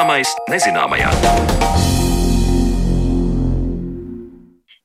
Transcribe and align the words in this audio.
Zināmais 0.00 0.30
nezināmajā. 0.48 1.89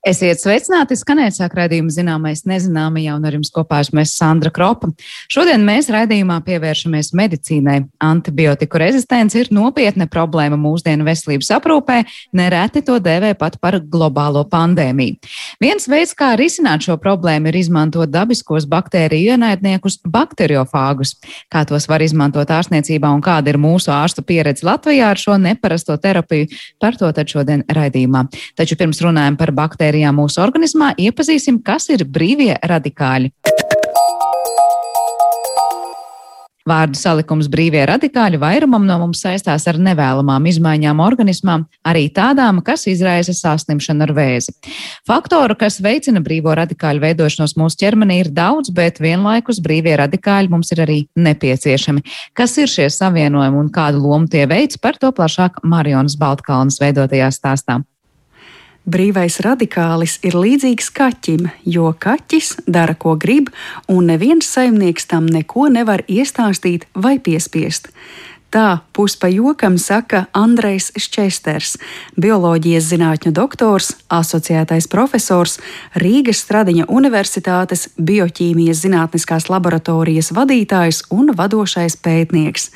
Esiet 0.05 0.37
sveicināti, 0.37 0.93
skanēt 0.99 1.33
sāk 1.33 1.55
raidījuma 1.57 1.89
zināmais 1.89 2.43
nezināmajā, 2.45 3.15
un 3.17 3.23
ar 3.25 3.33
jums 3.39 3.49
kopā 3.49 3.79
esmu 3.81 4.03
Sandra 4.05 4.51
Kropa. 4.53 4.91
Šodien 5.33 5.63
mēs 5.65 5.87
raidījumā 5.89 6.35
pievēršamies 6.45 7.07
medicīnai. 7.17 7.79
Antibiotiku 8.05 8.77
rezistence 8.77 9.39
ir 9.41 9.49
nopietna 9.49 10.05
problēma 10.05 10.59
mūsdienu 10.61 11.07
veselības 11.07 11.49
aprūpē, 11.57 11.95
nereti 12.37 12.83
to 12.85 12.99
dēvē 13.01 13.31
pat 13.39 13.57
par 13.57 13.79
globālo 13.81 14.43
pandēmiju. 14.51 15.15
Viens 15.65 15.89
veids, 15.89 16.13
kā 16.13 16.35
risināt 16.37 16.85
šo 16.85 16.99
problēmu, 17.01 17.49
ir 17.49 17.57
izmantot 17.63 18.13
dabiskos 18.13 18.69
baktēriju 18.69 19.33
ienaidniekus 19.33 20.03
bakteriofāgus. 20.05 21.15
Kā 21.49 21.65
tos 21.65 21.89
var 21.89 22.05
izmantot 22.05 22.53
ārstniecībā 22.53 23.09
un 23.09 23.25
kāda 23.25 23.55
ir 23.55 23.57
mūsu 23.57 23.89
ārstu 23.95 24.21
pieredze 24.21 24.69
Latvijā 24.69 25.09
ar 25.15 25.25
šo 25.25 25.41
neparasto 25.41 25.97
terapiju, 25.97 26.53
par 26.77 26.93
to 27.01 27.09
tad 27.09 27.33
šodien 27.33 27.65
raidījumā. 27.65 28.27
Taču 28.53 28.77
pirms 28.77 29.01
runājam 29.01 29.41
par 29.41 29.55
baktēriju 29.55 29.94
baktērijām 29.95 30.19
mūsu 30.19 30.41
organismā, 30.43 30.93
iepazīsim, 30.97 31.63
kas 31.63 31.89
ir 31.89 32.05
brīvie 32.05 32.57
radikāļi. 32.61 33.31
Vārdu 36.65 36.97
salikums 36.97 37.45
brīvie 37.45 37.83
radikāļi 37.85 38.39
vairumam 38.41 38.87
no 38.87 38.95
mums 38.97 39.19
saistās 39.21 39.67
ar 39.69 39.77
nevēlamām 39.77 40.47
izmaiņām 40.49 40.97
organismā, 40.97 41.59
arī 41.85 42.09
tādām, 42.09 42.63
kas 42.65 42.87
izraisa 42.89 43.35
saslimšanu 43.37 44.01
ar 44.01 44.13
vēzi. 44.17 44.49
Faktoru, 45.05 45.53
kas 45.53 45.77
veicina 45.77 46.23
brīvo 46.25 46.57
radikāļu 46.57 47.05
veidošanos 47.05 47.53
mūsu 47.53 47.83
ķermenī, 47.83 48.23
ir 48.23 48.33
daudz, 48.33 48.73
bet 48.73 48.97
vienlaikus 48.97 49.61
brīvie 49.61 49.93
radikāļi 50.01 50.49
mums 50.49 50.73
ir 50.73 50.81
arī 50.87 50.99
nepieciešami. 51.13 52.01
Kas 52.33 52.57
ir 52.57 52.65
šie 52.65 52.89
savienojumi 52.89 53.61
un 53.61 53.69
kādu 53.69 54.01
lomu 54.01 54.25
tie 54.25 54.47
veids, 54.49 54.81
par 54.81 54.97
to 54.97 55.13
plašāk 55.13 55.61
Marionas 55.61 56.17
Baltkalnas 56.17 56.81
veidotajā 56.81 57.29
stāstā. 57.29 57.83
Brīvais 58.85 59.39
radikālis 59.41 60.19
ir 60.21 60.35
līdzīgs 60.37 60.91
kaķim, 60.93 61.47
jo 61.65 61.89
kaķis 61.97 62.51
dara, 62.69 62.93
ko 62.93 63.15
grib, 63.17 63.49
un 63.89 64.05
neviens 64.11 64.45
saimnieks 64.45 65.09
tam 65.09 65.25
neko 65.25 65.71
nevar 65.73 66.03
iestāstīt 66.05 66.85
vai 66.93 67.17
piespiest. 67.17 67.89
Tā 68.53 68.85
puspa 68.93 69.27
jokam 69.27 69.79
saka 69.81 70.27
Andrejs 70.37 70.91
Šķesters, 71.01 71.73
bioloģijas 72.13 72.85
zinātņu 72.91 73.33
doktors, 73.35 73.89
asociētais 74.07 74.85
profesors, 74.87 75.57
Rīgas 75.97 76.45
Stradiņa 76.45 76.85
Universitātes 76.85 77.89
bioķīmijas 77.97 78.85
zinātniskās 78.85 79.49
laboratorijas 79.49 80.29
vadītājs 80.37 81.01
un 81.09 81.33
vadošais 81.35 81.97
pētnieks. 82.05 82.69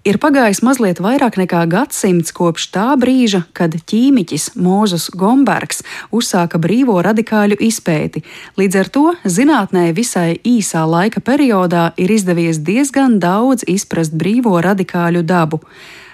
Ir 0.00 0.16
pagājis 0.16 0.62
mazliet 0.64 0.96
vairāk 1.04 1.34
nekā 1.36 1.66
gadsimts 1.68 2.32
kopš 2.32 2.70
tā 2.72 2.86
brīža, 2.96 3.42
kad 3.52 3.74
ķīmiķis 3.76 4.54
Mūzes 4.56 5.10
Gombergs 5.12 5.82
uzsāka 6.08 6.56
brīvo 6.56 6.94
radikāļu 7.04 7.58
izpēti. 7.68 8.22
Līdz 8.56 8.80
ar 8.80 8.88
to 8.94 9.04
zinātnē 9.28 9.90
visai 9.92 10.38
īsā 10.40 10.86
laika 10.88 11.20
periodā 11.20 11.90
ir 12.00 12.16
izdevies 12.16 12.62
diezgan 12.64 13.18
daudz 13.20 13.68
izprast 13.68 14.16
brīvo 14.16 14.56
radikāļu 14.64 15.20
dabu. 15.20 15.60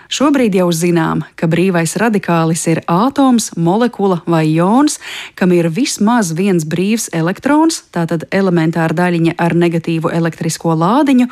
Šobrīd 0.06 0.54
jau 0.54 0.68
zinām, 0.70 1.24
ka 1.34 1.48
brīvais 1.50 1.96
radikālis 1.98 2.62
ir 2.70 2.80
atoms, 2.86 3.48
molekula 3.58 4.20
vai 4.26 4.44
jons, 4.52 5.00
kam 5.34 5.50
ir 5.54 5.66
vismaz 5.66 6.30
viens 6.30 6.62
brīvs 6.62 7.08
elektrons, 7.14 7.80
tātad 7.90 8.28
elementāra 8.30 8.94
daļiņa 8.94 9.34
ar 9.42 9.56
negatīvu 9.58 10.12
elektrisko 10.14 10.76
lādiņu, 10.78 11.26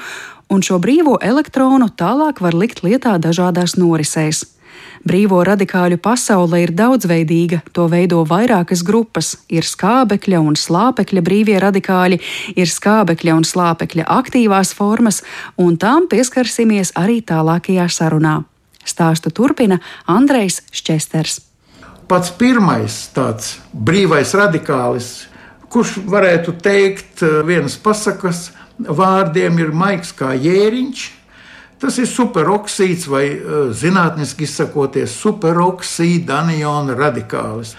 un 0.49 0.63
šo 0.63 0.81
brīvo 0.83 1.19
elektronu 1.23 1.91
tālāk 1.93 2.41
var 2.45 2.57
likt 2.57 2.83
lietā 2.85 3.17
dažādās 3.19 3.77
norisēs. 3.81 4.45
Brīvo 5.05 5.43
radikāļu 5.45 5.99
pasaule 6.01 6.63
ir 6.65 6.73
daudzveidīga, 6.73 7.61
to 7.77 7.85
veido 7.93 8.23
vairākas 8.25 8.81
grupas. 8.87 9.35
Ir 9.53 9.67
skābekļa 9.69 10.41
un 10.41 10.57
slāpekļa 10.57 11.23
brīvie 11.25 11.59
radikāļi, 11.61 12.21
ir 12.57 12.71
skābekļa 12.73 13.35
un 13.37 13.45
slāpekļa 13.45 14.07
aktīvās 14.17 14.73
formas, 14.77 15.21
un 15.61 15.77
tām 15.77 16.09
pieskarsimies 16.09 16.95
arī 16.97 17.21
tālākajā 17.21 17.89
sarunā. 17.93 18.39
Stāstu 18.85 19.33
turpina 19.33 19.81
Andrejs 20.09 20.63
Šķesters. 20.73 21.41
Pats 22.09 22.33
pirmais 22.37 22.97
tāds 23.17 23.59
brīvais 23.73 24.35
radikālis, 24.37 25.27
kurš 25.73 25.99
varētu 26.09 26.57
teikt 26.65 27.25
eh, 27.25 27.41
vienas 27.45 27.77
pasakas, 27.81 28.51
vārdiem 28.79 29.61
ir 29.63 29.75
maigs 29.75 30.13
kā 30.17 30.33
jēriņš. 30.35 31.05
Tas 31.83 31.99
ir 32.01 32.09
superoksīds 32.09 33.09
vai 33.11 33.27
eh, 33.35 33.53
zinātniski 33.77 34.49
izsakoties 34.49 35.19
superoksīda 35.21 36.41
aniona 36.45 36.97
radikālis. 36.99 37.75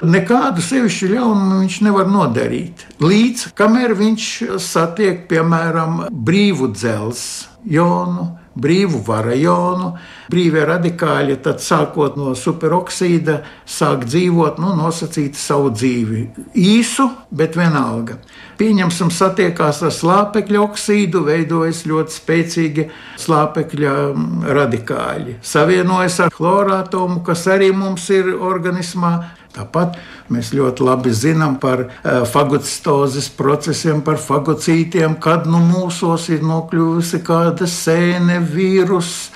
Nekādu 0.00 0.62
sevišķu 0.64 1.10
ļaunumu 1.10 1.58
viņš 1.60 1.80
nevar 1.84 2.08
nodarīt. 2.08 2.86
Līdz 3.04 3.50
kamēr 3.58 3.92
viņš 3.98 4.28
satiek, 4.64 5.26
piemēram, 5.28 6.06
brīvu 6.08 6.70
dzelzceļa 6.72 7.50
jonu, 7.68 8.30
brīvu 8.58 9.00
varajonu. 9.06 9.92
Brīvie 10.30 10.64
radikāļi, 10.66 11.38
tad 11.44 11.62
sākot 11.62 12.18
no 12.18 12.34
superoksīda, 12.38 13.40
sāk 13.66 14.04
dzīvot, 14.06 14.60
nu, 14.62 14.74
nosacīt 14.78 15.38
savu 15.38 15.72
dzīvi. 15.74 16.22
Īsu, 16.58 17.08
bet 17.30 17.58
vienalga. 17.58 18.20
Pieņemsim, 18.60 19.10
satiekās 19.14 19.80
ar 19.86 19.94
slāpekļa 19.94 20.62
oksīdu, 20.62 21.24
veidojas 21.26 21.82
ļoti 21.88 22.16
spēcīgi 22.16 22.86
slāpekļa 23.22 23.94
mm, 24.12 24.48
radikāļi. 24.58 25.38
Savienojas 25.42 26.20
ar 26.26 26.34
chlorātomu, 26.34 27.22
kas 27.26 27.46
arī 27.50 27.70
mums 27.74 28.10
ir 28.14 28.34
organismā. 28.36 29.14
Tāpat 29.50 29.96
mēs 30.30 30.52
ļoti 30.54 30.84
labi 30.86 31.10
zinām 31.16 31.56
par 31.62 31.82
uh, 31.86 32.22
fagocitozes 32.28 33.30
procesiem, 33.34 34.02
par 34.06 34.20
fagocītiem, 34.22 35.16
kad 35.22 35.48
nu 35.50 35.58
mūsos 35.64 36.28
ir 36.30 36.44
nokļuvusi 36.46 37.22
kāda 37.26 37.66
sēne, 37.66 38.38
vīruss, 38.46 39.32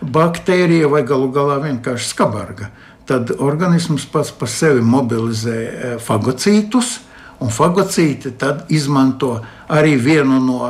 baktērija 0.00 0.88
vai 0.88 1.02
galu 1.04 1.28
galā 1.34 1.58
vienkārši 1.66 2.12
skabarga. 2.14 2.70
Tad 3.08 3.34
organisms 3.36 4.06
pats 4.08 4.32
par 4.32 4.48
sevi 4.52 4.80
mobilizē 4.84 5.58
uh, 5.60 5.94
fagocītus, 6.00 6.98
un 7.44 7.52
fagocīti 7.52 8.32
tad 8.40 8.70
izmanto 8.72 9.36
arī 9.68 9.98
vienu 10.00 10.40
no 10.40 10.62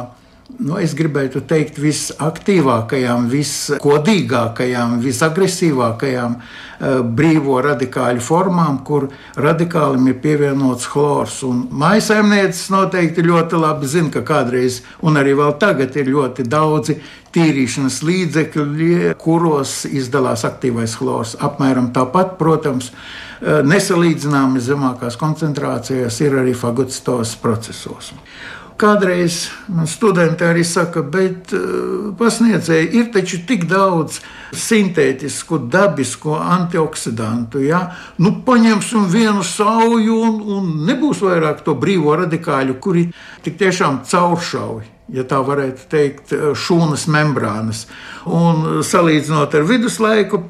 nu, 0.58 0.78
es 0.82 0.94
gribētu 0.98 1.42
teikt, 1.46 1.78
visaktīvākajām, 1.82 3.28
viskodīgākajām, 3.30 4.96
visagresīvākajām 5.02 6.34
uh, 6.34 6.98
brīvo 7.18 7.60
radikāļu 7.62 8.24
formām, 8.24 8.80
kur 8.86 9.08
radikālim 9.38 10.08
ir 10.10 10.18
pievienots 10.22 10.88
chlors. 10.90 11.38
Maisaimnieces 11.70 12.72
noteikti 12.74 13.26
ļoti 13.26 13.62
labi 13.62 13.90
zina, 13.90 14.10
ka 14.16 14.24
kādreiz, 14.26 14.82
un 15.06 15.20
arī 15.20 15.36
vēl 15.38 15.54
tagad, 15.62 15.94
ir 15.96 16.10
ļoti 16.10 16.48
daudzi 16.50 16.98
tīrīšanas 17.34 18.02
līdzekļi, 18.08 19.14
kuros 19.20 19.84
izdalās 19.86 20.42
aktīvais 20.48 20.98
chlors. 20.98 21.36
Apmēram 21.38 21.92
tāpat, 21.94 22.34
protams, 22.40 22.90
uh, 22.90 23.62
nesalīdzināmi 23.62 24.62
zemākās 24.64 25.20
koncentrācijās 25.20 26.18
ir 26.26 26.40
arī 26.42 26.58
fagocitos 26.58 27.38
procesos. 27.38 28.10
Kādreiz 28.78 29.48
man 29.74 29.88
studenti 29.90 30.46
arī 30.46 30.60
saka, 30.62 31.00
bet 31.02 31.50
uh, 31.56 32.12
pasniedzēji 32.18 32.92
ir 32.94 33.08
taču 33.10 33.40
tik 33.48 33.64
daudz 33.66 34.20
sintētisku, 34.54 35.58
dabisku 35.66 36.36
antioksidantu. 36.38 37.64
Ja? 37.66 37.80
Nu, 38.22 38.36
paņemsim 38.46 39.10
vienu 39.10 39.42
sauju 39.42 40.20
un, 40.28 40.38
un 40.54 40.70
nebūs 40.86 41.24
vairāk 41.26 41.64
to 41.66 41.74
brīvo 41.74 42.14
radikāļu, 42.22 42.78
kuri 42.78 43.08
tik 43.42 43.58
tiešām 43.58 44.04
cauršauj. 44.06 44.86
Ja 45.10 45.24
tā 45.26 45.42
varētu 45.42 45.90
teikt, 45.90 46.38
uh, 46.38 46.54
šūnas 46.54 47.10
membrānas. 47.10 47.88
Un 48.30 48.84
salīdzinot 48.86 49.58
ar 49.58 49.66
viduslaiku 49.66 50.44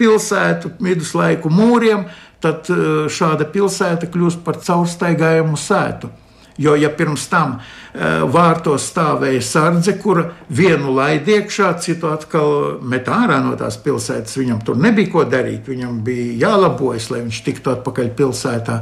pilsētu, 0.00 0.78
viduslaiku 0.80 1.52
mūriem, 1.52 2.08
tad 2.40 2.68
šāda 3.12 3.48
pilsēta 3.52 4.08
kļūst 4.08 4.46
par 4.46 4.62
caurstaigājumu 4.64 5.60
sētu. 5.60 6.08
Jo, 6.56 6.72
ja 6.78 6.88
pirms 6.88 7.26
tam 7.28 7.58
uh, 7.58 8.24
vārtos 8.32 8.86
stāvēja 8.90 9.42
sardze, 9.44 9.96
kura 10.00 10.30
vienu 10.48 10.94
laid 10.96 11.28
iekšā, 11.28 11.74
citu 11.84 12.08
atkal 12.08 12.78
met 12.80 13.10
ārā 13.12 13.42
no 13.44 13.52
tās 13.60 13.76
pilsētas, 13.84 14.38
viņam 14.40 14.62
tur 14.64 14.80
nebija 14.80 15.12
ko 15.12 15.24
darīt, 15.28 15.68
viņam 15.68 16.00
bija 16.06 16.48
jālabojas, 16.48 17.10
lai 17.12 17.22
viņš 17.26 17.40
tiktu 17.50 17.74
atpakaļ 17.76 18.12
pilsētā, 18.16 18.80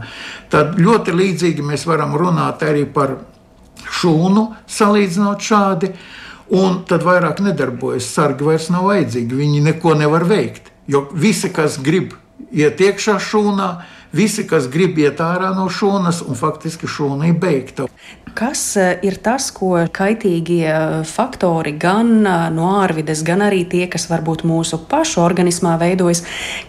tad 0.55 0.79
ļoti 0.79 1.17
līdzīgi 1.19 1.67
mēs 1.67 1.87
varam 1.91 2.15
runāt 2.21 2.63
arī 2.63 2.87
par 2.87 3.19
šūnu, 3.91 4.45
salīdzinot 4.71 5.43
šādi. 5.43 5.95
Un 6.55 6.83
tad 6.89 7.05
vairāk 7.07 7.41
nedarbojas. 7.41 8.11
Sargi 8.13 8.45
vairs 8.45 8.69
nav 8.73 8.85
vajadzīgi. 8.91 9.39
Viņi 9.39 9.63
neko 9.65 9.95
nevar 9.97 10.27
veikt. 10.29 10.69
Jo 10.87 11.07
visi, 11.17 11.49
kas 11.49 11.79
grib 11.81 12.13
iet 12.53 12.83
iekšā 12.85 13.17
šūnā, 13.23 13.69
visi, 14.15 14.47
kas 14.49 14.69
grib 14.71 14.99
iet 14.99 15.21
ārā 15.23 15.53
no 15.57 15.67
šūnas, 15.71 16.23
un 16.27 16.39
faktiski 16.39 16.89
šūna 16.91 17.33
ir 17.33 17.41
beigta. 17.41 17.89
Kas 18.35 18.77
eh, 18.77 18.97
ir 19.07 19.15
tas, 19.23 19.47
ko 19.55 19.77
kaitīgie 19.95 20.67
eh, 20.67 20.95
faktori 21.07 21.77
gan 21.79 22.09
eh, 22.27 22.49
no 22.51 22.73
ārvides, 22.81 23.23
gan 23.27 23.45
arī 23.47 23.61
tie, 23.71 23.85
kas 23.91 24.09
varbūt 24.11 24.43
mūsu 24.43 24.81
pašu 24.91 25.23
organismā 25.23 25.77
veidojas, 25.79 26.25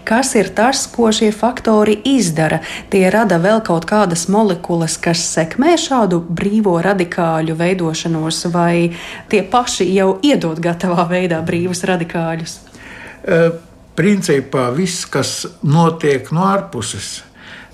kas 0.06 0.36
ir 0.38 0.52
tas, 0.54 0.84
ko 0.94 1.10
šie 1.10 1.32
faktori 1.34 1.98
izdara? 2.06 2.62
Tie 2.94 3.02
rada 3.10 3.42
vēl 3.42 3.64
kaut 3.66 3.90
kādas 3.90 4.28
molekulas, 4.30 5.00
kas 5.02 5.26
sekmē 5.34 5.74
šādu 5.82 6.22
brīvo 6.30 6.78
radikāļu 6.86 7.58
veidošanos, 7.58 8.46
vai 8.54 8.94
tie 9.34 9.42
paši 9.42 9.90
jau 9.96 10.20
iedod 10.22 10.62
gatavā 10.62 11.10
veidā 11.10 11.42
brīvus 11.46 11.82
radikāļus? 11.90 12.60
Principā 13.96 14.70
viss, 14.76 15.08
kas 15.10 15.48
notiek 15.66 16.30
no 16.36 16.46
ārpuses, 16.46 17.24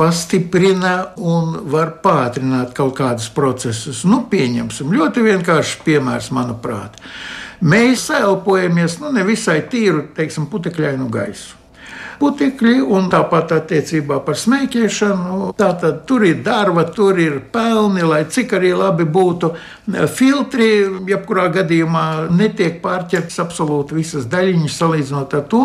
pastiprina 0.01 0.95
un 1.21 1.59
var 1.69 1.93
pātrināt 2.01 2.73
kaut 2.77 2.95
kādus 2.97 3.29
procesus. 3.35 4.01
Nu, 4.07 4.23
pieņemsim 4.31 4.89
ļoti 4.97 5.21
vienkāršs 5.27 5.77
piemērs, 5.85 6.31
manuprāt. 6.33 6.97
Mēs 7.61 8.07
elpojamies 8.17 8.97
nu, 9.03 9.13
nevisai 9.13 9.59
tīru, 9.69 10.07
teiksim, 10.17 10.49
putekļainu 10.49 11.09
gaisu 11.13 11.60
putekļi, 12.21 12.75
un 12.85 13.09
tāpat 13.11 13.55
attiecībā 13.57 14.19
par 14.25 14.37
smēķēšanu. 14.37 15.51
Tātad 15.57 16.03
tur 16.09 16.25
ir 16.27 16.43
darba, 16.45 16.85
tur 16.93 17.19
ir 17.21 17.39
pelni, 17.53 18.05
lai 18.05 18.21
cik 18.29 18.55
arī 18.59 18.71
labi 18.77 19.07
būtu 19.09 19.51
filtri. 20.13 20.69
Jebkurā 21.09 21.47
gadījumā 21.57 22.05
netiek 22.37 22.79
pārķertas 22.83 23.41
absolūti 23.43 23.97
visas 23.97 24.29
daļiņas 24.31 24.79
salīdzinot 24.83 25.37
ar 25.39 25.45
to, 25.51 25.63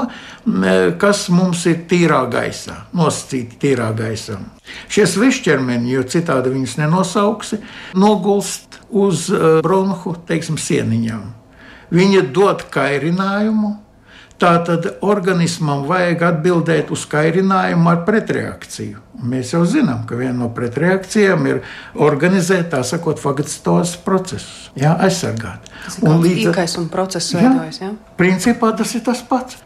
kas 1.03 1.26
mums 1.35 1.67
ir 1.70 1.85
tīrā 1.91 2.25
gaisā, 2.32 2.81
nosacīti 2.97 3.61
tīrā 3.62 3.93
gaisā. 3.97 4.41
Šie 4.91 5.06
svešķermeņi, 5.06 5.93
jo 5.94 6.05
citādi 6.11 6.50
viņus 6.55 6.79
nenosauksi, 6.81 7.61
nogulst 7.94 8.81
uz 8.91 9.29
eh, 9.31 9.61
bronhu 9.62 10.17
teiksim, 10.26 10.59
sieniņām. 10.59 11.26
Viņi 11.94 12.23
dod 12.35 12.64
kairinājumu, 12.75 13.76
Tātad 14.37 14.87
organismam 15.00 15.87
vajag 15.88 16.23
atbildēt 16.27 16.91
uz 16.93 17.06
kairinājumu 17.09 17.88
ar 17.88 18.03
pretreakciju. 18.05 19.00
Mēs 19.25 19.55
jau 19.55 19.62
zinām, 19.65 20.03
ka 20.09 20.19
viena 20.19 20.35
no 20.43 20.50
pretreakcijām 20.53 21.47
ir 21.49 21.62
organizēt 22.05 22.69
tā 22.75 22.83
sakot, 22.85 23.21
fagocitos 23.23 23.94
procesus, 24.05 24.67
jā, 24.77 24.93
aizsargāt. 25.06 25.71
Tas 25.87 25.97
ir 26.03 26.11
un 26.11 26.21
līdz 26.21 26.50
ar 26.53 26.59
to 26.75 26.85
veidojas. 27.33 27.81
Jā? 27.81 27.94
Principā 28.21 28.75
tas 28.77 28.93
ir 28.99 29.06
tas 29.09 29.25
pats. 29.25 29.65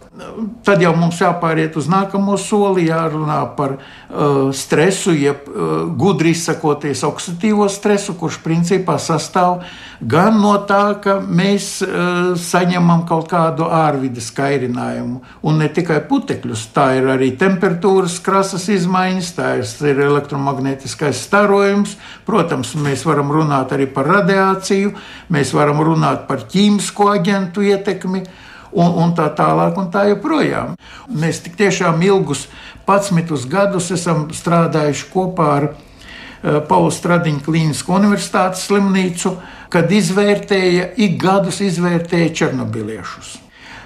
Tad 0.64 0.82
jau 0.82 0.90
mums 0.96 1.20
jāpāriet 1.20 1.76
uz 1.80 1.86
nākamo 1.90 2.36
soli, 2.40 2.86
jārunā 2.88 3.38
par 3.56 3.76
uh, 3.76 4.50
stresu, 4.56 5.14
jeb 5.16 5.46
uh, 5.48 5.70
gudri 5.96 6.34
izsakoties 6.34 7.02
oksidatīvo 7.06 7.68
stresu, 7.72 8.14
kurš 8.18 8.40
principā 8.44 8.98
sastāv 9.00 9.62
gan 10.00 10.36
no 10.40 10.52
tā, 10.68 10.82
ka 11.02 11.18
mēs 11.24 11.68
uh, 11.84 12.32
saņemam 12.40 13.06
kaut 13.08 13.30
kādu 13.32 13.68
ārvides 13.70 14.30
kairinājumu, 14.36 15.22
un 15.46 15.62
ne 15.62 15.70
tikai 15.72 16.00
putekļus, 16.10 16.66
tā 16.76 16.90
ir 16.98 17.08
arī 17.14 17.30
temperatūras 17.40 18.18
krasas 18.24 18.68
izmaiņas, 18.72 19.32
tā 19.38 19.54
ir 19.62 20.04
elektromagnētiskais 20.10 21.24
starojums. 21.28 21.96
Protams, 22.28 22.74
mēs 22.76 23.06
varam 23.08 23.32
runāt 23.34 23.72
arī 23.76 23.88
par 23.90 24.08
radiāciju, 24.10 24.92
mēs 25.32 25.54
varam 25.56 25.80
runāt 25.86 26.26
par 26.28 26.44
ķīmisko 26.50 27.10
aģentu 27.16 27.68
ietekmi 27.72 28.24
un, 28.72 28.94
un 29.02 29.14
tā 29.16 29.28
tālāk, 29.36 29.78
un 29.78 29.90
tā 29.92 30.06
joprojām. 30.10 30.74
Mēs 31.10 31.42
tik 31.44 31.58
tiešām 31.60 32.02
ilgus 32.06 32.46
11 32.88 33.46
gadus 33.50 33.90
esam 33.94 34.28
strādājuši 34.34 35.10
kopā 35.12 35.50
ar 35.58 35.68
uh, 35.70 36.58
Pauli 36.68 36.94
Stradiņa 36.94 37.44
Klinisko 37.46 37.98
universitātes 37.98 38.64
slimnīcu, 38.68 39.36
kad 39.70 39.92
izvērtēja, 39.92 40.92
ik 40.98 41.20
gadus 41.20 41.60
izvērtēja 41.62 42.34
černobiliešus. 42.42 43.36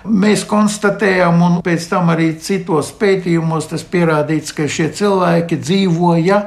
Mēs 0.05 0.43
konstatējām, 0.45 1.41
un 1.41 1.61
pēc 1.65 1.87
tam 1.89 2.11
arī 2.13 2.35
citos 2.37 2.91
pētījumos 3.01 3.71
tas 3.71 3.85
pierādīts, 3.89 4.53
ka 4.53 4.69
šie 4.69 4.91
cilvēki 4.93 5.57
dzīvoja 5.63 6.41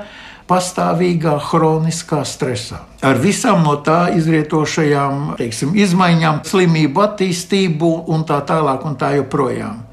pastāvīgā 0.47 1.35
hroniskā 1.49 2.21
stresā. 2.25 2.81
Ar 3.05 3.19
visām 3.21 3.65
no 3.65 3.75
tā 3.83 4.07
izrietošajām 4.15 5.35
teiksim, 5.39 5.75
izmaiņām, 5.77 6.41
slimību 6.47 7.03
attīstību 7.03 7.91
un 8.13 8.23
tā 8.27 8.39
tālāk 8.47 8.85
un 8.87 8.95
tā 8.99 9.13
joprojām. 9.17 9.83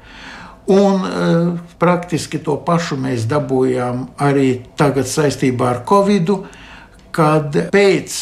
Un 0.71 1.03
e, 1.05 1.25
praktiski 1.77 2.39
to 2.41 2.55
pašu 2.65 2.97
mēs 2.97 3.27
dabūjām 3.29 4.07
arī 4.17 4.63
tagad 4.79 5.05
saistībā 5.05 5.69
ar 5.75 5.83
Covid, 5.85 6.31
kad 7.13 7.53
pēc 7.75 8.15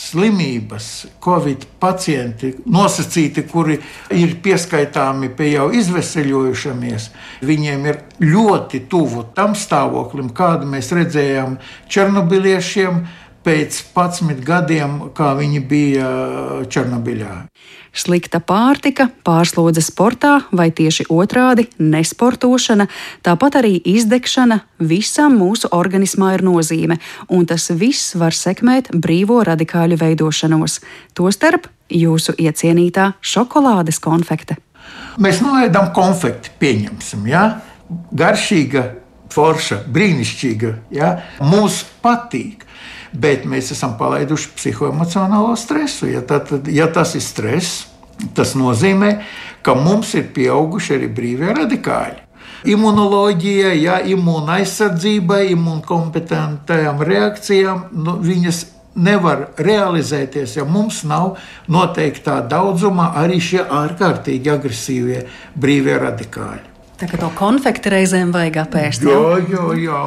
slimības, 0.00 0.88
covid 1.22 1.66
pacienti, 1.80 2.54
nosacīti, 2.72 3.44
kuri 3.50 3.76
ir 4.16 4.36
pieskaitāmi 4.42 5.30
pie 5.36 5.52
jau 5.52 5.68
izveseļojušamies, 5.76 7.10
viņiem 7.46 7.88
ir 7.90 8.00
ļoti 8.24 8.84
tuvu 8.90 9.26
tam 9.36 9.56
stāvoklim, 9.58 10.32
kādu 10.36 10.68
mēs 10.70 10.92
redzējām 10.96 11.58
Černobiliešiem 11.90 13.02
pēc 13.44 13.80
11 13.94 14.42
gadiem, 14.44 14.96
kā 15.16 15.32
viņi 15.38 15.60
bija 15.68 16.08
Černobiļā. 16.70 17.34
Slikta 17.90 18.38
pārtika, 18.44 19.08
pārslodze 19.26 19.82
sportā 19.82 20.36
vai 20.54 20.68
tieši 20.70 21.08
otrādi- 21.10 21.66
nesportošana, 21.94 22.86
tāpat 23.24 23.58
arī 23.62 23.80
izdegšana 23.82 24.60
visam 24.78 25.38
mūsu 25.38 25.68
organismā 25.72 26.34
ir 26.34 26.42
nozīme, 26.42 26.98
un 27.28 27.46
tas 27.46 27.68
viss 27.70 28.14
var 28.14 28.30
sekmēt 28.30 28.90
brīvo 28.92 29.42
radikāļu 29.44 29.98
veidošanos, 29.98 30.80
tostarp 31.14 31.66
jūsu 31.90 32.36
iecienītā 32.36 33.14
šokolādes 33.20 33.98
konfekte. 33.98 34.56
Mēs 35.18 35.40
noēdam 35.40 35.92
konfekti, 35.92 36.50
pieņemsim, 36.60 37.26
ja? 37.26 37.60
garšīga, 38.12 38.94
forša, 39.30 39.84
brīnišķīga, 39.90 40.74
ja? 40.94 41.22
mums 41.40 41.84
patīk 42.02 42.69
bet 43.12 43.46
mēs 43.48 43.72
esam 43.74 43.96
palaiduši 43.98 44.54
psihoemocionālo 44.56 45.54
stresu. 45.58 46.08
Ja, 46.10 46.22
tā, 46.26 46.40
tad, 46.46 46.68
ja 46.70 46.88
tas 46.92 47.14
ir 47.18 47.24
stress, 47.24 47.86
tas 48.36 48.54
nozīmē, 48.58 49.14
ka 49.66 49.74
mums 49.78 50.14
ir 50.18 50.30
pieauguši 50.34 50.98
arī 50.98 51.12
brīvie 51.14 51.54
radikāļi. 51.56 52.26
Imunoloģija, 52.70 53.70
ja 53.80 54.00
imūna 54.04 54.58
aizsardzībai, 54.60 55.46
imūnkompetentajām 55.54 57.00
reakcijām, 57.08 57.86
nu, 57.96 58.18
viņas 58.20 58.64
nevar 59.00 59.46
realizēties, 59.56 60.58
ja 60.58 60.66
mums 60.68 61.02
nav 61.08 61.38
noteiktā 61.72 62.40
daudzumā 62.50 63.12
arī 63.22 63.40
šie 63.40 63.62
ārkārtīgi 63.64 64.52
agresīvie 64.52 65.22
brīvie 65.56 65.96
radikāļi. 66.02 66.69
Tā 67.00 67.06
kā 67.08 67.16
to 67.16 67.30
konfekti 67.32 67.88
reizēm 67.94 68.28
vajag 68.34 68.56
apēst. 68.60 69.04
Jā, 69.08 69.38
jā, 69.48 69.62
jā. 69.80 70.00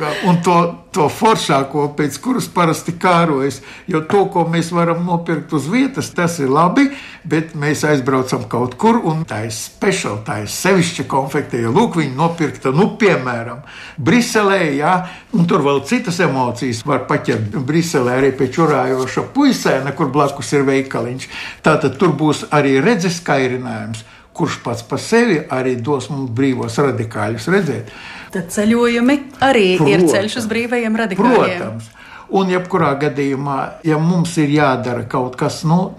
jā. 0.00 0.12
Un 0.30 0.38
to, 0.40 0.54
to 0.96 1.10
foršāko, 1.12 1.90
pēc 1.98 2.16
kuras 2.24 2.46
parasti 2.48 2.94
kārojas. 2.96 3.58
Jo 3.90 4.00
to, 4.08 4.22
ko 4.32 4.46
mēs 4.48 4.70
varam 4.72 5.02
nopirkt 5.04 5.52
uz 5.52 5.66
vietas, 5.68 6.08
tas 6.16 6.38
ir 6.40 6.48
labi, 6.48 6.86
bet 7.28 7.52
mēs 7.52 7.84
aizbraucam 7.90 8.48
kaut 8.48 8.78
kur, 8.80 8.96
un 9.12 9.26
tā 9.28 9.42
ir 9.44 9.52
speciāla, 9.52 10.22
tā 10.24 10.40
ir 10.46 10.48
sevišķa 10.54 11.04
konfekte. 11.12 11.60
Jo 11.60 11.74
lūk, 11.76 12.00
viņi 12.00 12.16
nopirkta, 12.16 12.72
nu, 12.72 12.94
piemēram, 12.96 13.60
Briselē, 14.00 14.62
jā, 14.78 14.96
un 15.36 15.44
tur 15.50 15.68
vēl 15.68 15.84
citas 15.84 16.16
emocijas 16.24 16.80
var 16.88 17.04
paķert 17.10 17.60
Briselē 17.68 18.22
arī 18.22 18.32
pie 18.40 18.48
čurājoša 18.56 19.28
puisēna, 19.36 19.92
kur 19.92 20.08
blakus 20.16 20.56
ir 20.56 20.64
veikaliņš. 20.64 21.28
Tātad 21.66 22.00
tur 22.00 22.16
būs 22.16 22.46
arī 22.56 22.78
redzes 22.80 23.20
kairinājums 23.20 24.06
kurš 24.38 24.60
pats 24.64 24.86
par 24.86 25.02
sevi 25.02 25.40
arī 25.50 25.76
dos 25.82 26.08
mums 26.12 26.30
brīvos 26.34 26.78
radikāļus 26.80 27.48
redzēt. 27.52 27.92
Tad 28.34 28.50
ceļojumi 28.54 29.16
arī 29.44 29.68
protams, 29.78 29.92
ir 29.92 30.08
ceļš 30.14 30.40
uz 30.42 30.48
brīvajiem 30.50 30.98
radikāļiem. 31.02 31.62
Protams. 31.62 31.94
Un, 32.28 32.50
jebkurā 32.52 32.92
gadījumā, 33.00 33.58
ja 33.88 33.96
mums 34.00 34.34
ir 34.40 34.50
jādara 34.52 35.06
kaut 35.08 35.38
kas 35.40 35.62
nu, 35.68 35.94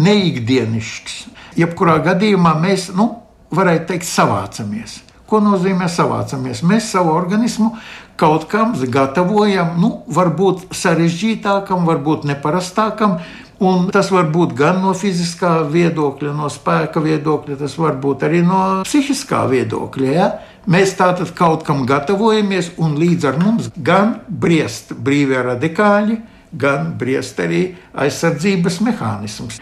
neikdienišķs, 0.00 1.16
jebkurā 1.60 1.98
gadījumā 2.06 2.54
mēs, 2.62 2.88
nu, 2.96 3.10
varētu 3.54 3.92
teikt, 3.92 4.08
savācamies. 4.08 5.02
Ko 5.28 5.40
nozīmē 5.44 5.88
savācamies? 5.88 6.62
Mēs 6.68 6.90
savu 6.94 7.12
organismu 7.16 7.74
kaut 8.20 8.46
kam 8.48 8.74
gatavojam, 8.76 9.74
nu, 9.80 9.90
varbūt 10.14 10.68
sarežģītākam, 10.76 11.86
varbūt 11.88 12.26
neparastākam, 12.30 13.18
Un 13.62 13.86
tas 13.94 14.08
var 14.10 14.26
būt 14.34 14.56
gan 14.58 14.80
no 14.82 14.92
fiziskā 14.98 15.60
viedokļa, 15.70 16.32
no 16.34 16.48
spēka 16.50 17.02
viedokļa, 17.04 17.58
tas 17.60 17.76
var 17.78 17.94
būt 18.02 18.24
arī 18.26 18.42
no 18.42 18.60
psihiskā 18.82 19.44
viedokļa. 19.52 20.10
Ja? 20.10 20.28
Mēs 20.66 20.96
tātad 20.98 21.30
kaut 21.38 21.62
kam 21.66 21.84
gatavojamies, 21.86 22.72
un 22.82 22.96
līdz 22.98 23.28
ar 23.30 23.38
mums 23.38 23.70
gan 23.76 24.16
briest 24.28 24.94
brīvie 24.96 25.42
radikāļi, 25.46 26.18
gan 26.58 26.94
briest 26.98 27.38
arī 27.42 27.68
aizsardzības 27.94 28.80
mehānisms. 28.86 29.60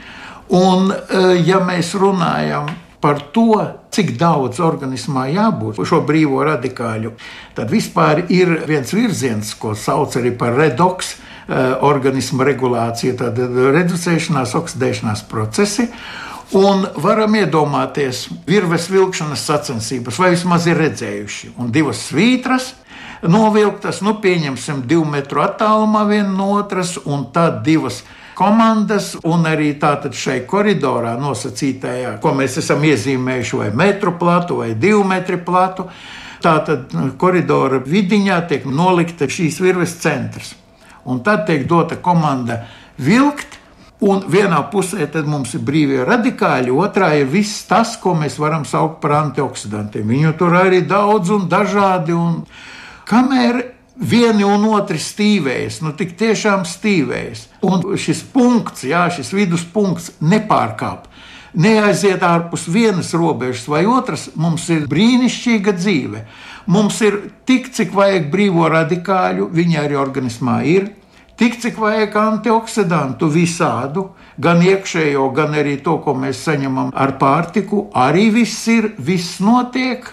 Un, 0.52 0.92
e, 0.92 1.20
ja 1.44 1.61
mēs 1.64 1.92
runājam 1.96 2.70
par 3.02 3.20
to, 3.34 3.56
cik 3.92 4.14
daudz 4.20 4.61
organismā 4.62 5.26
jābūt 5.34 5.82
šo 5.88 6.00
brīvo 6.06 6.42
radikāļu, 6.46 7.12
tad 7.56 7.72
vispār 7.72 8.25
ir 8.32 8.61
viens 8.68 8.92
virziens, 8.94 9.52
ko 9.58 9.75
sauc 9.76 10.16
arī 10.20 10.32
par 10.38 10.54
redoks. 10.56 11.16
Eh, 11.52 11.73
organisma 11.85 12.47
regulācija, 12.49 13.12
tad 13.18 13.37
reducēšanās, 13.75 14.54
oksidēšanās 14.56 15.25
procesi. 15.28 15.85
Un 16.56 16.87
varam 16.97 17.35
iedomāties, 17.37 18.23
virves 18.49 18.87
vilkšanas 18.88 19.42
sacensības, 19.50 20.21
vai 20.21 20.30
vismaz 20.32 20.68
ir 20.71 20.80
redzējuši, 20.80 21.50
un 21.61 21.68
divas 21.75 22.06
svītras 22.06 22.71
novilktas, 23.28 24.00
nu, 24.00 24.14
pieņemsim, 24.23 24.80
divu 24.88 25.04
metru 25.12 25.42
attālumā 25.44 26.06
viena 26.09 26.32
no 26.32 26.49
otras, 26.54 26.94
un 27.04 27.26
tad 27.35 27.61
divas 27.66 28.00
komandas, 28.38 29.12
un 29.21 29.44
arī 29.49 29.75
tātad 29.82 30.16
šai 30.16 30.38
koridorā 30.49 31.18
nosacītajā, 31.21 32.16
ko 32.25 32.32
mēs 32.38 32.56
esam 32.64 32.88
iezīmējuši, 32.88 33.61
vai 33.61 33.68
metru 33.85 34.16
platu, 34.16 34.62
vai 34.62 34.73
divu 34.73 35.04
metru 35.04 35.42
platu. 35.44 35.90
Tātad 36.42 36.97
nu, 36.97 37.12
koridora 37.21 37.85
vidiņā 37.85 38.40
tiek 38.49 38.64
nolikta 38.66 39.28
šīs 39.28 39.61
virves 39.61 40.00
centrs. 40.00 40.56
Un 41.04 41.23
tad 41.26 41.47
tiek 41.49 41.66
dota 41.68 41.99
komanda 41.99 42.62
vilkt, 43.02 43.59
un 44.02 44.25
vienā 44.30 44.59
pusē 44.71 45.06
mums 45.25 45.54
ir 45.54 45.62
brīvie 45.62 46.02
radikāļi, 46.06 46.71
otrā 46.71 47.12
ir 47.18 47.28
viss 47.30 47.66
tas, 47.66 47.97
ko 47.97 48.14
mēs 48.18 48.38
varam 48.38 48.64
saukt 48.64 49.00
par 49.02 49.18
antioksidantiem. 49.21 50.06
Viņu 50.09 50.32
tur 50.38 50.59
arī 50.59 50.82
daudz 50.87 51.30
un 51.30 51.49
dažādi. 51.49 52.12
Un 52.12 52.42
kamēr 53.06 53.62
vieni 53.97 54.44
un 54.44 54.64
otri 54.73 54.99
stīvējas, 54.99 55.80
nu 55.85 55.94
tik 55.97 56.16
tiešām 56.18 56.66
stīvējas. 56.66 57.47
Un 57.66 57.85
šis 57.99 58.25
punkts, 58.32 58.87
jā, 58.88 59.06
šis 59.14 59.32
viduspunkts 59.37 60.12
nepārkāp. 60.21 61.09
Neaiziet 61.52 62.23
ārpus 62.25 62.64
vienas 62.73 63.11
robežas 63.12 63.66
vai 63.68 63.85
otras, 63.85 64.30
mums 64.40 64.64
ir 64.73 64.87
brīnišķīga 64.88 65.75
dzīve. 65.76 66.25
Mums 66.66 67.00
ir 67.02 67.19
tik, 67.49 67.71
cik 67.75 67.95
vajag 67.97 68.31
brīvo 68.33 68.69
radikāļu, 68.71 69.49
viņi 69.52 69.78
arī 69.83 69.99
organismā 69.99 70.62
ir. 70.69 70.90
Tik, 71.40 71.59
cik 71.59 71.78
vajag 71.81 72.16
antioksidantu 72.21 73.26
visādu, 73.33 74.11
gan 74.38 74.62
iekšējo, 74.62 75.28
gan 75.35 75.57
arī 75.59 75.78
to, 75.83 75.97
ko 76.04 76.14
mēs 76.14 76.45
saņemam 76.47 76.92
ar 76.95 77.16
pārtiku, 77.19 77.88
arī 77.99 78.28
viss 78.35 78.69
ir, 78.71 78.92
viss 78.99 79.40
notiek 79.42 80.07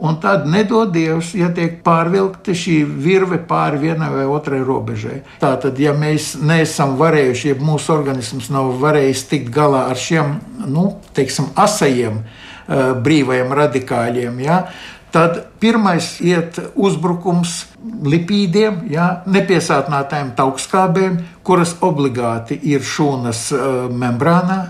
un 0.00 0.16
tad 0.20 0.46
nedod 0.48 0.92
Dievs, 0.92 1.34
ja 1.36 1.50
tiek 1.52 1.80
pārvilkta 1.84 2.54
šī 2.56 2.78
virve 3.04 3.40
pāri 3.48 3.82
vienai 3.84 4.08
vai 4.14 4.24
otrai 4.32 4.62
robežai. 4.64 5.20
Tātad, 5.42 5.76
ja 5.80 5.92
mēs 5.96 6.32
neesam 6.40 6.96
varējuši, 7.00 7.52
ja 7.52 7.58
mūsu 7.60 7.92
organisms 7.94 8.48
nav 8.52 8.72
varējis 8.80 9.26
tikt 9.28 9.50
galā 9.54 9.86
ar 9.92 10.00
šiem, 10.00 10.38
nu, 10.64 10.86
teiksim, 11.16 11.50
asajiem 11.52 12.22
uh, 12.22 12.94
brīvajiem 13.04 13.52
radikāļiem, 13.60 14.40
ja, 14.46 14.62
tad 15.12 15.38
pirmais 15.60 16.18
iet 16.24 16.58
uzbrukums 16.74 17.64
lipīdiem, 18.06 18.84
ja, 18.92 19.22
nepiesātinātājiem 19.26 20.34
taukskābēm, 20.38 21.16
kuras 21.42 21.76
obligāti 21.80 22.58
ir 22.72 22.84
šūnas 22.84 23.46
uh, 23.54 23.64
membrānā. 23.90 24.60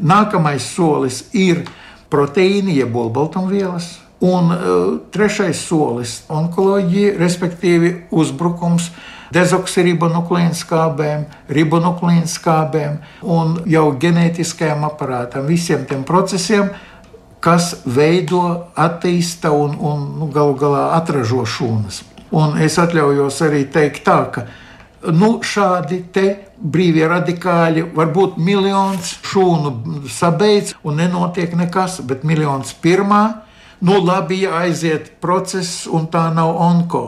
Nākamais 0.00 0.64
solis 0.74 1.24
ir 1.32 1.62
proteīni, 2.10 2.78
jeb 2.80 2.96
olbaltumvielas 2.96 3.92
Un 4.24 4.50
uh, 4.50 5.00
trešais 5.10 5.58
solis- 5.66 6.22
onkoloģija, 6.38 7.16
respektīvi 7.20 7.90
uzbrukums 8.10 8.88
dezoksiribonukleīna 9.34 10.54
skābēm, 10.56 11.26
ribonukleīna 11.50 12.30
skābēm 12.30 12.96
un 13.20 13.58
jau 13.66 13.90
ģenētiskajam 14.00 14.86
aparātam, 14.86 15.44
visiem 15.50 15.84
tiem 15.84 16.04
procesiem, 16.08 16.70
kas 17.44 17.74
veido, 17.84 18.70
attīsta 18.74 19.52
un, 19.52 19.76
un 19.76 20.04
nu, 20.18 20.28
galu 20.32 20.56
galā 20.58 20.84
atražo 20.96 21.44
šūnas. 21.44 22.02
Un 22.34 22.56
es 22.64 22.78
atļaujos 22.80 23.40
arī 23.46 23.64
teikt 23.70 24.06
tā, 24.06 24.18
ka 24.32 24.46
nu, 25.12 25.36
šādi 25.44 26.00
brīvie 26.56 27.04
radikāļi 27.10 27.84
var 27.94 28.08
būt 28.14 28.38
miljons 28.40 29.18
šūnu 29.28 30.04
sabeidz 30.08 30.72
un 30.82 31.02
nenotiek 31.02 31.52
nekas, 31.58 32.00
bet 32.00 32.24
miljons 32.24 32.72
pirmā 32.80 33.24
nu, 33.84 34.00
labi, 34.00 34.40
ja 34.46 34.64
aiziet 34.64 35.12
process, 35.20 35.84
un 35.86 36.08
tā 36.08 36.30
nav 36.32 36.56
onko 36.56 37.04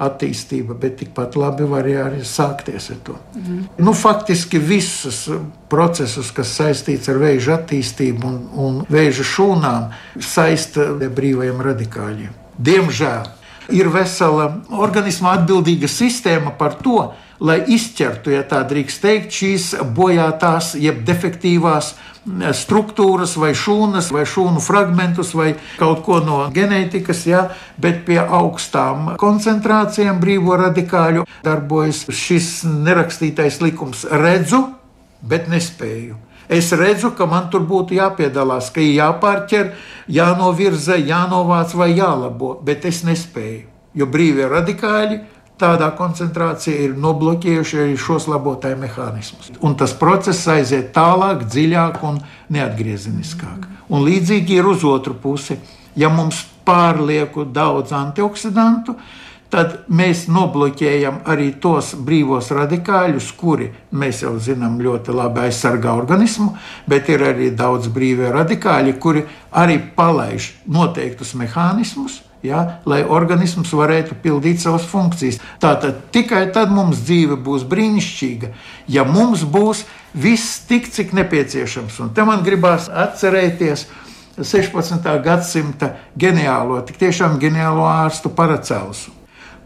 attīstība, 0.00 0.74
bet 0.80 0.98
tikpat 1.00 1.36
labi 1.38 1.66
var 1.68 1.88
arī 2.04 2.22
sākties 2.26 2.90
ar 2.94 3.00
to. 3.06 3.16
Mm. 3.36 3.64
Nu, 3.84 3.94
faktiski 3.96 4.60
visus 4.62 5.26
procesus, 5.70 6.32
kas 6.34 6.54
saistīts 6.58 7.10
ar 7.12 7.20
vēža 7.20 7.58
attīstību 7.60 8.30
un, 8.30 8.38
un 8.64 8.78
vēža 8.90 9.26
šūnām, 9.34 9.90
saista 10.24 10.90
brīvajiem 11.00 11.60
radikāļiem. 11.68 12.32
Diemžēl 12.60 13.28
ir 13.76 13.90
vesela 13.92 14.50
organisma 14.74 15.36
atbildīga 15.38 15.88
sistēma 15.90 16.56
par 16.58 16.78
to, 16.82 17.10
lai 17.40 17.60
izķertu, 17.72 18.34
ja 18.34 18.44
tā 18.46 18.60
drīkst 18.68 19.02
teikt, 19.02 19.32
šīs 19.32 19.66
bojātās, 19.96 20.74
jeb 20.78 21.02
defektīvās 21.08 21.94
struktūras, 22.54 23.34
vai 23.40 23.54
šūnas, 23.56 24.10
vai 24.12 24.26
šūnu 24.28 24.60
fragmentus, 24.60 25.32
vai 25.34 25.54
kaut 25.80 26.02
ko 26.04 26.20
no 26.24 26.42
ģenētikas, 26.52 27.22
ja, 27.26 27.46
bet 27.80 28.04
pie 28.08 28.20
augstām 28.20 29.14
koncentrācijām 29.20 30.20
brīvo 30.20 30.58
radikāļu 30.60 31.24
darbojas 31.44 32.04
šis 32.12 32.60
nerakstītais 32.68 33.60
likums. 33.64 34.04
Redzu, 34.04 34.66
bet 35.24 35.48
nespēju. 35.48 36.18
Es 36.50 36.72
redzu, 36.74 37.12
ka 37.14 37.28
man 37.30 37.46
tur 37.50 37.62
būtu 37.62 37.94
jāpiedalās, 37.94 38.72
ka 38.74 38.82
ir 38.82 38.96
jāpārķer, 38.98 39.68
jānovirza, 40.10 40.96
jānovāc 40.98 41.76
vai 41.78 41.92
jālabo, 41.94 42.56
bet 42.66 42.88
es 42.90 43.04
nespēju. 43.06 43.68
Jo 43.94 44.06
brīvie 44.10 44.48
radikāļi 44.50 45.20
tādā 45.60 45.90
koncentrācija 45.96 46.86
ir 46.86 46.96
nobloķējuši 47.00 47.80
arī 47.84 47.96
šos 48.00 48.26
labotāju 48.30 48.78
mehānismus. 48.80 49.52
Un 49.60 49.76
tas 49.78 49.94
process 49.96 50.48
aiziet 50.48 50.92
tālāk, 50.96 51.44
dziļāk 51.50 52.00
un 52.08 52.20
neatgriezeniskāk. 52.52 53.68
Un 53.90 54.06
līdzīgi 54.06 54.60
ir 54.60 54.70
uz 54.70 54.86
otru 54.86 55.16
pusi. 55.18 55.58
Ja 55.98 56.08
mums 56.12 56.44
pārlieku 56.64 57.44
daudz 57.50 57.92
antioksidantu, 57.96 58.94
tad 59.50 59.74
mēs 59.90 60.28
nobloķējam 60.30 61.24
arī 61.28 61.50
tos 61.62 61.92
brīvos 61.98 62.52
radikāļus, 62.54 63.32
kuri 63.36 63.68
mēs 63.90 64.22
jau 64.22 64.36
zinām 64.38 64.78
ļoti 64.82 65.14
labi 65.16 65.48
aizsargā 65.48 65.96
organismu, 65.98 66.52
bet 66.86 67.10
ir 67.10 67.26
arī 67.32 67.50
daudz 67.50 67.90
brīvie 67.90 68.30
radikāļi, 68.30 68.96
kuri 69.02 69.26
arī 69.50 69.80
palaiž 69.96 70.52
noteiktus 70.70 71.34
mehānismus 71.34 72.20
ja, 72.46 72.60
lai 72.88 73.00
organisms 73.04 73.72
varētu 73.76 74.16
pildīt 74.22 74.62
savas 74.62 74.86
funkcijas. 74.88 75.40
Tātad 75.62 76.06
tikai 76.14 76.46
tad 76.54 76.72
mums 76.74 77.02
dzīve 77.04 77.38
būs 77.40 77.66
brīnišķīga, 77.68 78.52
ja 78.88 79.04
mums 79.04 79.44
būs 79.44 79.84
viss 80.14 80.60
tik, 80.68 80.90
cik 80.90 81.14
nepieciešams. 81.16 82.00
Un 82.04 82.12
te 82.16 82.24
man 82.26 82.44
gribās 82.46 82.88
atcerēties 82.88 83.86
16. 84.40 85.08
gadsimta 85.24 85.94
ģeniālo, 86.18 86.80
tik 86.88 87.00
tiešām 87.00 87.38
ģeniālo 87.42 87.84
ārstu 87.88 88.32
Paracelsu, 88.32 89.12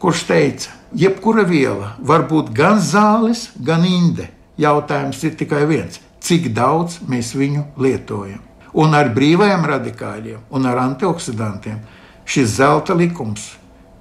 kurš 0.03 0.25
teica, 0.29 0.73
jebkura 0.95 1.45
viela 1.47 1.95
var 1.99 2.27
būt 2.31 2.51
gan 2.55 2.81
zāles, 2.83 3.51
gan 3.55 3.85
inde. 3.87 4.31
Jautājums 4.59 5.23
ir 5.27 5.35
tikai 5.35 5.65
viens- 5.67 6.01
cik 6.25 6.53
daudz 6.55 7.01
mēs 7.09 7.35
viņu 7.35 7.65
lietojam? 7.77 8.41
Un 8.75 8.95
ar 8.95 9.09
brīvajiem 9.15 9.65
radikāļiem 9.67 10.39
un 10.51 10.67
ar 10.67 10.79
antioksidantiem 10.79 11.81
šis 12.25 12.57
zelta 12.59 12.97
likums 12.97 13.53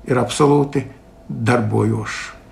ir 0.08 0.20
absolūti 0.20 0.86
darbojošs. 1.28 2.44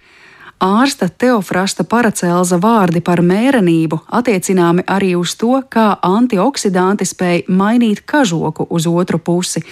Ārsta 0.62 1.08
Teofrasta 1.10 1.82
Paracelza 1.90 2.60
vārdi 2.62 3.00
par 3.02 3.24
mērenību 3.26 3.98
attiecināmi 4.14 4.84
arī 4.86 5.16
uz 5.18 5.34
to, 5.34 5.56
kā 5.74 5.96
antioksidanti 6.06 7.08
spēj 7.10 7.48
mainīt 7.50 8.04
kažoku 8.06 8.68
uz 8.70 8.86
otru 8.86 9.18
pusi. 9.18 9.64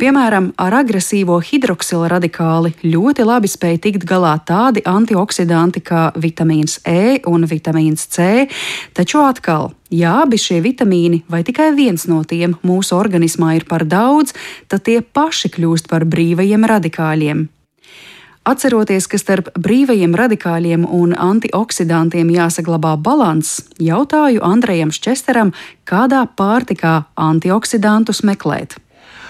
Piemēram, 0.00 0.54
ar 0.56 0.78
agresīvo 0.80 1.36
hidroksila 1.44 2.08
radikāli 2.14 2.72
ļoti 2.80 3.28
labi 3.28 3.52
spēj 3.52 3.76
tikt 3.84 4.08
galā 4.08 4.38
tādi 4.40 4.80
antioksidanti 4.88 5.84
kā 5.84 6.06
vitamīns 6.16 6.80
E 6.88 7.18
un 7.28 7.44
vitamīns 7.44 8.08
C, 8.08 8.48
taču 8.96 9.20
atkal 9.28 9.74
Ja 9.90 10.18
abi 10.22 10.36
šie 10.40 10.60
vitamīni 10.64 11.22
vai 11.32 11.42
tikai 11.46 11.70
viens 11.76 12.04
no 12.10 12.20
tiem 12.28 12.58
mūsu 12.66 12.96
organismā 12.98 13.54
ir 13.56 13.64
par 13.68 13.86
daudz, 13.88 14.34
tad 14.68 14.84
tie 14.84 15.00
paši 15.00 15.48
kļūst 15.54 15.88
par 15.88 16.04
brīvajiem 16.04 16.66
radikāļiem. 16.68 17.46
Atceroties, 18.48 19.04
ka 19.08 19.18
starp 19.20 19.50
brīvajiem 19.60 20.14
radikāļiem 20.16 20.86
un 20.88 21.12
antioksidantiem 21.12 22.30
jāsaglabā 22.32 22.94
līdzsvars, 22.96 23.76
jautāju 23.80 24.44
Andrejam 24.44 24.92
Ščesteram, 24.92 25.52
kādā 25.84 26.24
pārtikā 26.36 27.02
antioksidantus 27.16 28.22
meklēt. 28.24 28.78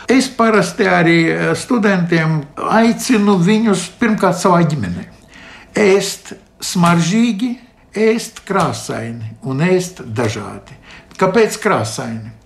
Es 0.08 0.30
parasti 0.30 0.86
arī 0.88 1.18
eh, 1.28 1.54
studentiem 1.58 2.42
aicinu 2.56 3.36
viņus 3.42 3.90
pirmkārt 3.98 4.38
savā 4.40 4.62
ģimenē 4.70 5.08
ēst 5.78 6.34
smaržīgi, 6.64 7.56
ēst 7.98 8.44
krāsaini 8.48 9.36
un 9.42 9.62
ēst 9.66 10.04
dažādi. 10.06 10.76
Kāpēc 11.18 11.58
krāsaini? 11.62 12.38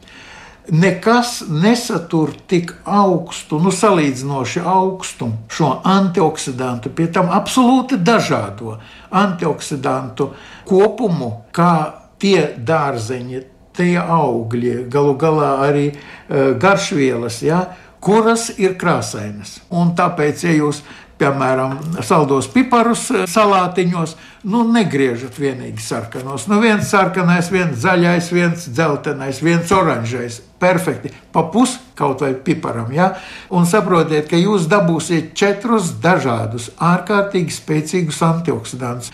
nekas 0.68 1.42
nesatur 1.48 2.30
tik 2.46 2.72
augstu, 2.84 3.58
nu, 3.58 3.72
salīdzinoši 3.74 4.62
augstu 4.64 5.30
šo 5.50 5.72
antioksidantu, 5.84 6.92
pie 6.94 7.08
tam 7.12 7.30
absolūti 7.34 7.98
dažādo 7.98 8.76
antioksidantu 9.10 10.30
kopumu, 10.68 11.32
kā 11.52 11.74
tie 12.22 12.52
dārzeņi, 12.58 13.42
tie 13.76 13.96
augļi, 13.98 14.74
galu 14.92 15.16
galā 15.18 15.54
arī 15.66 15.86
uh, 15.92 16.52
garšvielas, 16.60 17.42
ja, 17.42 17.64
kuras 18.02 18.50
ir 18.58 18.76
krāsainas. 18.78 19.60
Un 19.70 19.94
tāpēc, 19.98 20.44
ja 20.46 20.54
jūs 20.54 20.82
piemēram, 21.20 21.76
saldos 22.04 22.48
piparus 22.52 23.08
eh, 23.12 23.24
salātiņos, 23.30 24.14
nu, 24.52 24.62
negriežat 24.72 25.38
vienīgi 25.38 25.82
sarkanos. 25.82 26.46
Nu, 26.50 26.60
viens 26.62 26.88
sarkanais, 26.90 27.50
viens 27.52 27.78
zaļais, 27.82 28.30
viens 28.34 28.68
dzeltenais, 28.68 29.42
viens 29.44 29.72
oranžais. 29.74 30.40
Perfekti. 30.62 31.10
Pa 31.34 31.42
pus 31.50 31.76
kaut 31.98 32.22
vai 32.22 32.32
piparam. 32.34 32.92
Ja? 32.94 33.12
Un 33.50 33.66
saprotiet, 33.66 34.28
ka 34.30 34.38
jūs 34.38 34.68
dabūsiet 34.70 35.32
četrus 35.38 35.94
dažādus, 36.02 36.70
ārkārtīgi 36.78 37.54
spēcīgus 37.54 38.22
antioksidantus. 38.26 39.10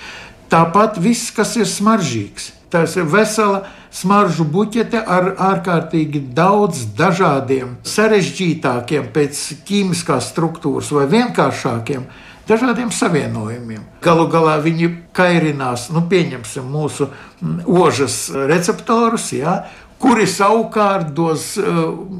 Tāpat 0.52 1.00
viss, 1.04 1.32
kas 1.34 1.56
ir 1.60 1.68
smaržīgs. 1.68 2.57
Tas 2.68 2.96
ir 3.00 3.06
vesela 3.08 3.62
smaržu 3.94 4.44
buķete 4.44 5.00
ar 5.00 5.30
ārkārtīgi 5.40 6.20
daudz 6.36 6.84
dažādiem, 6.98 7.78
sarežģītākiem 7.88 9.08
pēc 9.14 9.40
ķīmiskās 9.68 10.32
struktūras 10.34 10.92
vai 10.92 11.06
vienkāršākiem. 11.08 12.04
Dažādiem 12.48 12.88
savienojumiem. 12.92 13.82
Galu 14.04 14.24
galā 14.32 14.54
viņi 14.64 14.88
kairinās, 15.16 15.90
nu, 15.92 16.06
pieņemsim, 16.08 16.64
mūsu 16.64 17.08
mm, 17.08 17.58
ožas 17.68 18.22
receptorus, 18.48 19.30
ja, 19.36 19.58
kuri 19.98 20.26
savukārt 20.30 21.10
dos 21.14 21.56
uh, 21.58 21.64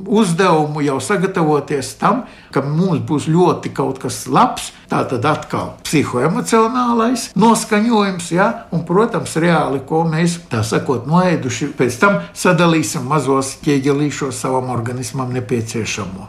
uzdevumu 0.06 0.82
jau 0.82 0.98
sagatavoties 1.02 1.94
tam, 2.00 2.24
ka 2.50 2.62
mums 2.64 3.04
būs 3.06 3.28
ļoti 3.30 3.72
kaut 3.74 4.00
kas 4.02 4.24
labs. 4.30 4.72
Tā 4.88 5.02
tad 5.04 5.26
atkal 5.28 5.74
psihoemocionālais 5.84 7.26
noskaņojums, 7.36 8.30
ja? 8.32 8.46
un, 8.72 8.86
protams, 8.88 9.34
reāli, 9.36 9.82
ko 9.84 10.00
mēs 10.08 10.38
tā 10.48 10.62
sakot, 10.64 11.04
noēduši, 11.08 11.68
pēc 11.76 11.98
tam 12.00 12.18
sadalīsim 12.32 13.04
mazos 13.04 13.54
ķieģelīšos 13.66 14.40
savam 14.40 14.72
organismam 14.72 15.34
nepieciešamo. 15.36 16.28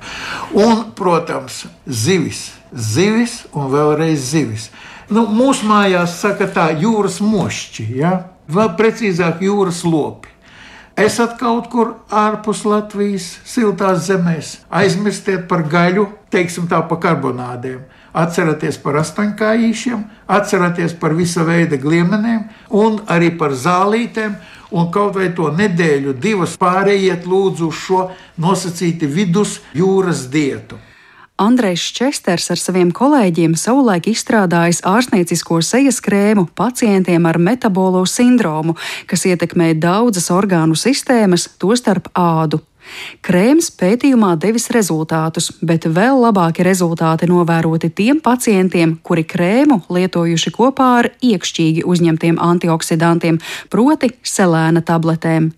Un, 0.60 0.90
protams, 0.98 1.64
zivis, 1.88 2.50
zivis 2.76 3.46
un 3.56 3.72
vēlreiz 3.72 4.28
zivis. 4.34 4.68
Nu, 5.10 5.24
mūsu 5.32 5.66
mājās 5.70 6.20
saka 6.20 6.50
tā 6.52 6.68
jūras 6.84 7.22
mošķi, 7.24 7.88
ja? 7.98 8.18
vēl 8.50 8.76
precīzāk 8.76 9.40
jūras 9.46 9.86
lopi 9.88 10.36
esat 11.06 11.38
kaut 11.40 11.70
kur 11.72 11.94
ārpus 12.10 12.64
Latvijas, 12.68 13.28
siltās 13.48 14.08
zemēs, 14.08 14.58
aizmirstiet 14.70 15.48
par 15.50 15.64
gaļu, 15.70 16.08
teiksim 16.34 16.68
tā, 16.72 16.82
par 16.90 17.02
karbonādēm. 17.04 17.84
Atcerieties 18.20 18.80
par 18.82 18.98
astoņkājīšiem, 19.04 20.02
atcerieties 20.34 20.96
par 20.98 21.14
visa 21.18 21.46
veida 21.46 21.78
gliemenēm 21.78 22.48
un 22.74 23.00
arī 23.08 23.30
par 23.38 23.54
zālītēm. 23.54 24.36
Un 24.70 24.92
kaut 24.94 25.16
vai 25.18 25.32
to 25.34 25.48
nedēļu, 25.54 26.14
divas 26.22 26.54
pārējiet 26.62 27.26
lūdzu 27.26 27.70
uz 27.72 27.78
šo 27.88 28.04
nosacīti 28.38 29.10
vidus 29.10 29.56
jūras 29.74 30.28
dietu. 30.30 30.78
Andrejs 31.40 31.86
Česters 31.96 32.50
ar 32.52 32.60
saviem 32.60 32.90
kolēģiem 32.92 33.54
savulaik 33.56 34.10
izstrādājis 34.12 34.82
ārstniecisko 34.84 35.62
sejas 35.64 36.02
krēmu 36.04 36.50
pacientiem 36.52 37.30
ar 37.30 37.40
metabolo 37.40 38.02
sindromu, 38.04 38.76
kas 39.08 39.24
ietekmē 39.30 39.72
daudzas 39.80 40.28
orgānu 40.36 40.76
sistēmas, 40.76 41.48
tostarp 41.62 42.12
ādu. 42.12 42.60
Krēms 43.26 43.70
pētījumā 43.80 44.34
devis 44.42 44.70
rezultātus, 44.74 45.50
bet 45.62 45.86
vēl 45.90 46.22
labāki 46.24 46.64
rezultāti 46.66 47.30
novēroti 47.30 47.90
tiem 47.96 48.22
pacientiem, 48.24 48.98
kuri 49.04 49.26
krēmu 49.28 49.82
lietojuši 49.92 50.54
kopā 50.56 50.90
ar 51.02 51.10
iekšķīgi 51.26 51.86
uzņemtiem 51.90 52.40
antioksidantiem, 52.44 53.40
proti 53.70 54.12
selēna 54.24 54.84
tabletēm. 54.86 55.52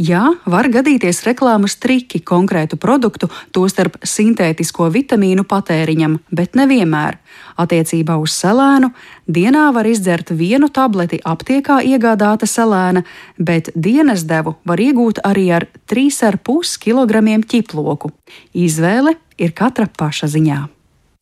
Jā, 0.00 0.24
var 0.46 0.70
gadīties 0.72 1.24
reklāmas 1.26 1.76
triki 1.82 2.22
konkrētu 2.24 2.78
produktu, 2.80 3.28
tostarp 3.52 4.00
sintētisko 4.06 4.88
vitamīnu 4.94 5.44
patēriņam, 5.48 6.18
bet 6.32 6.58
nevienmēr. 6.58 7.18
Attiecībā 7.58 8.14
uz 8.22 8.36
selēnu 8.38 8.92
dienā 9.28 9.68
var 9.76 9.86
izdzert 9.88 10.32
vienu 10.34 10.70
tableti 10.72 11.20
aptiekā 11.24 11.78
iegādāta 11.84 12.48
selēna, 12.48 13.04
bet 13.38 13.70
dienas 13.76 14.24
devu 14.28 14.56
var 14.68 14.80
iegūt 14.82 15.22
arī 15.28 15.46
ar 15.60 15.68
3,5 15.90 16.74
kg 16.82 17.22
ķiploku. 17.46 18.10
Izvēle 18.56 19.14
ir 19.38 19.54
katra 19.54 19.86
paša 19.86 20.32
ziņā. 20.34 20.64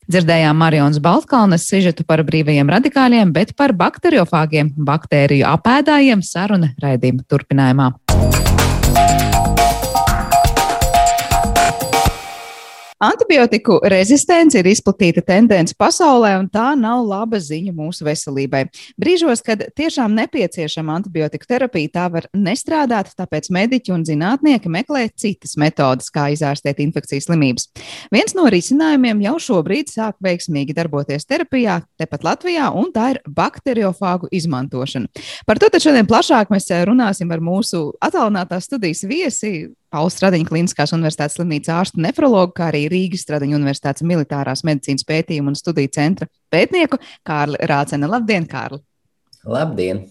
Dzirdējām 0.07 0.55
Marijas 0.55 1.01
Baltkalnes 1.03 1.65
sižetu 1.67 2.05
par 2.07 2.23
brīvajiem 2.23 2.69
radikāļiem, 2.71 3.33
bet 3.35 3.51
par 3.59 3.75
bakteriofāgiem, 3.75 4.71
baktēriju 4.79 5.43
apēdājiem 5.51 6.23
saruna 6.23 6.71
raidījuma 6.79 7.27
turpinājumā. 7.27 7.91
Antibiotiku 12.97 13.75
rezistence 13.85 14.57
ir 14.57 14.65
izplatīta 14.71 15.21
tendence 15.21 15.75
pasaulē, 15.77 16.31
un 16.41 16.47
tā 16.49 16.71
nav 16.73 17.03
laba 17.05 17.37
ziņa 17.37 17.69
mūsu 17.77 18.07
veselībai. 18.07 18.63
Brīžos, 18.97 19.43
kad 19.45 19.61
tiešām 19.77 20.15
nepieciešama 20.17 20.95
antibiotiku 20.97 21.45
terapija, 21.45 21.91
tā 21.93 22.07
var 22.15 22.25
nestrādāt, 22.33 23.11
tāpēc 23.19 23.51
mediķi 23.53 23.93
un 23.93 24.07
zinātnieki 24.07 24.73
meklē 24.73 25.05
citas 25.13 25.53
metodes, 25.61 26.09
kā 26.09 26.31
izārstēt 26.33 26.81
infekcijas 26.81 27.29
slimības. 27.29 27.69
Viens 28.09 28.33
no 28.33 28.49
risinājumiem 28.49 29.21
jau 29.27 29.37
šobrīd 29.45 29.93
sāk 29.93 30.17
veiksmīgi 30.25 30.73
darboties 30.73 31.29
terapijā, 31.29 31.83
tepat 32.01 32.25
Latvijā, 32.25 32.71
un 32.73 32.89
tā 32.97 33.11
ir 33.13 33.21
bakteriofāgu 33.29 34.33
izmantošana. 34.33 35.13
Par 35.45 35.61
to 35.61 35.69
šodien 35.69 36.09
plašāk 36.09 36.49
mēs 36.49 36.73
runāsim 36.89 37.29
ar 37.29 37.45
mūsu 37.45 37.91
attālinātās 38.01 38.65
studijas 38.65 39.05
viesi. 39.05 39.67
Pauls 39.93 40.17
Stradiņa 40.19 40.49
Kliniskās 40.49 40.91
Universitātes 40.95 41.37
slimnīcas 41.37 41.71
ārstu 41.71 42.01
nefrologu, 42.03 42.51
kā 42.57 42.67
arī 42.71 42.85
Rīgas 42.91 43.23
Stradiņa 43.23 43.55
Universitātes 43.55 44.05
militārās 44.07 44.65
medicīnas 44.67 45.07
pētījumu 45.07 45.53
un 45.53 45.59
studiju 45.59 45.93
centra 45.95 46.27
pētnieku 46.51 46.99
Kārli 47.27 47.61
Rācena. 47.71 48.09
Labdien, 48.11 48.47
Kārli! 48.51 48.81
Labdien! 49.47 50.03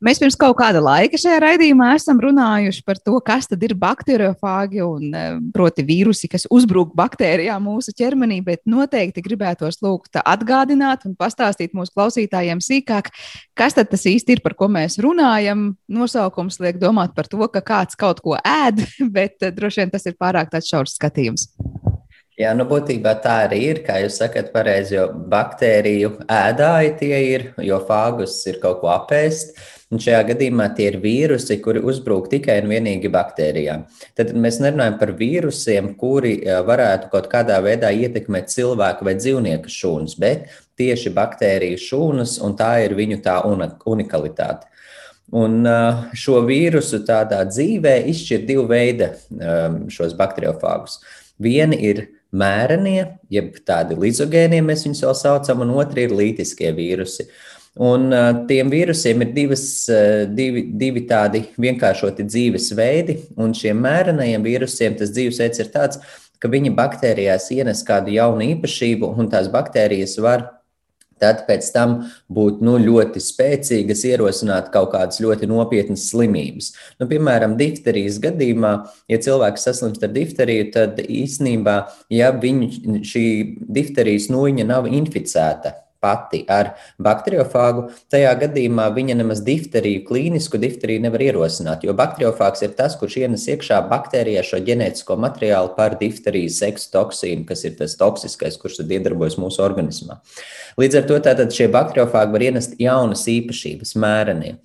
Mēs 0.00 0.16
pirms 0.16 0.32
kaut 0.40 0.54
kāda 0.56 0.80
laika 0.80 1.18
šajā 1.20 1.42
raidījumā 1.42 1.90
esam 1.92 2.22
runājuši 2.24 2.80
par 2.88 2.96
to, 3.04 3.18
kas 3.20 3.50
tad 3.50 3.60
ir 3.66 3.74
bakteriofāgi 3.76 4.80
un 4.80 5.10
e, 5.12 5.24
proti 5.52 5.84
vīrusi, 5.84 6.30
kas 6.32 6.46
uzbrūk 6.48 6.94
baktērijām 6.96 7.66
mūsu 7.68 7.92
ķermenī, 7.98 8.38
bet 8.46 8.62
noteikti 8.64 9.20
gribētos 9.26 9.82
lūgt 9.84 10.16
atgādināt 10.22 11.04
un 11.04 11.12
pastāstīt 11.20 11.76
mūsu 11.76 11.92
klausītājiem 11.92 12.62
sīkāk, 12.64 13.10
kas 13.52 13.76
tad 13.76 13.90
tas 13.92 14.06
īsti 14.08 14.38
ir, 14.38 14.40
par 14.46 14.54
ko 14.56 14.70
mēs 14.72 14.96
runājam. 15.04 15.74
Nosaukums 15.92 16.56
liek 16.64 16.78
domāt 16.80 17.12
par 17.12 17.28
to, 17.28 17.44
ka 17.52 17.60
kāds 17.60 17.98
kaut 18.00 18.22
ko 18.24 18.38
ēd, 18.40 18.80
bet 19.18 19.44
e, 19.44 19.50
droši 19.52 19.82
vien 19.82 19.92
tas 19.92 20.08
ir 20.08 20.16
pārāk 20.16 20.48
tāds 20.54 20.70
šaurs 20.72 20.96
skatījums. 20.96 21.50
Jā, 22.40 22.54
nu 22.56 22.64
būtībā 22.64 23.12
tā 23.20 23.34
arī 23.50 23.58
ir, 23.74 23.82
kā 23.84 23.98
jūs 24.00 24.16
sakat, 24.22 24.48
pareizi, 24.54 24.96
jo 24.96 25.10
baktēriju 25.28 26.14
ēdāji 26.24 26.96
tie 27.02 27.20
ir, 27.34 27.44
jo 27.60 27.82
fāgus 27.84 28.38
ir 28.48 28.56
kaut 28.64 28.80
ko 28.80 28.88
apēst. 28.94 29.52
Un 29.90 29.98
šajā 29.98 30.20
gadījumā 30.28 30.68
tie 30.78 30.84
ir 30.92 31.00
vīrusi, 31.02 31.56
kuri 31.64 31.80
uzbrūk 31.82 32.28
tikai 32.30 32.60
un 32.62 32.68
vienīgi 32.70 33.10
baktērijām. 33.10 33.88
Tad 34.14 34.28
mēs 34.38 34.60
nerunājam 34.62 35.00
par 35.00 35.10
vīrusiem, 35.18 35.88
kuri 35.98 36.36
varētu 36.68 37.10
kaut 37.10 37.26
kādā 37.32 37.56
veidā 37.64 37.90
ietekmēt 37.90 38.52
cilvēku 38.54 39.08
vai 39.08 39.16
dzīvnieku 39.18 39.72
šūnas, 39.74 40.14
bet 40.22 40.46
tieši 40.78 41.10
baktēriju 41.16 41.82
šūnas, 41.82 42.36
un 42.46 42.54
tā 42.60 42.70
ir 42.84 42.94
viņu 43.00 43.18
tā 43.26 43.40
unikalitāte. 43.50 44.70
Un 45.34 45.66
šo 46.14 46.38
vīrusu 46.46 47.02
tādā 47.06 47.42
dzīvē 47.50 47.98
izšķir 48.14 48.46
divi 48.46 48.66
veidi 48.70 49.10
šos 49.90 50.14
bakteriofāgus. 50.18 51.00
Viena 51.42 51.74
ir 51.74 52.06
mērenie, 52.30 53.16
jeb 53.30 53.56
tādi 53.66 53.98
līdzogēnie, 53.98 54.62
mēs 54.62 54.86
viņus 54.86 55.06
vēl 55.08 55.16
saucam, 55.18 55.66
un 55.66 55.78
otri 55.82 56.06
ir 56.06 56.14
lītiskie 56.14 56.70
vīrusi. 56.78 57.26
Uh, 57.26 57.59
Un 57.78 58.10
tiem 58.48 58.70
vīrusiem 58.72 59.22
ir 59.22 59.28
divas, 59.34 59.64
divi, 60.34 60.64
divi 60.74 61.04
tādi 61.06 61.44
vienkāršoti 61.60 62.26
dzīvesveidi, 62.26 63.14
un 63.38 63.54
šiem 63.54 63.78
mērenajiem 63.84 64.42
vīrusiem 64.42 64.96
tas 64.98 65.12
dzīvesveids 65.14 65.62
ir 65.62 65.70
tāds, 65.70 66.00
ka 66.42 66.50
viņi 66.50 66.72
baktērijās 66.74 67.50
ienes 67.54 67.84
kādu 67.86 68.10
jaunu 68.16 68.48
īpašību, 68.56 69.12
un 69.14 69.30
tās 69.30 69.46
baktērijas 69.52 70.16
var 70.24 70.48
tad 71.20 71.44
pēc 71.48 71.68
tam 71.74 71.96
būt 72.32 72.62
nu, 72.64 72.78
ļoti 72.80 73.20
spēcīgas, 73.22 74.06
ierosināt 74.08 74.70
kaut 74.74 74.94
kādas 74.94 75.20
ļoti 75.22 75.48
nopietnas 75.50 76.06
slimības. 76.10 76.72
Nu, 77.00 77.08
piemēram, 77.10 77.58
difterijas 77.60 78.18
gadījumā, 78.24 78.72
ja 79.12 79.20
cilvēks 79.20 79.68
saslimst 79.68 80.06
ar 80.06 80.14
difteriju, 80.16 80.70
tad 80.74 81.02
īsnībā, 81.04 81.76
ja 82.16 82.32
viņu 82.32 83.02
šī 83.06 83.26
difterijas 83.68 84.30
nūjiņa 84.32 84.68
nav 84.72 84.88
inficēta, 84.90 85.76
pati 86.00 86.42
ar 86.48 86.72
bakteriofāgu, 87.02 87.88
tajā 88.12 88.32
gadījumā 88.44 88.88
viņa 88.96 89.16
nemaz 89.20 89.42
difteriju, 89.46 90.02
klīnisku 90.08 90.60
difteriju 90.60 91.04
nevar 91.04 91.24
ierosināt, 91.26 91.84
jo 91.84 91.94
bakteriofāgs 91.96 92.64
ir 92.64 92.74
tas, 92.78 92.96
kurš 93.00 93.18
ienes 93.22 93.46
iekšā 93.52 93.82
baktērijā 93.90 94.44
šo 94.46 94.62
ģenētisko 94.66 95.18
materiālu 95.20 95.74
par 95.76 95.98
difterijas 96.00 96.60
seksu 96.64 96.90
toksīnu, 96.96 97.46
kas 97.48 97.64
ir 97.68 97.76
tas 97.80 97.96
toksiskais, 98.00 98.58
kurš 98.60 98.80
tad 98.80 98.94
iedarbojas 98.96 99.38
mūsu 99.40 99.64
organismā. 99.64 100.20
Līdz 100.80 101.02
ar 101.02 101.08
to 101.10 101.20
tātad 101.28 101.52
šie 101.54 101.68
bakteriofāgi 101.72 102.36
var 102.36 102.46
ienest 102.48 102.78
jaunas 102.80 103.26
īpašības, 103.28 103.96
mērenie. 104.00 104.56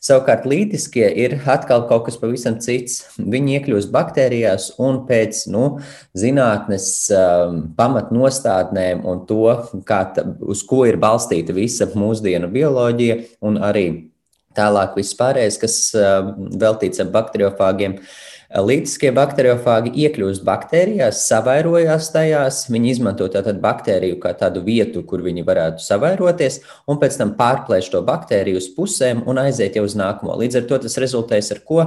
Savukārt 0.00 0.46
lītiskie 0.48 1.04
ir 1.20 1.34
atkal 1.44 1.82
kaut 1.90 2.06
kas 2.06 2.16
pavisam 2.20 2.56
cits. 2.64 3.02
Viņi 3.20 3.58
iekļūst 3.58 3.90
baktērijās 3.92 4.70
un 4.80 5.02
pēc 5.08 5.42
nu, 5.52 5.64
zinātnes 6.16 6.86
um, 7.12 7.58
pamatnostādnēm 7.76 9.04
un 9.04 9.26
to, 9.28 9.52
kā, 9.84 10.00
uz 10.40 10.64
ko 10.64 10.86
ir 10.88 10.96
balstīta 11.02 11.52
visa 11.56 11.90
mūsdienu 11.92 12.48
bioloģija 12.54 13.20
un 13.44 13.60
arī 13.60 13.86
tālāk 14.56 14.96
viss 14.96 15.18
pārējais, 15.20 15.60
kas 15.60 15.78
um, 15.92 16.32
veltīts 16.64 17.04
ar 17.04 17.12
bakteriofāgiem. 17.12 18.00
Uh, 18.00 18.29
Lītiskie 18.50 19.12
bakteriofāgi 19.14 19.92
iekļūst 19.94 20.42
baktērijās, 20.42 21.20
savairojās 21.28 22.08
tajās. 22.10 22.64
Viņi 22.74 22.88
izmanto 22.96 23.28
tātad 23.30 23.60
baktēriju 23.62 24.16
kā 24.18 24.32
tādu 24.34 24.64
vietu, 24.66 25.04
kur 25.06 25.22
viņi 25.22 25.44
varētu 25.46 25.84
savairoties, 25.84 26.58
un 26.90 26.98
pēc 26.98 27.20
tam 27.20 27.36
pārplēš 27.38 27.92
to 27.92 28.00
baktēriju 28.08 28.58
uz 28.58 28.66
pusēm 28.74 29.22
un 29.30 29.38
aiziet 29.44 29.78
jau 29.78 29.84
uz 29.86 29.94
nākamo. 29.94 30.34
Līdz 30.40 30.58
ar 30.58 30.66
to 30.66 30.80
tas 30.86 30.98
rezultēs 30.98 31.52
ar 31.54 31.62
ko? 31.62 31.84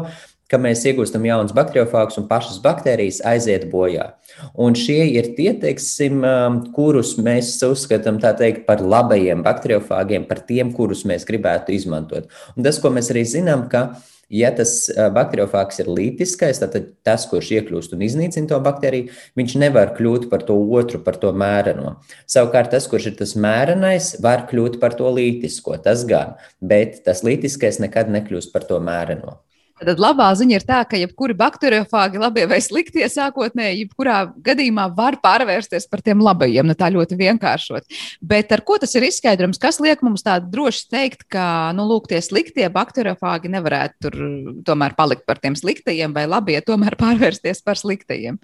ka 0.53 0.59
mēs 0.61 0.83
iegūstam 0.85 1.23
jaunus 1.25 1.53
bakteriofāgus 1.55 2.19
un 2.19 2.27
pašas 2.29 2.59
baktērijas 2.61 3.21
aiziet 3.25 3.63
bojā. 3.71 4.11
Un 4.53 4.75
šie 4.77 4.99
ir 5.15 5.31
tie, 5.37 5.49
teiksim, 5.57 6.19
um, 6.21 6.59
kurus 6.75 7.15
mēs 7.17 7.55
uzskatām 7.65 8.19
teikt, 8.21 8.67
par 8.67 8.83
labajiem 8.83 9.41
bakteriofāgiem, 9.45 10.27
par 10.29 10.43
tiem, 10.45 10.69
kurus 10.75 11.03
mēs 11.09 11.25
gribētu 11.25 11.73
izmantot. 11.73 12.29
Un 12.53 12.67
tas, 12.67 12.77
ko 12.83 12.93
mēs 12.93 13.09
arī 13.15 13.25
zinām, 13.25 13.65
ka 13.71 13.87
Ja 14.33 14.49
tas 14.55 14.87
bakteriofāks 15.13 15.83
ir 15.83 15.91
lītiskais, 15.93 16.57
tad 16.63 16.75
tas, 17.05 17.27
kurš 17.29 17.51
iekļūst 17.59 17.93
un 17.93 18.01
iznīcina 18.07 18.49
to 18.49 18.57
baktēriju, 18.65 19.13
viņš 19.37 19.55
nevar 19.61 19.93
kļūt 19.93 20.25
par 20.31 20.45
to 20.47 20.57
otru, 20.57 21.03
par 21.05 21.19
to 21.21 21.29
mēreno. 21.37 21.99
Savukārt 22.25 22.73
tas, 22.73 22.89
kurš 22.89 23.11
ir 23.11 23.17
tas 23.21 23.35
mērenais, 23.37 24.15
var 24.25 24.47
kļūt 24.49 24.79
par 24.81 24.97
to 24.97 25.13
lītisko. 25.13 25.77
Tas 25.85 26.07
gan, 26.09 26.33
bet 26.65 27.03
tas 27.05 27.21
lītiskais 27.21 27.77
nekad 27.83 28.09
nekļūst 28.13 28.55
par 28.55 28.65
to 28.65 28.81
mēreno. 28.81 29.37
Tad 29.81 29.97
labā 29.97 30.27
ziņa 30.37 30.57
ir 30.59 30.63
tā, 30.67 30.79
ka 30.85 30.97
jebkuri 30.99 31.33
bakteriofāgi, 31.37 32.19
labie 32.21 32.43
vai 32.49 32.59
sliktie 32.61 33.07
sākotnēji, 33.09 33.87
jebkurā 33.87 34.17
gadījumā 34.45 34.85
var 34.93 35.17
pārvērsties 35.23 35.87
par 35.89 36.03
tiem 36.05 36.21
labajiem, 36.21 36.67
nu 36.69 36.75
tā 36.77 36.91
ļoti 36.93 37.17
vienkāršot. 37.17 37.87
Bet 38.21 38.51
ar 38.53 38.61
ko 38.67 38.77
tas 38.81 38.93
ir 38.93 39.07
izskaidrojams? 39.07 39.57
Kas 39.61 39.79
liek 39.81 40.03
mums 40.05 40.21
tā 40.25 40.35
droši 40.43 40.83
teikt, 40.93 41.25
ka, 41.33 41.45
nu, 41.73 41.87
lūk, 41.89 42.05
tie 42.11 42.21
sliktie 42.21 42.67
bakteriofāgi 42.73 43.49
nevarētu 43.53 43.97
tur 44.05 44.19
tomēr 44.67 44.93
palikt 44.99 45.25
par 45.25 45.41
tiem 45.41 45.57
sliktajiem, 45.57 46.13
vai 46.13 46.27
labie 46.29 46.59
tomēr 46.61 46.93
pārvērsties 46.99 47.65
par 47.65 47.79
sliktajiem? 47.79 48.37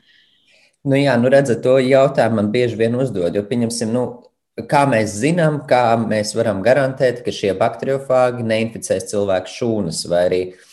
Nu 0.90 0.98
jā, 0.98 1.14
nu 1.22 1.30
redzat, 1.30 1.62
to 1.62 1.76
jautājumu 1.84 2.40
man 2.40 2.50
bieži 2.56 2.80
vien 2.80 2.98
uzdod, 2.98 3.36
jo, 3.36 3.44
pieņemsim, 3.46 3.92
nu, 3.94 4.08
kā 4.66 4.82
mēs 4.90 5.14
zinām, 5.22 5.62
kā 5.70 5.84
mēs 6.02 6.34
varam 6.36 6.64
garantēt, 6.66 7.22
ka 7.22 7.36
šie 7.36 7.54
bakteriofāgi 7.60 8.48
neinficēs 8.48 9.12
cilvēku 9.12 9.54
šūnas 9.60 10.02
vai 10.10 10.24
arī 10.26 10.42
uh, 10.48 10.58
Mm, 10.60 10.69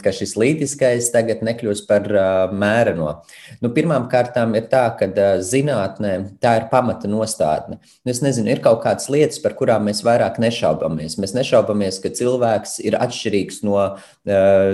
ka 0.00 0.12
šis 0.16 0.32
lītiskais 0.40 1.10
tagad 1.12 1.42
nekļūs 1.44 1.82
par 1.88 2.06
mēreno. 2.56 3.10
Nu, 3.60 3.70
Pirmkārt, 3.76 4.38
ir 4.56 4.66
tā, 4.72 4.82
ka 4.96 5.08
zinātnē 5.44 6.14
tā 6.40 6.54
ir 6.62 6.66
pamata 6.72 7.10
nostādne. 7.10 7.80
Nu, 8.04 8.14
es 8.14 8.22
nezinu, 8.24 8.48
ir 8.54 8.62
kaut 8.64 8.80
kādas 8.86 9.10
lietas, 9.12 9.40
par 9.44 9.56
kurām 9.58 9.84
mēs 9.90 10.00
vairāk 10.06 10.40
nešaubamies. 10.40 11.18
Mēs 11.20 11.36
nešaubamies, 11.36 12.00
ka 12.00 12.12
cilvēks 12.16 12.78
ir 12.84 12.96
atšķirīgs 13.00 13.62
no 13.68 13.78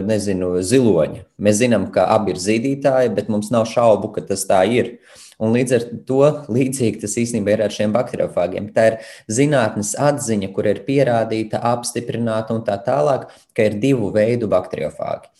nezinu, 0.06 0.54
ziloņa. 0.62 1.26
Mēs 1.42 1.60
zinām, 1.64 1.90
ka 1.94 2.06
abi 2.14 2.36
ir 2.36 2.42
zīdītāji, 2.42 3.14
bet 3.18 3.32
mums 3.32 3.50
nav 3.54 3.66
šaubu, 3.70 4.14
ka 4.14 4.22
tas 4.30 4.46
tā 4.48 4.62
ir. 4.70 4.96
Uh, 4.96 5.25
Un 5.42 5.52
līdz 5.52 5.76
ar 5.76 5.86
to 6.08 6.22
līdzīgi 6.48 7.02
tas 7.02 7.16
īstenībā 7.20 7.56
ir 7.56 7.66
ar 7.66 7.74
šiem 7.74 7.92
bakteriofāgiem. 7.92 8.70
Tā 8.72 8.86
ir 8.90 8.98
zinātnes 9.38 9.92
atziņa, 10.00 10.48
kur 10.56 10.68
ir 10.70 10.80
pierādīta, 10.86 11.60
apstiprināta 11.74 12.56
un 12.56 12.64
tā 12.64 12.78
tālāk, 12.86 13.28
ka 13.56 13.68
ir 13.68 13.76
divu 13.82 14.08
veidu 14.14 14.48
bakteriofāgi. 14.52 15.32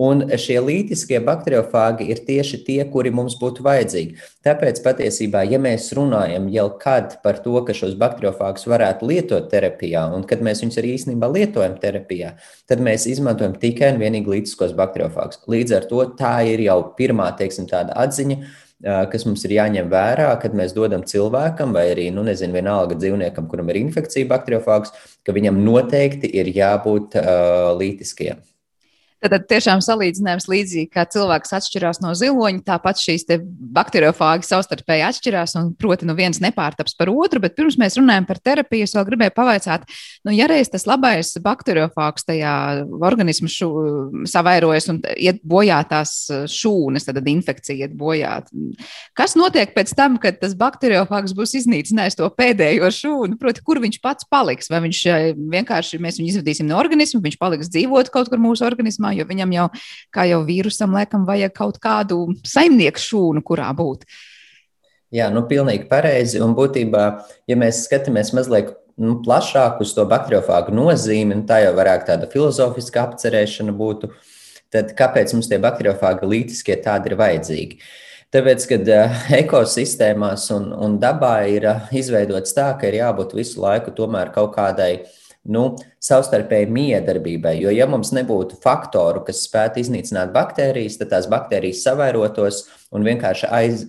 Un 0.00 0.22
šie 0.40 0.56
lītiskie 0.62 1.18
bakteriofāgi 1.24 2.06
ir 2.12 2.20
tieši 2.26 2.60
tie, 2.66 2.78
kuri 2.90 3.12
mums 3.14 3.36
būtu 3.40 3.64
vajadzīgi. 3.66 4.16
Tāpēc 4.46 4.80
patiesībā, 4.84 5.44
ja 5.50 5.60
mēs 5.62 5.90
runājam 5.96 6.48
jau 6.52 6.66
kad 6.80 7.18
par 7.24 7.40
to, 7.44 7.54
ka 7.66 7.76
šos 7.76 7.96
bakteriofāgus 8.00 8.68
varētu 8.70 9.08
lietot 9.10 9.48
terapijā, 9.52 10.06
un 10.14 10.26
kad 10.28 10.42
mēs 10.44 10.64
viņus 10.64 10.80
arī 10.82 10.94
īstenībā 10.98 11.30
lietojam 11.32 11.78
terapijā, 11.82 12.34
tad 12.70 12.82
mēs 12.84 13.08
izmantojam 13.10 13.56
tikai 13.60 13.94
un 13.94 14.02
vienīgi 14.02 14.36
lītiskos 14.36 14.76
bakteriofāgus. 14.78 15.42
Līdz 15.50 15.78
ar 15.78 15.88
to 15.90 16.04
tā 16.18 16.36
ir 16.50 16.64
jau 16.66 16.80
pirmā, 16.98 17.30
teiksim, 17.38 17.68
tāda 17.70 17.96
atziņa 18.04 18.42
kas 18.82 19.24
mums 19.26 19.44
ir 19.46 19.54
jāņem 19.56 19.90
vērā, 19.92 20.30
kad 20.42 20.56
mēs 20.56 20.74
dodam 20.76 21.04
cilvēkam, 21.08 21.72
vai 21.76 21.86
arī, 21.92 22.08
nu, 22.14 22.24
nezinu, 22.26 22.56
vienalga 22.56 22.98
dzīvniekam, 22.98 23.46
kuram 23.48 23.70
ir 23.72 23.80
infekcija, 23.84 24.28
bakteriofāgs, 24.30 24.92
ka 25.24 25.36
viņam 25.36 25.60
noteikti 25.64 26.30
ir 26.40 26.50
jābūt 26.54 27.16
uh, 27.20 27.70
lītiskiem. 27.78 28.42
Tad 29.24 29.46
tiešām 29.48 29.80
salīdzinājums 29.80 30.44
līdzīgi 30.52 30.90
kā 30.92 31.06
cilvēks 31.08 31.54
atšķirās 31.56 32.02
no 32.02 32.10
ziloņa, 32.18 32.60
tāpat 32.66 32.98
šīs 33.00 33.24
bakteriofāgi 33.72 34.44
savstarpēji 34.44 35.04
atšķirās. 35.06 35.54
Un, 35.60 35.70
proti, 35.80 36.04
nu 36.04 36.12
viens 36.18 36.42
nepārtaps 36.44 36.92
par 36.98 37.08
otru, 37.08 37.40
bet 37.40 37.56
pirms 37.56 37.78
mēs 37.80 37.96
runājam 37.96 38.26
par 38.28 38.40
terapiju, 38.44 38.84
es 38.84 38.92
vēl 38.96 39.06
gribēju 39.08 39.32
pavaicāt, 39.36 39.86
nu, 40.28 40.34
ja 40.36 40.48
reiz 40.50 40.68
tas 40.72 40.84
labais 40.88 41.32
bakteriofāgs 41.40 42.28
tajā 42.28 42.52
organismu 43.00 43.48
šu, 43.48 43.70
savairojas 44.28 44.90
un 44.92 45.00
iet 45.16 45.40
bojā 45.40 45.80
tās 45.88 46.12
šūnas, 46.52 47.08
tad 47.08 47.22
infekcija 47.24 47.88
iet 47.88 47.96
bojā. 47.96 48.36
Kas 49.16 49.38
notiek 49.40 49.72
pēc 49.72 49.94
tam, 49.96 50.18
kad 50.20 50.36
tas 50.42 50.52
bakteriofāgs 50.58 51.32
būs 51.36 51.56
iznīcinājis 51.62 52.20
to 52.20 52.28
pēdējo 52.28 52.92
šūnu? 52.92 53.40
Proti, 53.40 53.64
kur 53.64 53.80
viņš 53.80 54.00
pats 54.04 54.28
paliks? 54.28 54.68
Vai 54.72 54.82
viņš 54.84 55.02
eh, 55.08 55.26
vienkārši 55.56 56.02
mēs 56.02 56.20
viņu 56.20 56.34
izvadīsim 56.34 56.68
no 56.68 56.76
organismu, 56.82 57.22
viņš 57.24 57.40
paliks 57.40 57.72
dzīvot 57.72 58.12
kaut 58.12 58.28
kur 58.28 58.42
mūsu 58.42 58.68
organismā? 58.68 59.13
Jo 59.18 59.26
viņam 59.28 59.56
jau, 59.56 59.66
kā 60.14 60.26
jau 60.28 60.40
vīrusam, 60.46 60.94
laikam, 60.96 61.26
vajag 61.28 61.54
kaut 61.56 61.80
kādu 61.82 62.20
saimnieku 62.46 63.02
šūnu, 63.02 63.44
kurā 63.46 63.70
būt. 63.76 64.06
Jā, 65.14 65.28
nu, 65.30 65.44
pilnīgi 65.46 65.86
pareizi. 65.90 66.40
Un 66.42 66.56
būtībā, 66.58 67.04
ja 67.50 67.58
mēs 67.58 67.84
skatāmies 67.86 68.32
mazliet 68.34 68.72
nu, 68.98 69.18
plašāk 69.22 69.82
uz 69.84 69.94
to 69.94 70.06
bakteriofāgu 70.10 70.74
nozīmi, 70.74 71.42
tā 71.48 71.60
jau 71.64 71.74
varētu 71.76 72.10
tāda 72.10 72.30
filozofiska 72.30 73.04
apcerēšana 73.08 73.74
būtu, 73.78 74.10
tad 74.74 74.94
kāpēc 74.98 75.36
mums 75.36 75.50
tie 75.50 75.60
bakteriofāgi 75.62 76.30
lītiskie 76.30 76.78
tādi 76.82 77.12
ir 77.12 77.18
vajadzīgi? 77.20 77.78
Tāpēc, 78.34 78.64
kad 78.66 78.88
uh, 78.90 79.18
ekosistēmās 79.42 80.48
un, 80.56 80.72
un 80.74 80.96
dabā 81.02 81.36
ir 81.46 81.68
uh, 81.70 81.92
izveidots 81.94 82.56
tā, 82.56 82.72
ka 82.80 82.90
ir 82.90 82.98
jābūt 82.98 83.36
visu 83.38 83.62
laiku 83.62 83.94
tomēr 83.94 84.34
kaut 84.34 84.56
kādai 84.56 84.90
uh, 84.96 85.12
nu, 85.44 85.64
savstarpēji 86.04 86.68
miedarbībai. 86.72 87.54
Jo, 87.60 87.72
ja 87.74 87.86
mums 87.90 88.12
nebūtu 88.16 88.58
faktoru, 88.64 89.22
kas 89.26 89.44
spētu 89.46 89.82
iznīcināt 89.82 90.32
baktērijas, 90.34 90.98
tad 91.00 91.12
tās 91.12 91.28
baktērijas 91.32 91.82
savairotos 91.84 92.62
un 92.94 93.04
vienkārši 93.06 93.50
aiz, 93.52 93.86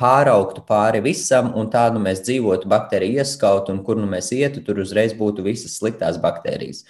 pāraugtu 0.00 0.64
pāri 0.68 1.02
visam, 1.04 1.52
un 1.58 1.70
tā 1.72 1.86
nu 1.94 2.02
mēs 2.04 2.24
dzīvotu 2.24 2.70
baktēriju 2.70 3.20
ieskaut, 3.20 3.72
un 3.72 3.82
kur 3.84 4.00
nu 4.00 4.08
mēs 4.10 4.32
ietu, 4.36 4.64
tur 4.64 4.80
uzreiz 4.84 5.16
būtu 5.18 5.44
visas 5.46 5.76
sliktās 5.80 6.20
baktērijas. 6.22 6.84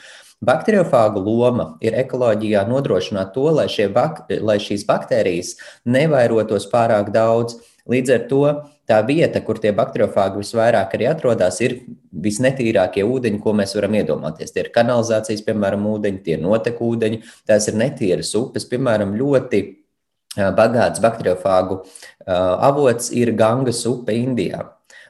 Bakteriofāgu 0.44 1.22
loma 1.24 1.68
ir 1.84 1.94
ekoloģijā 1.96 2.64
nodrošināt 2.68 3.32
to, 3.36 3.46
lai, 3.54 3.68
bak 3.94 4.24
lai 4.28 4.58
šīs 4.60 4.84
baktērijas 4.88 5.54
nevairotos 5.86 6.66
pārāk 6.72 7.10
daudz. 7.14 7.56
Līdz 7.90 8.12
ar 8.14 8.22
to 8.30 8.42
tā 8.88 8.98
vieta, 9.04 9.42
kur 9.44 9.58
tie 9.60 9.72
bakteriofāgi 9.76 10.40
visvairāk 10.40 10.94
arī 10.96 11.08
atrodas, 11.10 11.58
ir 11.64 11.78
visnetīrākie 12.24 13.04
ūdeņi, 13.04 13.40
ko 13.44 13.52
mēs 13.56 13.74
varam 13.76 13.96
iedomāties. 14.00 14.52
Tie 14.54 14.64
ir 14.64 14.70
kanalizācijas, 14.72 15.44
piemēram, 15.44 15.84
ūdeņi, 15.92 16.20
tie 16.24 16.38
ir 16.38 16.44
notekūdeņi, 16.44 17.22
tās 17.48 17.68
ir 17.68 17.76
netīras 17.80 18.32
upes, 18.40 18.64
piemēram, 18.70 19.12
ļoti 19.20 19.62
bagāts 20.34 21.02
bakteriofāgu 21.04 21.82
avots 22.26 23.12
ir 23.14 23.34
Gangas 23.36 23.84
upe 23.86 24.16
Indijā. 24.16 24.64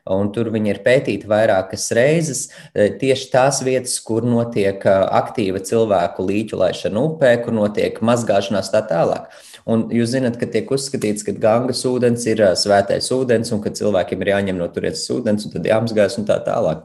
Un 0.04 0.28
tur 0.36 0.50
viņi 0.52 0.68
ir 0.68 0.82
pētīti 0.84 1.24
vairākas 1.30 1.86
reizes. 1.96 2.42
Tieši 2.74 3.30
tās 3.32 3.62
vietas, 3.64 3.94
kur 4.04 4.26
notiek 4.28 4.82
aktīva 4.84 5.62
cilvēku 5.64 6.26
līķu 6.28 6.58
laišana 6.60 7.06
upē, 7.08 7.30
kur 7.46 7.56
notiek 7.56 7.96
mazgāšanās 8.04 8.68
tā 8.74 8.82
tālāk. 8.90 9.30
Un 9.70 9.86
jūs 9.94 10.12
zināt, 10.12 10.36
ka 10.40 10.48
tiek 10.50 10.68
uzskatīts, 10.76 11.24
ka 11.24 11.32
Gangas 11.40 11.80
ūdens 11.88 12.26
ir 12.28 12.42
svētais 12.60 13.08
ūdens 13.16 13.52
un 13.54 13.62
ka 13.64 13.72
cilvēkiem 13.72 14.24
ir 14.24 14.32
jāņem 14.34 14.60
no 14.60 14.68
turienes 14.72 15.04
ūdens 15.14 15.46
un 15.48 15.54
tad 15.54 15.68
jāmazgās 15.70 16.18
un 16.20 16.28
tā 16.28 16.36
tālāk. 16.44 16.84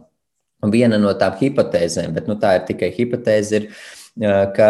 Un 0.63 0.71
viena 0.71 0.99
no 0.99 1.11
tām 1.15 1.35
hipotēzēm, 1.39 2.13
bet 2.15 2.27
nu, 2.27 2.35
tā 2.39 2.57
ir 2.57 2.67
tikai 2.67 2.91
hipotēze, 2.95 3.59
ir 3.59 3.69
ka 4.19 4.67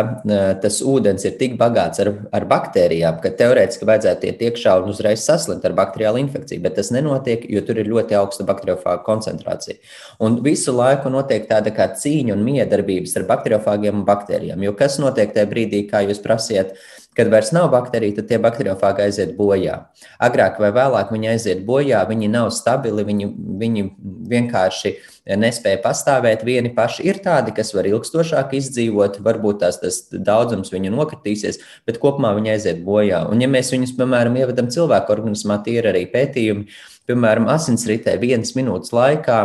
tas 0.61 0.77
ūdens 0.85 1.23
ir 1.25 1.37
tik 1.39 1.55
bagāts 1.57 2.01
ar, 2.03 2.11
ar 2.35 2.45
baktērijām, 2.49 3.17
ka 3.23 3.31
teorētiski 3.33 3.87
vajadzētu 3.87 4.29
iet 4.29 4.43
iekšā 4.45 4.75
un 4.83 4.91
uzreiz 4.91 5.23
saslimt 5.25 5.65
ar 5.65 5.73
bakteriālu 5.77 6.21
infekciju, 6.21 6.61
bet 6.61 6.75
tas 6.77 6.91
nenotiek, 6.93 7.47
jo 7.49 7.63
tur 7.65 7.79
ir 7.81 7.89
ļoti 7.89 8.17
augsta 8.19 8.45
bakteriofāga 8.45 9.01
koncentrācija. 9.07 9.79
Un 10.21 10.37
visu 10.45 10.75
laiku 10.75 11.09
notiek 11.09 11.49
tāda 11.49 11.73
kā 11.73 11.89
cīņa 11.97 12.35
un 12.35 12.45
miedarbības 12.45 13.17
ar 13.17 13.25
bakteriofāgiem 13.31 14.01
un 14.01 14.05
baktērijām. 14.05 14.61
Jo 14.67 14.75
kas 14.77 14.99
notiek 15.01 15.33
tajā 15.33 15.49
brīdī, 15.49 15.85
kā 15.89 16.03
jūs 16.05 16.21
prasiet, 16.21 16.75
Kad 17.19 17.27
vairs 17.33 17.49
nav 17.51 17.65
baktērija, 17.73 18.15
tad 18.15 18.29
tie 18.29 18.37
bakteriofāgi 18.39 19.01
aiziet 19.03 19.33
bojā. 19.35 19.73
Agrāk 20.23 20.59
vai 20.63 20.69
vēlāk 20.71 21.09
viņi 21.11 21.27
aiziet 21.33 21.63
bojā, 21.67 22.05
viņi 22.07 22.29
nav 22.31 22.47
stabili, 22.55 23.03
viņi, 23.03 23.25
viņi 23.59 23.83
vienkārši 24.31 24.93
nespēja 25.41 25.81
pastāvēt 25.83 26.45
vieni 26.47 26.71
paši. 26.77 27.03
Ir 27.09 27.19
tādi, 27.25 27.51
kas 27.57 27.73
var 27.75 27.89
ilgstošāk 27.89 28.53
izdzīvot, 28.55 29.19
varbūt 29.25 29.59
tās 29.65 29.81
tas 29.81 29.97
daudzums 30.13 30.71
viņu 30.71 30.93
nokritīsies, 30.93 31.59
bet 31.89 31.99
kopumā 31.99 32.31
viņi 32.37 32.53
aiziet 32.53 32.79
bojā. 32.85 33.25
Un, 33.27 33.43
ja 33.43 33.49
mēs 33.51 33.73
viņus, 33.75 33.97
piemēram, 33.99 34.37
ievedam 34.39 34.69
cilvēku 34.71 35.11
organismā, 35.17 35.59
tie 35.65 35.75
ir 35.81 35.89
arī 35.91 36.05
pētījumi, 36.13 36.69
piemēram, 37.09 37.49
asinsritē 37.51 38.15
vienas 38.21 38.55
minūtes 38.55 38.95
laikā. 38.95 39.41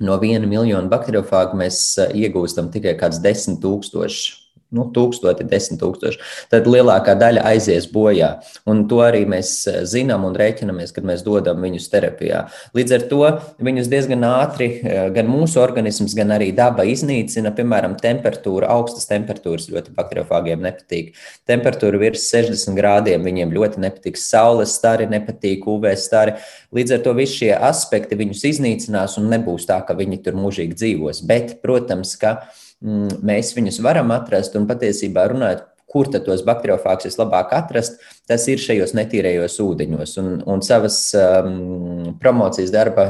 No 0.00 0.16
viena 0.22 0.48
miljona 0.48 0.88
bakteriofāgu 0.90 1.60
mēs 1.60 1.82
iegūstam 2.16 2.72
tikai 2.72 2.96
kāds 2.98 3.20
desmit 3.22 3.60
tūkstoši 3.62 4.43
nu, 4.74 4.88
tūkstoti, 4.94 5.46
desmit 5.48 5.80
tūkstoši, 5.82 6.20
tad 6.52 6.68
lielākā 6.70 7.14
daļa 7.18 7.44
aizies 7.52 7.86
bojā. 7.92 8.34
Un 8.70 8.84
to 8.90 9.00
arī 9.04 9.24
mēs 9.28 9.52
eh, 9.70 9.80
zinām 9.88 10.26
un 10.28 10.36
rēķinamies, 10.38 10.92
kad 10.94 11.06
mēs 11.06 11.24
dodam 11.26 11.62
viņus 11.64 11.88
terapijā. 11.92 12.44
Līdz 12.76 12.96
ar 12.98 13.06
to 13.10 13.22
viņus 13.64 13.90
diezgan 13.92 14.26
ātri 14.28 14.70
eh, 14.80 15.08
gan 15.14 15.30
mūsu 15.30 15.60
organisms, 15.62 16.16
gan 16.18 16.34
arī 16.36 16.50
daba 16.56 16.86
iznīcina. 16.88 17.54
Piemēram, 17.54 17.96
temperatūra, 18.00 18.70
augstas 18.74 19.08
temperatūras 19.10 19.70
ļoti 19.72 19.94
bakteriofāgiem 19.96 20.64
nepatīk. 20.64 21.14
Temperatūra 21.48 22.00
virs 22.02 22.26
60 22.32 22.76
grādiem 22.78 23.24
viņiem 23.26 23.54
ļoti 23.54 23.82
nepatīk. 23.84 24.20
Saules 24.20 24.74
stari 24.74 25.08
nepatīk, 25.10 25.66
UV 25.70 25.90
stari. 26.00 26.36
Līdz 26.74 26.98
ar 26.98 27.04
to 27.04 27.14
visi 27.16 27.44
šie 27.44 27.52
aspekti 27.54 28.18
viņus 28.18 28.44
iznīcinās 28.50 29.18
un 29.20 29.30
nebūs 29.32 29.68
tā, 29.68 29.80
ka 29.86 29.96
viņi 29.98 30.22
tur 30.24 30.38
mūžīgi 30.38 30.78
dzīvos. 30.78 31.22
Bet, 31.28 31.58
protams, 31.62 32.16
ka 32.20 32.36
mēs 32.84 33.54
viņus 33.56 33.80
varam 33.84 34.12
atrast 34.14 34.56
un 34.58 34.68
patiesībā 34.68 35.28
runājot, 35.32 35.70
kur 35.94 36.08
tad 36.10 36.24
tos 36.26 36.40
bakteriofāgus 36.42 37.06
vislabāk 37.06 37.52
atrast, 37.54 38.00
tas 38.26 38.42
ir 38.50 38.58
šajos 38.58 38.96
netīrējos 38.98 39.60
ūdeņos. 39.62 40.14
Un, 40.18 40.30
un 40.50 40.62
savas 40.66 40.96
um, 41.14 42.16
promocijas 42.18 42.72
darba 42.74 43.04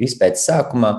izpētes 0.00 0.46
sākumā 0.48 0.94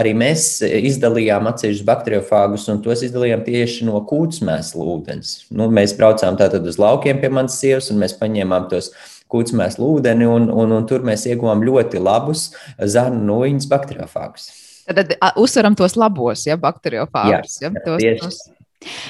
arī 0.00 0.14
mēs 0.16 0.46
izdalījām 0.64 1.50
atsevišķus 1.50 1.88
bakteriofāgus, 1.90 2.64
un 2.72 2.80
tos 2.86 3.04
izdalījām 3.04 3.44
tieši 3.44 3.88
no 3.90 4.00
kūtsmēslu 4.08 4.86
ūdens. 4.94 5.34
Nu, 5.52 5.68
mēs 5.68 5.92
braucām 5.98 6.40
tātad 6.40 6.64
uz 6.64 6.80
laukiem 6.80 7.20
pie 7.20 7.32
manas 7.36 7.58
sievas, 7.60 7.90
un 7.92 8.00
mēs 8.00 8.16
paņēmām 8.22 8.70
tos 8.72 8.88
kūtsmēslu 9.28 9.92
ūdeni, 9.98 10.24
un, 10.24 10.48
un, 10.48 10.72
un 10.78 10.88
tur 10.88 11.04
mēs 11.04 11.26
ieguvām 11.28 11.66
ļoti 11.68 12.00
labus 12.00 12.48
zarnu 12.80 13.26
nūjiņas 13.28 13.68
bakteriofāgus. 13.68 14.48
Tad 14.88 15.16
uzsveram 15.36 15.76
tos 15.76 15.98
labos, 16.00 16.46
ja 16.48 16.56
bakteriofāgus. 16.60 17.58
Ja, 17.60 17.72
tos, 17.84 18.06
tos. 18.22 18.38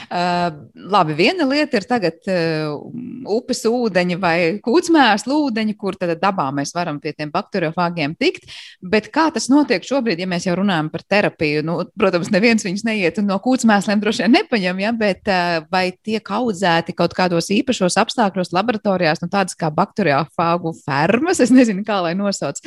Uh, 0.09 0.49
labi, 0.89 1.13
viena 1.13 1.45
lieta 1.45 1.77
ir 1.77 1.85
tagad 1.85 2.25
uh, 2.33 2.79
upes 3.29 3.61
ūdeņi 3.69 4.17
vai 4.17 4.37
kūtsmērs 4.65 5.27
ūdeņi, 5.29 5.75
kur 5.77 5.99
tad 6.01 6.15
dabā 6.23 6.47
mēs 6.57 6.73
varam 6.73 6.97
pie 7.03 7.13
tiem 7.13 7.29
bakteriofāgiem 7.35 8.15
tikt. 8.17 8.49
Bet 8.81 9.11
kā 9.13 9.27
tas 9.35 9.51
notiek 9.53 9.85
šobrīd, 9.85 10.23
ja 10.25 10.29
mēs 10.31 10.47
jau 10.49 10.57
runājam 10.57 10.89
par 10.95 11.05
terapiju? 11.05 11.67
Nu, 11.69 11.77
protams, 12.01 12.33
neviens 12.33 12.65
viņus 12.65 12.87
neiet 12.89 13.21
un 13.21 13.29
no 13.29 13.37
kūtsmēsliem 13.45 14.01
droši 14.01 14.25
vien 14.25 14.39
nepaņem, 14.39 14.83
ja? 14.87 14.95
bet 14.97 15.29
uh, 15.29 15.61
vai 15.69 15.91
tiek 15.93 16.25
audzēti 16.25 16.97
kaut 16.97 17.13
kādos 17.19 17.53
īpašos 17.53 18.01
apstākļos 18.01 18.55
laboratorijās, 18.57 19.21
nu 19.21 19.29
tādas 19.29 19.59
kā 19.59 19.69
bakteriofāgu 19.69 20.73
fermas, 20.81 21.45
es 21.45 21.53
nezinu, 21.53 21.85
kā 21.85 22.01
lai 22.09 22.17
nosauc. 22.17 22.65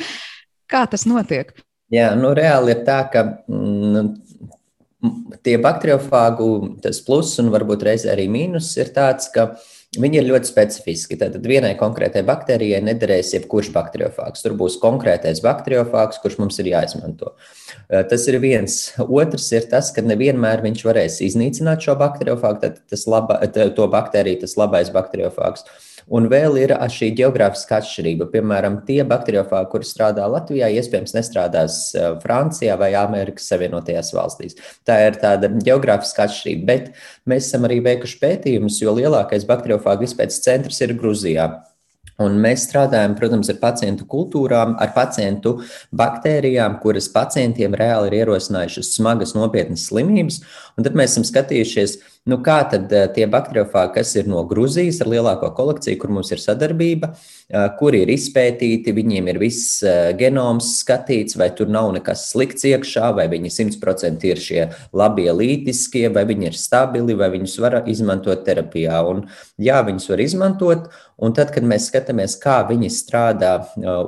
Kā 0.70 0.86
tas 0.86 1.02
notiek? 1.10 1.50
Jā, 1.92 2.12
nu, 2.16 2.32
reāli 2.36 2.72
ir 2.72 2.86
tā, 2.86 3.02
ka 3.12 3.24
mm, 3.52 4.06
tie 5.44 5.58
bakteriofāgu 5.60 6.48
pluss 7.06 7.40
un 7.42 7.52
varbūt 7.52 7.84
reizē 7.88 8.14
arī 8.14 8.28
mīnus 8.32 8.70
ir 8.80 8.94
tāds, 8.96 9.28
ka 9.34 9.50
viņi 10.00 10.22
ir 10.22 10.28
ļoti 10.30 10.48
specifiski. 10.48 11.18
Tad 11.20 11.36
vienai 11.44 11.74
konkrētai 11.76 12.22
baktērijai 12.24 12.80
nederēs 12.86 13.34
jebkurš 13.34 13.68
bakteriofāgs. 13.74 14.44
Tur 14.44 14.56
būs 14.56 14.78
konkrētais 14.80 15.42
bakteriofāgs, 15.44 16.22
kurš 16.22 16.38
mums 16.40 16.56
ir 16.62 16.72
jāizmanto. 16.72 17.34
Tas 17.90 18.24
ir 18.30 18.40
viens. 18.40 18.78
Otrs 19.02 19.50
ir 19.52 19.68
tas, 19.68 19.92
ka 19.92 20.04
nevienmēr 20.06 20.64
viņš 20.64 20.84
varēs 20.88 21.20
iznīcināt 21.28 21.84
šo 21.84 21.98
bakteriofāgu, 22.00 22.62
tad 22.64 22.80
tas 22.88 23.04
laba, 23.10 23.42
to 23.52 23.88
baktēriju, 23.92 24.46
tas 24.46 24.56
labais 24.60 24.88
bakteriofāgs. 24.94 25.68
Un 26.10 26.26
vēl 26.32 26.58
ir 26.64 26.74
šī 26.90 27.12
geogrāfiskā 27.18 27.78
atšķirība. 27.82 28.26
Piemēram, 28.32 28.80
tie 28.88 29.00
bakteriofāgi, 29.08 29.70
kuri 29.72 29.88
strādā 29.88 30.26
Latvijā, 30.30 30.70
iespējams 30.78 31.14
nestrādās 31.16 31.80
Francijā 32.24 32.76
vai 32.80 32.92
Amerikas 32.98 33.46
Savienotajās 33.52 34.12
valstīs. 34.16 34.58
Tā 34.86 34.98
ir 35.06 35.18
tāda 35.22 35.52
geogrāfiskā 35.62 36.26
atšķirība. 36.26 36.66
Bet 36.72 36.90
mēs 37.28 37.50
esam 37.50 37.68
arī 37.68 37.82
veikuši 37.86 38.22
pētījumus, 38.22 38.80
jo 38.82 38.96
lielākais 38.98 39.46
bakteriofāgu 39.48 40.08
izpētes 40.08 40.42
centrs 40.42 40.82
ir 40.82 40.96
Grūzijā. 40.98 41.50
Un 42.20 42.36
mēs 42.42 42.66
strādājam, 42.68 43.14
protams, 43.16 43.48
ar 43.50 43.58
pacientu 43.62 44.04
kultūrām, 44.10 44.74
ar 44.80 44.92
pacientu 44.94 45.56
baktērijām, 45.96 46.76
kuras 46.82 47.08
pacientiem 47.12 47.74
reāli 47.78 48.10
ir 48.10 48.18
ierosinājušas 48.20 48.92
smagas, 48.98 49.32
nopietnas 49.36 49.86
slimības. 49.88 50.42
Un 50.76 50.86
tad 50.86 50.98
mēs 50.98 51.14
esam 51.14 51.24
skatījušies, 51.26 51.96
Nu, 52.22 52.36
kā 52.38 52.60
tad 52.70 52.92
eh, 52.94 53.08
tie 53.10 53.24
bakteriofāgi, 53.26 53.96
kas 53.96 54.12
ir 54.14 54.28
no 54.30 54.44
Grūzijas 54.46 55.00
ar 55.02 55.08
lielāko 55.10 55.48
kolekciju, 55.56 55.98
kur 55.98 56.12
mums 56.14 56.28
ir 56.30 56.38
sadarbība, 56.38 57.08
eh, 57.50 57.64
kuri 57.80 58.04
ir 58.04 58.12
izpētīti, 58.14 58.94
viņiem 58.94 59.30
ir 59.32 59.40
viss 59.42 59.80
eh, 59.82 60.12
genoms 60.20 60.68
skatīts, 60.84 61.34
vai 61.40 61.48
tur 61.58 61.72
nav 61.74 61.90
nekas 61.96 62.28
slikts 62.30 62.62
iekšā, 62.70 63.08
vai 63.16 63.26
viņi 63.32 63.50
100% 63.50 64.26
ir 64.30 64.38
šie 64.38 64.68
labie 64.94 65.26
lītiskie, 65.34 66.04
vai 66.14 66.22
viņi 66.28 66.52
ir 66.52 66.58
stabili, 66.60 67.16
vai 67.18 67.32
viņus 67.34 67.56
var 67.64 67.80
izmantot 67.90 68.46
terapijā. 68.46 69.02
Un, 69.10 69.24
jā, 69.58 69.82
viņus 69.82 70.06
var 70.14 70.22
izmantot, 70.22 70.86
un 71.18 71.34
tad, 71.34 71.50
kad 71.50 71.66
mēs 71.66 71.90
skatāmies, 71.90 72.38
kā 72.38 72.60
viņi 72.70 72.92
strādā 73.02 73.52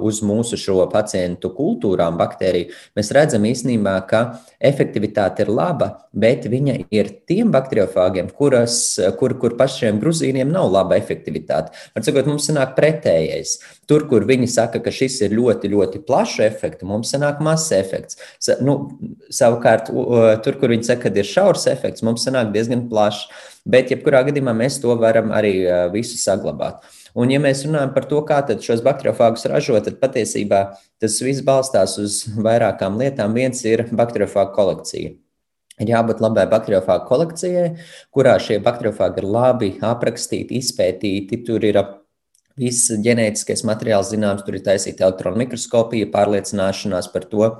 uz 0.06 0.22
mūsu 0.22 0.54
šo 0.58 0.86
pacientu 0.92 1.50
kultūrām, 1.58 2.14
baktēriju, 2.22 2.70
mēs 2.94 3.10
redzam 3.14 3.50
īstenībā, 3.50 3.98
ka 4.06 4.22
efektivitāte 4.62 5.42
ir 5.42 5.52
laba, 5.54 5.90
bet 6.14 6.46
viņa 6.50 6.78
ir 6.94 7.10
tiem 7.26 7.50
bakteriofāgiem, 7.54 8.03
bakteriofāgiem, 8.04 8.30
kuras, 8.36 8.98
kur, 9.18 9.34
kur 9.38 9.56
pašiem 9.56 10.00
gruzīniem 10.00 10.50
nav 10.52 10.70
laba 10.72 10.96
efektivitāte. 10.96 11.72
Var 11.94 12.04
sakot, 12.04 12.26
mums 12.26 12.48
sanāk 12.48 12.74
pretējais. 12.76 13.60
Tur, 13.88 14.06
kur 14.08 14.24
viņi 14.24 14.48
saka, 14.48 14.80
ka 14.80 14.90
šis 14.90 15.20
ir 15.22 15.34
ļoti, 15.34 15.70
ļoti 15.70 16.04
plašs 16.06 16.40
efekts, 16.40 16.84
mums 16.84 17.12
sanāk 17.12 17.40
mazs 17.40 17.72
efekts. 17.72 18.18
Sa, 18.38 18.56
nu, 18.60 18.90
savukārt, 19.30 19.90
tur, 20.44 20.58
kur 20.60 20.70
viņi 20.70 20.84
saka, 20.84 21.10
ka 21.10 21.18
ir 21.18 21.28
šaurs 21.28 21.66
efekts, 21.66 22.02
mums 22.02 22.24
sanāk 22.24 22.52
diezgan 22.52 22.88
plašs. 22.88 23.28
Bet, 23.64 23.90
jebkurā 23.90 24.24
gadījumā, 24.26 24.52
mēs 24.52 24.76
to 24.82 24.92
varam 25.00 25.32
arī 25.32 25.64
visu 25.92 26.18
saglabāt. 26.20 26.84
Un, 27.14 27.30
ja 27.30 27.38
mēs 27.40 27.62
runājam 27.64 27.94
par 27.94 28.08
to, 28.10 28.20
kā 28.26 28.42
šos 28.60 28.82
bakteriofāgus 28.84 29.46
ražot, 29.48 29.86
tad 29.86 30.00
patiesībā 30.02 30.64
tas 31.00 31.20
viss 31.22 31.44
balstās 31.46 31.96
uz 32.02 32.24
vairākām 32.36 32.98
lietām. 33.00 33.32
Viens 33.38 33.62
ir 33.64 33.86
bakteriofāgu 33.94 34.52
kolekcija 34.56 35.14
ir 35.82 35.90
jābūt 35.90 36.22
labai 36.22 36.46
bakteriofāgu 36.50 37.08
kolekcijai, 37.08 37.68
kurā 38.14 38.36
šie 38.42 38.60
bakteriofāgi 38.64 39.22
ir 39.22 39.28
labi 39.28 39.70
aprakstīti, 39.84 40.60
izpētīti. 40.60 41.42
Tur 41.46 41.66
ir 41.66 41.80
viss 42.60 42.92
ģenētiskais 43.04 43.64
materiāls 43.66 44.12
zināms, 44.14 44.44
tur 44.46 44.58
ir 44.58 44.66
taisīta 44.66 45.08
elektronu 45.08 45.42
mikroskopija, 45.42 46.12
pārliecināšanās 46.14 47.10
par 47.14 47.26
to, 47.32 47.50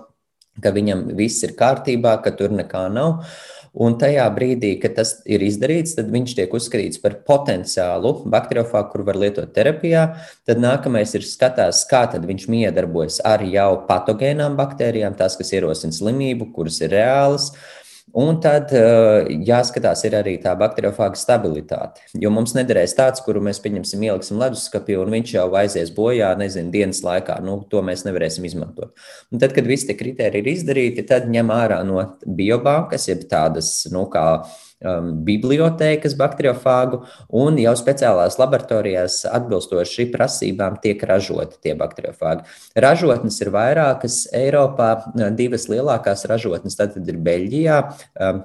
ka 0.62 0.70
viņam 0.74 1.09
viss 1.18 1.42
ir 1.46 1.57
kārtībā, 1.59 2.20
ka 2.22 2.35
tur 2.38 2.55
nekā 2.55 2.87
nav. 2.94 3.27
Un 3.74 3.96
tajā 3.98 4.29
brīdī, 4.31 4.77
kad 4.79 4.92
tas 4.94 5.16
ir 5.27 5.42
izdarīts, 5.42 5.96
tad 5.96 6.12
viņš 6.14 6.37
tiek 6.38 6.53
uzskatīts 6.55 7.00
par 7.03 7.16
potenciālu 7.27 8.20
bakteriofāgu, 8.31 8.92
kur 8.92 9.03
var 9.09 9.18
lietot 9.18 9.50
terapijā. 9.57 10.05
Tad 10.46 10.62
nākamais 10.62 11.16
ir 11.18 11.27
skatās, 11.27 11.83
kā 11.90 12.05
viņš 12.14 12.46
miedarbojas 12.55 13.18
ar 13.27 13.42
jau 13.42 13.72
patogēnām 13.88 14.55
baktērijām, 14.61 15.18
tās, 15.18 15.35
kas 15.35 15.50
ierosina 15.59 15.96
slimību, 15.96 16.53
kuras 16.55 16.79
ir 16.87 16.94
reālas. 16.94 17.50
Uh, 17.50 17.84
Un 18.14 18.37
tad 18.38 18.70
uh, 18.79 19.27
jāskatās 19.27 20.05
arī 20.07 20.37
tā 20.42 20.53
bakteriofāga 20.59 21.18
stabilitāte. 21.18 22.05
Jo 22.22 22.31
mums 22.31 22.53
nederēs 22.55 22.94
tāds, 22.94 23.22
kuru 23.27 23.42
mēs 23.42 23.59
pieņemsim, 23.64 24.05
ieliksim 24.07 24.38
leduskapī, 24.38 24.94
un 25.03 25.11
viņš 25.16 25.33
jau 25.35 25.48
aizies 25.59 25.90
bojā, 25.96 26.29
nezinu, 26.38 26.70
dienas 26.70 27.03
laikā. 27.03 27.40
Nu, 27.42 27.57
to 27.70 27.83
mēs 27.83 28.07
nevarēsim 28.07 28.46
izmantot. 28.46 28.94
Un 29.35 29.42
tad, 29.42 29.57
kad 29.57 29.66
visi 29.66 29.88
tie 29.90 29.98
kriteriji 29.98 30.44
ir 30.44 30.53
izdarīti, 30.53 31.07
tad 31.11 31.27
ņem 31.27 31.50
ārā 31.55 31.81
no 31.88 32.05
biobankas, 32.22 33.09
jeb 33.11 33.27
tādas, 33.31 33.81
nu, 33.90 34.07
kā 34.12 34.44
um, 34.85 35.11
bibliotēkas 35.27 36.16
bakteriofāgu, 36.20 37.03
un 37.40 37.59
jau 37.61 37.75
speciālās 37.79 38.38
laboratorijās 38.40 39.23
atbilstoši 39.31 40.09
prasībām 40.12 40.79
tiek 40.85 41.03
ražoti 41.09 41.61
tie 41.64 41.77
bakteriofāgi. 41.79 42.47
Ražotnes 42.85 43.40
ir 43.44 43.53
vairākas 43.55 44.25
Eiropā, 44.35 44.90
divas 45.37 45.68
lielākās 45.73 46.27
ražotnes, 46.31 46.77
tad 46.79 46.97
ir 47.01 47.20
Beļģijā. 47.25 47.81
Um, 48.20 48.44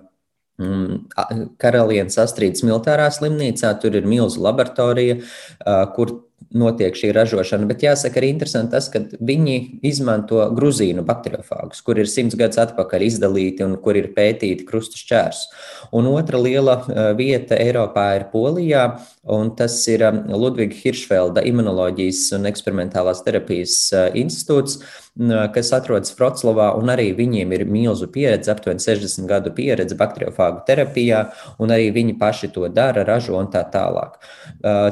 mm, 0.62 1.54
Karalienes 1.62 2.19
Astrīdas 2.21 2.65
militārā 2.67 3.10
slimnīcā. 3.13 3.75
Tur 3.82 3.99
ir 3.99 4.10
milzu 4.10 4.43
laboratorija, 4.45 5.19
kur 5.95 6.17
notiek 6.56 6.96
šī 6.98 7.12
ražošana. 7.14 7.68
Bet 7.70 7.84
jāsaka, 7.86 8.20
arī 8.22 8.32
interesanti 8.34 8.74
tas, 8.74 8.88
ka 8.92 9.02
viņi 9.22 9.58
izmanto 9.86 10.42
gruzīnu 10.56 11.04
bakteriofāgus, 11.08 11.84
kur 11.86 12.00
ir 12.02 12.10
simts 12.10 12.38
gadus 12.40 12.62
atpakaļ 12.64 13.06
izdalīti 13.06 13.66
un 13.66 13.76
kur 13.84 14.00
ir 14.00 14.12
pētīti 14.16 14.66
krustu 14.68 15.00
šķērs. 15.02 15.44
Un 15.96 16.10
otra 16.12 16.42
liela 16.42 16.80
vieta 17.18 17.58
Eiropā 17.60 18.08
ir 18.18 18.28
Polijā, 18.34 18.86
un 19.30 19.54
tas 19.58 19.76
ir 19.92 20.06
Ludviga 20.30 20.78
Hiršfelda 20.78 21.44
imunoloģijas 21.50 22.26
un 22.40 22.50
eksperimentālās 22.50 23.22
terapijas 23.26 23.78
institūts 24.18 24.80
kas 25.53 25.71
atrodas 25.75 26.13
Vroclavā, 26.15 26.69
un 26.79 26.91
arī 26.93 27.10
viņiem 27.17 27.51
ir 27.55 27.65
milzu 27.67 28.08
pieredze, 28.12 28.51
aptuveni 28.53 28.79
60 28.84 29.27
gadu 29.29 29.51
pieredze 29.55 29.97
bakteriofāgu 29.99 30.63
terapijā, 30.67 31.25
un 31.60 31.73
arī 31.75 31.89
viņi 31.95 32.15
paši 32.19 32.51
to 32.55 32.67
dara, 32.71 33.03
ražo 33.08 33.36
un 33.39 33.49
tā 33.51 33.65
tālāk. 33.73 34.15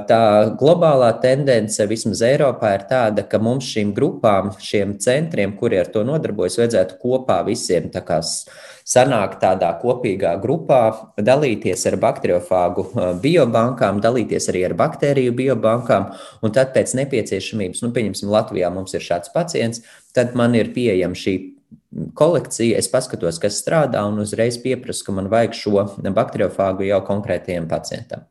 Tā 0.09 0.21
globālā 0.59 1.13
tendence 1.23 1.87
vismaz 1.87 2.23
Eiropā 2.27 2.73
ir 2.75 2.87
tāda, 2.91 3.23
ka 3.27 3.39
mums 3.39 3.69
šīm 3.71 3.93
grupām, 3.95 4.51
šiem 4.59 4.97
centriem, 5.03 5.55
kuri 5.59 5.79
ar 5.81 5.91
to 5.93 6.03
nodarbojas, 6.07 6.59
vajadzētu 6.59 6.99
kopā 7.01 7.41
visiem 7.47 7.91
tā 7.93 8.03
kā 8.03 8.19
sanākt 8.87 9.41
tādā 9.41 9.73
kopīgā 9.81 10.37
grupā, 10.43 10.81
dalīties 11.19 11.83
ar 11.89 11.97
bakteriofāgu 12.01 12.85
biobankām, 13.23 13.99
dalīties 14.03 14.47
arī 14.53 14.63
ar 14.69 14.77
baktēriju 14.79 15.35
biobankām, 15.35 16.07
un 16.41 16.55
tad 16.55 16.71
pēc 16.75 16.95
nepieciešamības, 17.01 17.83
nu, 17.83 17.91
pieņemsim, 17.95 18.31
Latvijā 18.31 18.71
mums 18.73 18.95
ir 18.95 19.03
šāds 19.03 19.33
pacients, 19.35 19.83
tad 20.15 20.37
man 20.39 20.55
ir 20.55 20.71
pieejama 20.75 21.19
šī 21.19 21.35
kolekcija, 22.17 22.79
es 22.79 22.87
paskatos, 22.91 23.41
kas 23.43 23.59
strādā, 23.59 24.05
un 24.07 24.23
uzreiz 24.23 24.59
pieprasu, 24.63 25.07
ka 25.07 25.19
man 25.19 25.29
vajag 25.31 25.55
šo 25.57 25.85
bakteriofāgu 26.07 26.87
jau 26.87 27.03
konkrētajam 27.11 27.67
pacientam. 27.71 28.27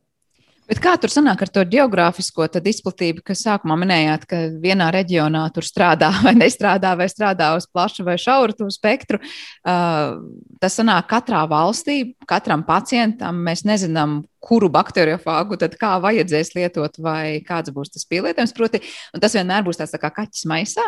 Bet 0.67 0.81
kā 0.83 0.97
tur 0.99 1.13
sanāk 1.13 1.45
ar 1.45 1.51
to 1.55 1.63
geogrāfisko 1.71 2.49
izplatību, 2.59 3.23
kas 3.27 3.45
sākumā 3.47 3.77
minējāt, 3.79 4.27
ka 4.27 4.41
vienā 4.63 4.89
reģionā 4.95 5.45
tur 5.55 5.67
strādā 5.67 6.11
vai 6.27 6.35
nestrādā, 6.35 6.97
vai 6.99 7.07
strādā 7.11 7.53
uz 7.59 7.69
plašu 7.71 8.07
vai 8.07 8.17
šauru 8.19 8.71
spektru? 8.75 9.21
Uh, 9.63 10.19
tas 10.63 10.79
sanāk 10.79 11.07
katrā 11.13 11.45
valstī, 11.51 12.17
katram 12.27 12.67
pacientam. 12.67 13.39
Mēs 13.47 13.63
nezinām, 13.69 14.25
kuru 14.43 14.71
bakteriofāgu 14.75 15.59
tad 15.63 15.79
kā 15.79 15.97
vajadzēs 16.03 16.55
lietot, 16.59 16.99
vai 17.03 17.43
kāds 17.47 17.71
būs 17.75 17.95
tas 17.95 18.07
pielietojums. 18.11 18.55
Proti, 18.57 18.83
tas 19.23 19.39
vienmēr 19.39 19.67
būs 19.67 19.79
tāds 19.79 19.95
tā 19.95 20.03
kā 20.03 20.11
kaķis 20.19 20.49
maisā 20.51 20.87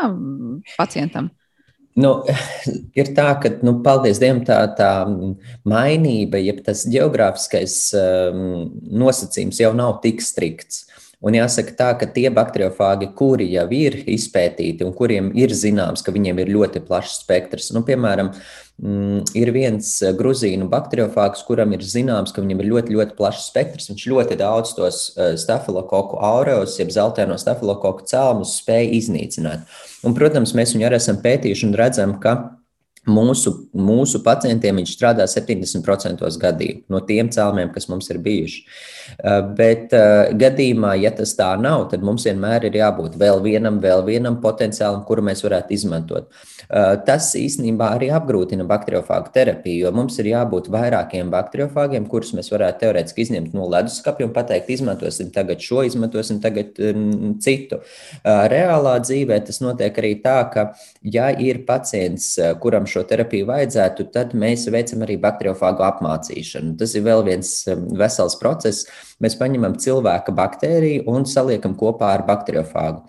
pacientam. 0.78 1.30
Nu, 1.98 2.12
ir 2.98 3.12
tā, 3.16 3.28
ka, 3.42 3.50
nu, 3.66 3.78
paldies 3.84 4.20
Dievam, 4.22 4.42
tā, 4.46 4.60
tā 4.78 4.90
mainība, 5.68 6.40
jeb 6.42 6.62
tas 6.66 6.84
geogrāfiskais 6.90 7.78
um, 7.98 8.68
nosacījums 9.02 9.58
jau 9.62 9.72
nav 9.76 9.98
tik 10.04 10.22
strikts. 10.24 10.84
Un 11.18 11.34
jāsaka 11.34 11.72
tā, 11.74 11.88
ka 11.98 12.06
tie 12.14 12.28
bakteriofāgi, 12.30 13.08
kuri 13.18 13.48
jau 13.50 13.64
ir 13.74 13.96
izpētīti 14.06 14.84
un 14.86 14.92
kuriem 14.94 15.32
ir 15.34 15.50
zināms, 15.50 16.04
ka 16.06 16.14
viņiem 16.14 16.38
ir 16.44 16.52
ļoti 16.54 16.82
plašs 16.86 17.16
spektrs, 17.24 17.72
nu, 17.74 17.82
piemēram, 17.86 18.30
mm, 18.78 19.32
ir 19.40 19.50
viens 19.56 19.88
gruzīnu 20.14 20.68
bakteriofāgs, 20.70 21.42
kuram 21.48 21.74
ir 21.74 21.82
zināms, 21.82 22.30
ka 22.30 22.44
viņam 22.44 22.62
ir 22.62 22.70
ļoti, 22.70 22.94
ļoti 22.94 23.18
plašs 23.18 23.48
spektrs. 23.50 23.90
Viņš 23.90 24.06
ļoti 24.12 24.38
daudz 24.38 24.76
tos 24.78 25.00
uh, 25.16 25.32
stafilokoku 25.42 26.20
aureus, 26.22 26.78
jeb 26.78 26.94
zeltaino 26.94 27.34
stafilokoku 27.42 28.06
cēlumus 28.06 28.54
spēja 28.62 28.94
iznīcināt. 29.00 29.66
Un, 30.06 30.14
protams, 30.14 30.54
mēs 30.54 30.76
viņu 30.76 30.86
arī 30.86 31.02
esam 31.02 31.18
pētījuši 31.24 31.66
un 31.66 31.74
redzam, 31.82 32.14
ka 32.22 32.38
mūsu, 33.08 33.54
mūsu 33.74 34.20
pacientiem 34.24 34.78
viņš 34.80 34.94
strādā 34.94 35.26
70% 35.28 36.28
gadījumu 36.42 36.92
no 36.92 37.00
tiem 37.08 37.30
cēlumiem, 37.32 37.72
kas 37.74 37.88
mums 37.90 38.10
ir 38.12 38.20
bijuši. 38.22 38.64
Uh, 39.18 39.40
bet 39.56 39.94
uh, 39.96 40.28
gadījumā, 40.36 40.92
ja 41.00 41.12
tas 41.16 41.32
tā 41.38 41.48
nav, 41.60 41.86
tad 41.92 42.04
mums 42.04 42.26
vienmēr 42.28 42.68
ir 42.68 42.78
jābūt 42.80 43.16
vēl 43.20 43.40
vienam, 43.44 43.78
vēl 43.82 44.04
vienam 44.06 44.38
potenciālam, 44.42 45.04
kuru 45.08 45.24
mēs 45.30 45.42
varētu 45.44 45.74
izmantot. 45.76 46.28
Uh, 46.68 46.94
tas 47.06 47.30
īstenībā 47.38 47.90
arī 47.96 48.10
apgrūtina 48.14 48.66
bakteriofāgu 48.68 49.32
terapiju, 49.34 49.86
jo 49.86 49.92
mums 49.96 50.18
ir 50.20 50.30
jābūt 50.34 50.68
vairākiem 50.72 51.32
bakteriofāgiem, 51.32 52.08
kurus 52.10 52.34
mēs 52.36 52.52
varētu 52.52 52.84
teorētiski 52.84 53.24
izņemt 53.24 53.56
no 53.56 53.68
leduskapja 53.72 54.28
un 54.28 54.34
pateikt, 54.36 54.70
izmantosim 54.76 55.32
tagad 55.34 55.64
šo, 55.64 55.82
izmantosim 55.88 56.42
tagad 56.44 56.76
um, 56.90 57.36
citu. 57.42 57.80
Reālā 58.24 58.98
dzīvē 59.04 59.40
tas 59.46 59.62
notiek 59.64 59.96
arī 60.02 60.14
tā, 60.24 60.36
ka, 60.52 60.68
ja 61.02 61.30
ir 61.32 61.62
pacients, 61.68 62.34
kuram 62.62 62.86
šo 62.88 62.97
terapiju 63.06 63.48
vajadzētu, 63.50 64.08
tad 64.14 64.34
mēs 64.38 64.66
veicam 64.72 65.04
arī 65.06 65.18
bakteriofāgu 65.22 65.84
apmācīšanu. 65.86 66.76
Tas 66.80 66.94
ir 66.98 67.06
vēl 67.06 67.24
viens 67.26 67.52
um, 67.72 67.86
vesels 67.98 68.38
process 68.40 68.88
Mēs 69.18 69.34
paņemam 69.38 69.74
cilvēka 69.82 70.30
baktēriju 70.30 71.02
un 71.10 71.24
saliekam 71.26 71.72
kopā 71.78 72.12
ar 72.14 72.22
bakteriofāgu. 72.28 73.00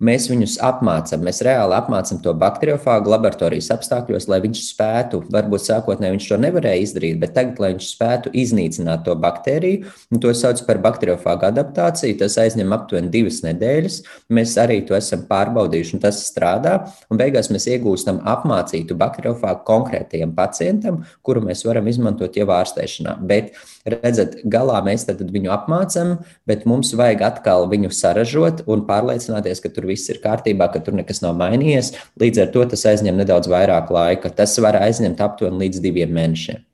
Mēs 0.00 0.30
viņus 0.30 0.54
apmācām, 0.64 1.20
mēs 1.26 1.42
reāli 1.44 1.76
apmācām 1.76 2.22
to 2.24 2.32
bakteriofāgu 2.40 3.12
laboratorijas 3.12 3.68
apstākļos, 3.74 4.30
lai 4.32 4.40
viņš 4.46 4.62
spētu, 4.70 5.20
varbūt 5.34 5.66
sākotnēji 5.66 6.16
viņš 6.16 6.28
to 6.30 6.38
nevarēja 6.40 6.84
izdarīt, 6.86 7.18
bet 7.20 7.34
tagad, 7.36 7.60
lai 7.60 7.72
viņš 7.74 7.90
spētu 7.92 8.32
iznīcināt 8.32 9.04
to 9.04 9.16
baktēriju, 9.20 9.92
un 10.08 10.24
to 10.24 10.32
sauc 10.32 10.62
par 10.64 10.80
bakteriofāgu 10.88 11.50
adaptāciju, 11.50 12.16
tas 12.22 12.38
aizņem 12.40 12.72
aptuveni 12.78 13.12
divas 13.12 13.42
nedēļas. 13.44 14.00
Mēs 14.32 14.56
arī 14.60 14.80
to 14.88 14.96
esam 14.96 15.26
pārbaudījuši, 15.28 15.98
un 15.98 16.04
tas 16.06 16.22
strādā. 16.24 16.78
Un 17.12 17.20
beigās 17.20 17.52
mēs 17.52 17.68
iegūstam 17.74 18.22
apmācītu 18.28 18.96
bakteriofāgu 18.98 19.66
konkrētajam 19.68 20.32
pacientam, 20.36 21.02
kuru 21.20 21.44
mēs 21.44 21.66
varam 21.68 21.92
izmantot 21.92 22.40
jau 22.40 22.48
ārstēšanā. 22.56 23.18
Bet, 23.28 23.52
redzat, 23.94 24.38
galā 24.44 24.78
mēs 24.86 25.06
viņu 25.08 25.52
apmācām, 25.54 26.14
bet 26.48 26.66
mums 26.68 26.92
vajag 26.98 27.24
atkal 27.28 27.66
viņu 27.70 27.90
saražot 27.94 28.64
un 28.66 28.86
pārliecināties, 28.88 29.62
ka 29.64 29.72
tur 29.72 29.88
viss 29.90 30.08
ir 30.12 30.22
kārtībā, 30.24 30.70
ka 30.72 30.82
tur 30.84 30.96
nekas 30.98 31.22
nav 31.24 31.36
mainījies. 31.40 31.94
Līdz 32.20 32.44
ar 32.44 32.54
to 32.54 32.64
tas 32.74 32.86
aizņem 32.92 33.18
nedaudz 33.20 33.50
vairāk 33.50 33.92
laika. 33.94 34.30
Tas 34.30 34.56
var 34.62 34.80
aizņemt 34.80 35.20
aptuveni 35.24 35.66
līdz 35.66 35.84
diviem 35.84 36.14
mēnešiem. 36.14 36.64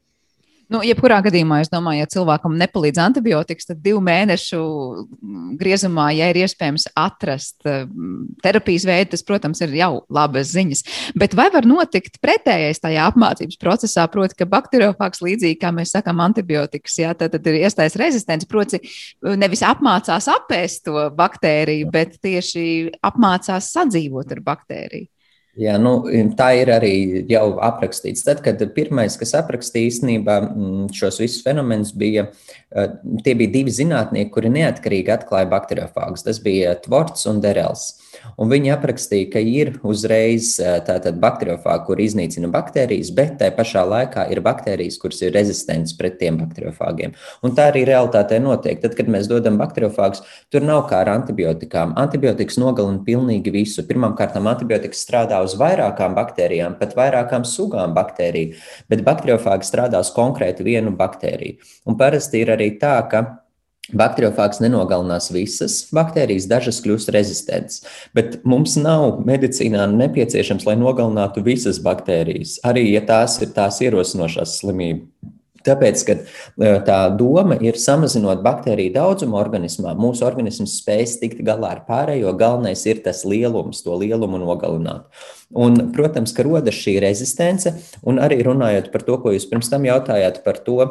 Nu, 0.74 0.80
jebkurā 0.82 1.20
gadījumā, 1.22 1.60
es 1.62 1.68
domāju, 1.70 2.00
ja 2.02 2.08
cilvēkam 2.10 2.56
nepalīdz 2.58 2.98
antibiotikas, 2.98 3.68
tad 3.68 3.78
divu 3.84 4.00
mēnešu 4.02 4.58
griezumā, 5.60 6.08
ja 6.16 6.32
ir 6.32 6.40
iespējams 6.40 6.88
atrast 6.98 7.62
mm, 7.68 8.40
terapijas 8.42 8.86
veidu, 8.88 9.12
tas, 9.12 9.22
protams, 9.26 9.62
ir 9.62 9.76
jau 9.78 9.92
labas 10.10 10.50
ziņas. 10.50 10.82
Bet 11.20 11.36
vai 11.38 11.46
var 11.54 11.68
notikt 11.70 12.18
pretējais 12.24 12.82
tajā 12.82 13.06
apmācības 13.12 13.60
procesā, 13.62 14.08
proti, 14.10 14.40
ka 14.40 14.50
bakteriofāks 14.50 15.22
līdzīgi, 15.22 15.60
kā 15.62 15.70
mēs 15.76 15.94
sakām, 15.94 16.24
antibiotikas, 16.26 16.98
jā, 17.04 17.14
tad, 17.18 17.36
tad 17.36 17.46
ir 17.52 17.60
iestājas 17.62 17.98
rezistents, 18.00 18.50
proti, 18.50 18.82
nevis 19.22 19.62
apmācās 19.62 20.26
apēst 20.40 20.88
to 20.88 21.06
baktēriju, 21.14 21.92
bet 21.94 22.18
tieši 22.24 22.66
apmācās 23.12 23.70
sadzīvot 23.76 24.34
ar 24.34 24.42
baktēriju. 24.50 25.13
Jā, 25.54 25.76
nu, 25.78 26.00
tā 26.34 26.48
ir 26.58 26.70
arī 26.74 26.94
jau 27.30 27.44
aprakstīts. 27.62 28.24
Tad, 28.26 28.40
kad 28.42 28.58
pirmais, 28.74 29.14
kas 29.20 29.36
aprakstīja 29.38 29.92
īstenībā 29.92 30.38
mm, 30.48 30.88
šos 30.98 31.20
visus 31.22 31.44
fenomenus, 31.46 31.92
bija, 31.94 32.26
tie 33.22 33.34
bija 33.38 33.52
divi 33.52 33.74
zinātnieki, 33.74 34.32
kuri 34.34 34.50
neatkarīgi 34.56 35.14
atklāja 35.14 35.46
bakteriofāgus. 35.52 36.26
Tas 36.26 36.42
bija 36.42 36.74
Tvorts 36.82 37.30
un 37.30 37.38
Derels. 37.44 37.92
Un 38.40 38.50
viņi 38.50 38.72
aprakstīja, 38.74 39.28
ka 39.34 39.42
ir 39.42 39.74
uzreiz 39.86 40.54
tātad 40.58 41.20
bakteriofāgi, 41.22 41.84
kur 41.86 42.00
iznīcina 42.02 42.50
baktērijas, 42.52 43.12
bet 43.14 43.36
tai 43.40 43.50
pašā 43.54 43.84
laikā 43.86 44.26
ir 44.34 44.42
baktērijas, 44.44 44.98
kuras 45.02 45.22
ir 45.22 45.34
rezistents 45.36 45.94
pret 45.98 46.18
tiem 46.20 46.38
bakteriofāgiem. 46.40 47.14
Un 47.46 47.54
tā 47.54 47.68
arī 47.70 47.84
realitātē 47.88 48.40
notiek. 48.42 48.80
Tad, 48.82 48.96
kad 48.98 49.10
mēs 49.10 49.28
dodam 49.30 49.58
bakteriofāgus, 49.60 50.24
tur 50.52 50.66
nav 50.66 50.86
kā 50.90 51.02
ar 51.04 51.12
antibiotikām. 51.14 51.94
Antibiotikas 52.00 52.58
nogalina 52.60 53.04
pilnīgi 53.06 53.54
visu. 53.54 53.86
Pirmkārt, 53.86 54.36
antibiotikas 54.40 55.04
strādā 55.06 55.38
uz 55.44 55.54
vairākām 55.60 56.16
baktērijām, 56.18 56.78
pat 56.80 56.96
vairākām 56.98 57.46
sugām 57.48 57.94
baktēriju, 57.96 58.58
bet 58.90 59.06
bakteriofāgi 59.06 59.70
strādā 59.70 60.02
uz 60.02 60.10
konkrēti 60.14 60.66
vienu 60.66 60.94
baktēriju. 60.98 61.60
Un 61.86 61.98
parasti 62.00 62.42
ir 62.42 62.54
arī 62.56 62.72
tā, 62.80 62.96
ka 63.10 63.43
Bakteriofāgs 63.92 64.62
nenogalinās 64.64 65.28
visas 65.34 65.82
baktērijas, 65.92 66.46
dažas 66.48 66.80
kļūst 66.84 67.10
rezistentas, 67.12 67.82
bet 68.16 68.38
mums 68.48 68.78
nav 68.80 69.20
medicīnā 69.28 69.84
nepieciešams, 69.92 70.64
lai 70.64 70.78
nogalinātu 70.80 71.44
visas 71.44 71.82
baktērijas, 71.84 72.62
arī 72.64 72.86
ja 72.94 73.04
tās 73.04 73.36
ir 73.44 73.52
tās 73.52 73.82
ierosinošās 73.84 74.56
slimības. 74.62 75.10
Tāpēc, 75.64 76.00
kad 76.04 76.24
e, 76.24 76.72
tā 76.84 76.98
doma 77.16 77.56
ir 77.64 77.78
samazinot 77.80 78.42
baktēriju 78.44 78.92
daudzumu 78.98 79.38
organismā, 79.40 79.94
mūsu 79.96 80.26
organisms 80.26 80.76
spēj 80.82 81.06
tikt 81.22 81.40
galā 81.46 81.70
ar 81.78 81.80
pārējo. 81.88 82.34
Galvenais 82.40 82.84
ir 82.90 83.00
tas 83.04 83.22
lielums, 83.24 83.80
to 83.84 83.96
lielumu 84.00 84.42
nogalināt. 84.42 85.08
Un, 85.56 85.86
protams, 85.96 86.34
ka 86.36 86.44
rodas 86.44 86.76
šī 86.76 86.98
rezistence, 87.04 87.72
un 88.04 88.20
arī 88.20 88.42
runājot 88.44 88.92
par 88.92 89.06
to, 89.08 89.16
ko 89.22 89.32
jūs 89.32 89.48
pirms 89.48 89.72
tam 89.72 89.88
jautājāt 89.88 90.42
par 90.44 90.60
to, 90.66 90.82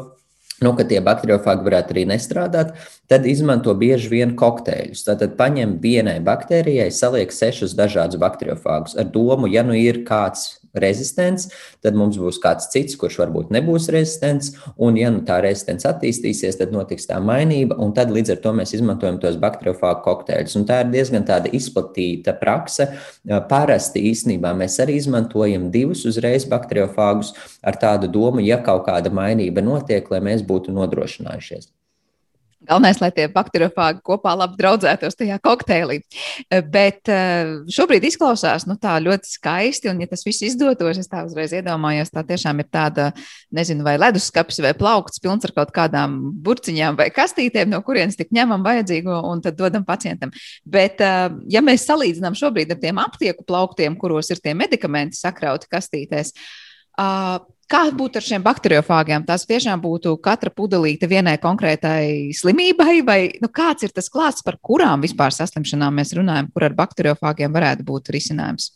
nu, 0.62 0.74
ka 0.78 0.86
tie 0.88 1.02
bakteriofāgi 1.04 1.66
varētu 1.66 1.96
arī 1.96 2.06
nestrādāt, 2.12 2.76
tad 3.12 3.26
izmanto 3.30 3.74
bieži 3.78 4.12
vien 4.12 4.36
kokteļus. 4.40 5.06
Tātad 5.08 5.38
paņem 5.40 5.80
vienai 5.84 6.20
baktērijai, 6.24 6.90
saliek 6.94 7.34
sešus 7.34 7.78
dažādus 7.78 8.22
bakteriofāgus 8.22 8.98
ar 9.00 9.10
domu, 9.14 9.50
ja 9.52 9.66
nu 9.66 9.78
ir 9.78 10.04
kāds 10.08 10.63
rezistents, 10.74 11.50
tad 11.84 11.98
mums 11.98 12.18
būs 12.20 12.40
kāds 12.44 12.70
cits, 12.74 12.98
kurš 13.00 13.20
varbūt 13.22 13.52
nebūs 13.54 13.90
rezistents. 13.94 14.54
Un, 14.78 14.98
ja 15.00 15.12
nu 15.14 15.24
tā 15.28 15.40
rezistence 15.44 15.88
attīstīsies, 15.90 16.58
tad 16.60 16.74
notiks 16.76 17.08
tā 17.10 17.20
mainība, 17.24 17.78
un 17.82 17.94
tad 17.98 18.14
līdz 18.14 18.36
ar 18.36 18.42
to 18.44 18.56
mēs 18.58 18.74
izmantojam 18.78 19.20
tos 19.22 19.38
bakteriofāgu 19.42 20.04
kokteļus. 20.08 20.58
Un 20.60 20.68
tā 20.70 20.82
ir 20.84 20.92
diezgan 20.94 21.28
izplatīta 21.54 22.36
prakse. 22.40 22.90
Parasti 23.50 24.04
īstenībā 24.12 24.54
mēs 24.58 24.80
arī 24.84 24.98
izmantojam 25.02 25.70
divus 25.74 26.06
uzreiz 26.10 26.48
bakteriofāgus 26.50 27.34
ar 27.64 27.78
tādu 27.80 28.10
domu, 28.12 28.44
ja 28.44 28.60
kaut 28.64 28.88
kāda 28.90 29.14
mainība 29.14 29.64
notiek, 29.66 30.10
lai 30.12 30.22
mēs 30.26 30.46
būtu 30.48 30.74
nodrošinājušies. 30.76 31.72
Galvenais, 32.64 33.00
lai 33.02 33.10
tie 33.12 33.26
bakteriofāgi 33.32 34.00
kopā 34.08 34.34
labi 34.40 34.56
draudzētos 34.60 35.18
tajā 35.20 35.36
kokteilī. 35.44 36.00
Eh, 36.48 36.62
bet 36.64 37.10
eh, 37.12 37.58
šobrīd 37.76 38.06
izklausās 38.08 38.68
nu, 38.70 38.78
ļoti 38.80 39.32
skaisti, 39.36 39.90
un, 39.92 40.00
ja 40.04 40.08
tas 40.08 40.24
viss 40.24 40.46
izdotos, 40.48 41.00
es 41.02 41.12
tā 41.12 41.26
uzreiz 41.28 41.52
iedomājos, 41.58 42.14
tā 42.14 42.24
tiešām 42.28 42.64
ir 42.64 42.70
tāda, 42.72 43.10
nezinu, 43.52 43.84
vai 43.84 43.98
leduskapis 44.00 44.62
vai 44.64 44.74
plaukts 44.78 45.20
pilns 45.24 45.44
ar 45.48 45.56
kaut 45.58 45.74
kādām 45.76 46.16
burciņām 46.46 47.00
vai 47.00 47.10
kastītēm, 47.14 47.74
no 47.74 47.82
kurienes 47.84 48.20
tik 48.20 48.32
ņemam 48.36 48.64
vajadzīgo 48.64 49.20
un 49.28 49.44
tad 49.44 49.60
dodam 49.60 49.84
pacientam. 49.88 50.32
Bet, 50.64 51.04
eh, 51.04 51.28
ja 51.52 51.64
mēs 51.66 51.88
salīdzinām 51.90 52.38
šobrīd 52.40 52.72
ar 52.72 52.80
tiem 52.80 53.02
aptieku 53.04 53.44
plauktiem, 53.48 54.00
kuros 54.00 54.32
ir 54.32 54.40
tie 54.44 54.56
medikamenti 54.56 55.20
sakrauti 55.20 55.68
kastītēs, 55.72 56.32
Kā 57.72 57.84
būtu 57.96 58.20
ar 58.20 58.26
šiem 58.26 58.44
bakteriofāgiem? 58.44 59.24
Tās 59.28 59.46
tiešām 59.50 59.82
būtu 59.82 60.18
katra 60.24 60.52
pudelīte 60.54 61.08
vienai 61.10 61.38
konkrētai 61.42 62.34
slimībai, 62.36 62.96
vai 63.08 63.20
nu, 63.42 63.50
kāds 63.50 63.88
ir 63.88 63.94
tas 63.96 64.12
klāsts, 64.12 64.44
par 64.46 64.60
kurām 64.62 65.04
vispār 65.06 65.34
saslimšanām 65.34 65.96
mēs 66.02 66.14
runājam, 66.18 66.52
kur 66.54 66.68
ar 66.68 66.76
bakteriofāgiem 66.78 67.56
varētu 67.56 67.88
būt 67.88 68.12
risinājums? 68.14 68.74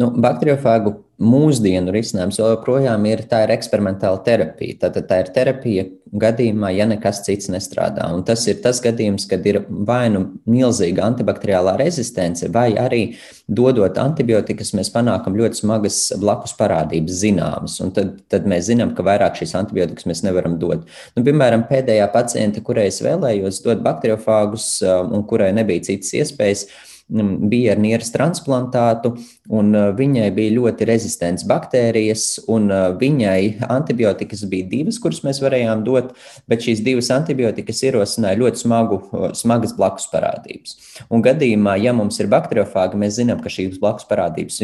Nu, 0.00 0.08
bakteriofāgu 0.16 0.96
mūsdienu 1.20 1.92
risinājums 1.92 2.38
joprojām 2.40 3.04
ir 3.10 3.26
tā 3.28 3.44
ir 3.44 3.52
eksperimentāla 3.52 4.22
terapija. 4.24 4.78
Tātad 4.86 5.08
tā 5.10 5.18
ir 5.20 5.32
terapija 5.34 5.84
gadījumā, 6.20 6.70
ja 6.74 6.86
nekas 6.90 7.20
cits 7.26 7.50
nestrādā. 7.52 8.08
Un 8.14 8.24
tas 8.26 8.42
ir 8.50 8.58
tas 8.64 8.80
gadījums, 8.82 9.26
kad 9.30 9.44
ir 9.46 9.60
vai 9.68 10.08
nu 10.10 10.24
milzīga 10.50 11.04
antibakteriālā 11.06 11.76
rezistence, 11.78 12.48
vai 12.50 12.72
arī 12.80 13.02
dodot 13.46 14.00
antibiotikas, 14.00 14.72
mēs 14.78 14.90
panākam 14.94 15.36
ļoti 15.38 15.60
smagas 15.60 16.00
blakus 16.20 16.56
parādības 16.58 17.20
zināmas. 17.22 17.78
Un 17.84 17.94
tad, 17.94 18.16
tad 18.32 18.48
mēs 18.50 18.70
zinām, 18.72 18.96
ka 18.96 19.06
vairāk 19.06 19.38
šīs 19.38 19.54
antibiotikas 19.60 20.08
mēs 20.10 20.24
nevaram 20.26 20.56
dot. 20.62 20.88
Nu, 21.14 21.24
piemēram, 21.26 21.68
pēdējā 21.70 22.08
pacienta, 22.14 22.64
kurai 22.64 22.88
es 22.90 23.02
vēlējos 23.04 23.62
dot 23.66 23.84
bakteriofāgus 23.84 24.72
um, 24.82 25.18
un 25.20 25.26
kurai 25.28 25.52
nebija 25.54 25.90
citas 25.92 26.16
iespējas, 26.16 26.66
bija 27.10 27.74
ar 27.74 27.80
nieras 27.82 28.12
transplantātu, 28.14 29.14
un 29.50 29.74
uh, 29.74 29.88
viņai 29.96 30.28
bija 30.34 30.54
ļoti 30.54 30.86
rezistents 30.88 31.44
baktērijas, 31.48 32.26
un 32.50 32.70
uh, 32.70 32.90
viņai 32.98 33.66
antibiotikas 33.66 34.44
bija 34.50 34.68
divas, 34.70 35.00
kuras 35.02 35.22
mēs 35.26 35.42
varējām 35.42 35.82
dot, 35.86 36.12
bet 36.50 36.62
šīs 36.64 36.84
divas 36.86 37.10
antibiotikas 37.14 37.82
ierosināja 37.86 38.38
ļoti 38.40 38.62
smagu, 38.62 39.00
uh, 39.10 39.26
smagas 39.36 39.74
blakus 39.76 40.06
parādības. 40.12 40.76
Un 41.10 41.24
gadījumā, 41.26 41.76
ja 41.82 41.94
mums 41.96 42.20
ir 42.22 42.30
bakteriofāgi, 42.30 43.00
mēs 43.00 43.18
zinām, 43.18 43.42
ka 43.42 43.50
šīs 43.52 43.80
blakus 43.82 44.06
parādības 44.10 44.60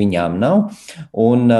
viņām 0.00 0.38
nav, 0.40 0.70
un, 1.16 1.50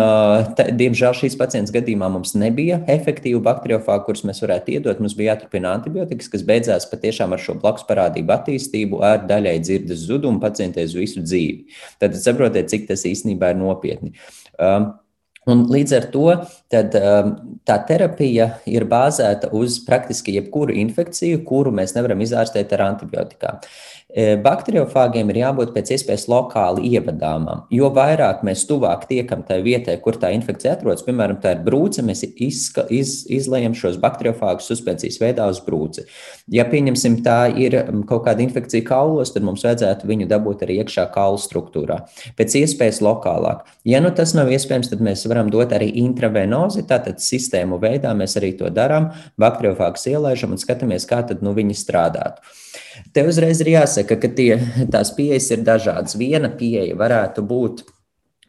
tā, 0.57 0.69
diemžēl, 0.77 1.17
šīs 1.23 1.37
pacients 1.41 1.73
gadījumā 1.75 2.09
mums 2.13 2.37
nebija 2.39 2.81
efektīvu 2.91 3.43
bakteriofāgu, 3.45 4.07
kurus 4.07 4.25
mēs 4.29 4.41
varētu 4.45 4.77
iedot. 4.77 5.01
Mums 5.03 5.17
bija 5.19 5.35
jāturpina 5.35 5.75
antibiotikas, 5.77 6.31
kas 6.33 6.45
beidzās 6.47 6.87
patiešām 6.91 7.35
ar 7.35 7.43
šo 7.43 7.57
blakus 7.61 7.87
parādību 7.89 8.35
attīstību, 8.37 9.03
ar 9.05 9.25
daļai 9.29 9.57
dzirdes 9.65 10.07
zudumu 10.07 10.30
un 10.31 10.41
pacientēs 10.43 10.97
visu 10.97 11.23
dzīvi. 11.27 11.77
Tad 12.03 12.17
saprotiet, 12.19 12.71
cik 12.73 12.89
tas 12.91 13.07
īstenībā 13.09 13.53
ir 13.55 13.63
nopietni. 13.63 14.15
Um, 14.57 14.93
Un 15.49 15.63
līdz 15.73 15.93
ar 15.97 16.07
to 16.13 16.27
tad, 16.71 16.93
um, 17.01 17.31
tā 17.65 17.79
terapija 17.89 18.51
ir 18.69 18.85
bāzēta 18.89 19.49
uz 19.57 19.79
praktiski 19.87 20.35
jebkuru 20.37 20.75
infekciju, 20.83 21.41
kuru 21.49 21.73
mēs 21.73 21.95
nevaram 21.97 22.21
izārstēt 22.21 22.75
ar 22.77 22.85
antibiotikām. 22.91 23.63
E, 24.11 24.35
bakteriofāgiem 24.43 25.29
ir 25.31 25.39
jābūt 25.45 25.71
pēc 25.75 25.93
iespējas 25.95 26.27
lokāli 26.31 26.89
ievadāmām. 26.97 27.65
Jo 27.75 27.91
vairāk 27.95 28.43
mēs 28.47 28.65
tuvāk 28.67 29.05
tiekam 29.11 29.45
tai 29.47 29.61
vietai, 29.63 29.97
kur 30.03 30.19
tā 30.19 30.33
infekcija 30.35 30.75
atrodas, 30.75 31.05
piemēram, 31.07 31.39
tā 31.43 31.55
ir 31.55 31.63
brūce, 31.67 32.03
mēs 32.07 32.25
izska, 32.27 32.87
iz, 32.91 33.21
izlējam 33.31 33.77
šos 33.79 34.01
bakteriofāgus 34.03 34.67
suspensijas 34.71 35.21
veidā 35.23 35.47
uz 35.51 35.61
brūci. 35.63 36.07
Ja 36.51 36.67
pieņemsim, 36.71 37.21
tā 37.27 37.39
ir 37.55 37.77
kaut 38.11 38.25
kāda 38.27 38.43
infekcija 38.43 38.87
kaulos, 38.89 39.31
tad 39.35 39.47
mums 39.47 39.63
vajadzētu 39.67 40.11
viņu 40.11 40.27
dabūt 40.31 40.65
arī 40.67 40.81
iekšā 40.83 41.07
kaulu 41.15 41.39
struktūrā. 41.41 42.01
Pēc 42.39 42.57
iespējas 42.65 43.03
lokālāk. 43.07 43.63
Ja 43.87 44.03
nu 44.03 44.11
tas 44.17 44.35
nav 44.35 44.51
iespējams, 44.51 44.91
tad 44.91 45.05
mēs 45.07 45.23
varam 45.31 45.53
dot 45.55 45.75
arī 45.77 45.93
intravenozi, 46.03 46.83
tātad 46.89 47.23
sistēmu 47.23 47.79
veidā 47.83 48.17
mēs 48.19 48.35
arī 48.41 48.57
to 48.59 48.73
darām, 48.75 49.13
bakteriofāgus 49.41 50.09
ielaižam 50.11 50.57
un 50.57 50.63
skatāmies, 50.63 51.07
kā 51.07 51.23
tad 51.31 51.47
nu 51.47 51.55
viņi 51.55 51.79
strādātu. 51.79 52.43
Te 53.15 53.25
uzreiz 53.27 53.63
ir 53.63 53.73
jāsaka, 53.75 54.19
ka 54.21 54.31
tie, 54.37 54.53
tās 54.93 55.13
pieejas 55.17 55.49
ir 55.55 55.65
dažādas. 55.67 56.19
Viena 56.19 56.51
pieeja 56.53 56.97
varētu 56.99 57.45
būt, 57.47 57.85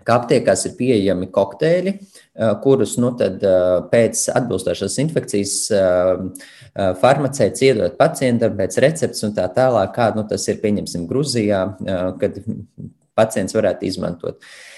ka 0.05 0.17
aptiekās 0.21 0.65
ir 0.65 0.75
pieejami 0.79 1.29
kokteļi, 1.33 1.93
kurus 2.63 2.95
nu, 3.01 3.11
tad, 3.17 3.43
pēc 3.91 4.23
atbilstošās 4.33 4.97
infekcijas 5.03 5.55
farmaceits 7.01 7.67
iedod 7.67 7.97
pacientam 7.99 8.57
pēc 8.57 8.79
receptes 8.81 9.21
un 9.27 9.35
tā 9.37 9.45
tālāk, 9.53 9.93
kā 9.97 10.09
nu, 10.17 10.25
tas 10.29 10.47
ir 10.49 10.61
pieņemsim 10.63 11.05
Gruzijā, 11.09 11.63
kad 12.21 12.41
pacients 13.17 13.53
varētu 13.53 13.89
izmantot. 13.91 14.39
Uh, 14.41 14.70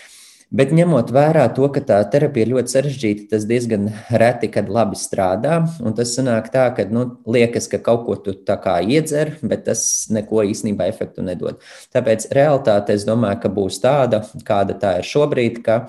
Bet 0.53 0.69
ņemot 0.69 1.09
vērā 1.09 1.47
to, 1.57 1.65
ka 1.73 1.81
tā 1.81 1.95
terapija 2.13 2.45
ir 2.45 2.51
ļoti 2.51 2.73
sarežģīta, 2.75 3.23
tas 3.31 3.47
diezgan 3.49 3.87
reti, 4.21 4.51
kad 4.53 4.67
labi 4.69 4.99
strādā. 5.01 5.63
Un 5.81 5.95
tas 5.97 6.11
sanāk 6.13 6.51
tā, 6.53 6.67
ka 6.77 6.85
nu, 6.93 7.07
liekas, 7.25 7.65
ka 7.71 7.79
kaut 7.81 8.03
ko 8.05 8.19
tu 8.21 8.35
tā 8.37 8.59
kā 8.61 8.75
iedzer, 8.85 9.33
bet 9.41 9.65
tas 9.65 9.81
neko 10.13 10.45
īstenībā 10.51 10.85
efektu 10.91 11.25
nedod. 11.25 11.57
Tāpēc 11.95 12.27
realitāte, 12.37 12.93
es 12.93 13.07
domāju, 13.07 13.41
ka 13.41 13.53
būs 13.55 13.81
tāda, 13.81 14.21
kāda 14.45 14.77
tā 14.77 14.99
ir 15.01 15.09
šobrīd, 15.09 15.63
ka 15.65 15.79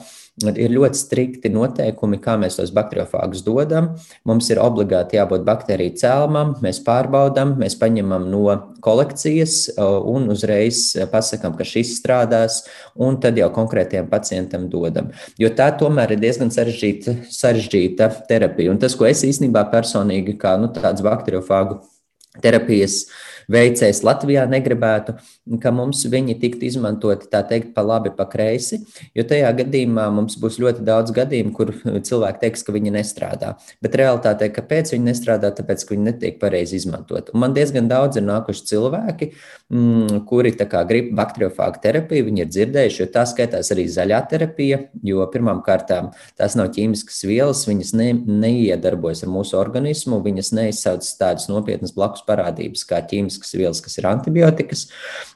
ir 0.43 0.73
ļoti 0.75 0.99
strikti 0.99 1.51
noteikumi, 1.53 2.19
kā 2.23 2.35
mēs 2.41 2.59
tos 2.59 2.73
bakteriofāgus 2.75 3.45
dodam. 3.47 3.93
Mums 4.27 4.49
ir 4.51 4.61
obligāti 4.63 5.19
jābūt 5.19 5.45
baktēriju 5.47 5.95
cēlumam, 6.01 6.55
mēs 6.65 6.81
pārbaudām, 6.87 7.55
mēs 7.61 7.77
paņemam 7.79 8.27
no 8.33 8.57
kolekcijas 8.85 9.77
un 9.79 10.27
uzreiz 10.35 10.83
pasakām, 11.13 11.55
ka 11.59 11.67
šis 11.69 11.95
strādās, 12.01 12.63
un 12.99 13.21
tad 13.23 13.39
jau 13.39 13.51
konkrētiem 13.55 14.11
pacientam 14.11 14.67
dodam. 14.73 15.13
Jo 15.39 15.53
tā 15.55 15.71
tomēr 15.79 16.17
ir 16.17 16.25
diezgan 16.25 16.51
sarežģīta, 16.55 17.21
sarežģīta 17.31 18.11
terapija. 18.29 18.75
Un 18.75 18.83
tas, 18.83 18.99
ko 18.99 19.07
es 19.09 19.23
īstenībā 19.27 19.69
personīgi 19.73 20.37
kā 20.41 20.57
nu, 20.61 20.73
tāds 20.75 21.05
bakteriofāgu 21.05 21.79
terapijas 22.43 23.05
uh, 23.05 23.34
veicējs 23.53 24.03
Latvijā 24.07 24.45
negribētu, 24.51 25.17
ka 25.63 25.73
mums 25.75 26.05
viņi 26.11 26.39
tiktu 26.41 26.69
izmantoti 26.69 27.29
tā 27.33 27.43
teikt 27.49 27.73
pa 27.77 27.85
labi, 27.85 28.13
pa 28.15 28.27
kreisi, 28.31 28.81
jo 29.17 29.25
tajā 29.29 29.51
gadījumā 29.61 30.07
mums 30.15 30.39
būs 30.41 30.59
ļoti 30.63 30.85
daudz 30.87 31.15
gadījumu, 31.17 31.53
kur 31.57 31.73
cilvēki 32.09 32.43
teiks, 32.45 32.65
ka 32.65 32.75
viņi 32.75 32.95
nestrādā. 32.95 33.55
Bet 33.85 33.99
realitātē, 34.01 34.51
kāpēc 34.55 34.95
viņi 34.95 35.11
nestrādā? 35.11 35.53
Tāpēc, 35.55 35.85
ka 35.85 35.95
viņi 35.95 36.09
netiek 36.09 36.39
pareizi 36.41 36.79
izmantot. 36.81 37.31
Un 37.35 37.43
man 37.45 37.55
diezgan 37.57 37.89
daudz 37.91 38.19
ir 38.19 38.27
nākuši 38.27 38.65
cilvēki, 38.73 39.31
mm, 39.73 40.25
kuri 40.29 40.55
grib 40.55 41.13
bakteriofāgu 41.17 41.81
terapiju, 41.83 42.29
viņi 42.29 42.45
ir 42.45 42.51
dzirdējuši, 42.51 43.03
jo 43.03 43.09
tā 43.13 43.25
skaitās 43.29 43.71
arī 43.75 43.87
zaļā 43.91 44.21
terapija, 44.31 44.81
jo 45.05 45.25
pirmām 45.33 45.63
kārtām 45.67 46.13
tās 46.39 46.57
nav 46.59 46.73
ķīmiskas 46.75 47.25
vielas, 47.29 47.65
viņas 47.69 47.95
ne, 47.99 48.11
neiedarbojas 48.45 49.25
ar 49.25 49.33
mūsu 49.35 49.59
organismu, 49.61 50.21
viņas 50.25 50.53
neizsauc 50.57 51.09
tādas 51.21 51.49
nopietnas 51.51 51.95
blakus 51.97 52.25
parādības 52.27 52.85
kā 52.89 53.01
ķīmiskas 53.05 53.34
ķīmiskas 53.35 53.55
vielas, 53.57 53.81
kas 53.83 53.99
ir 53.99 54.07
antibiotikas, 54.09 54.89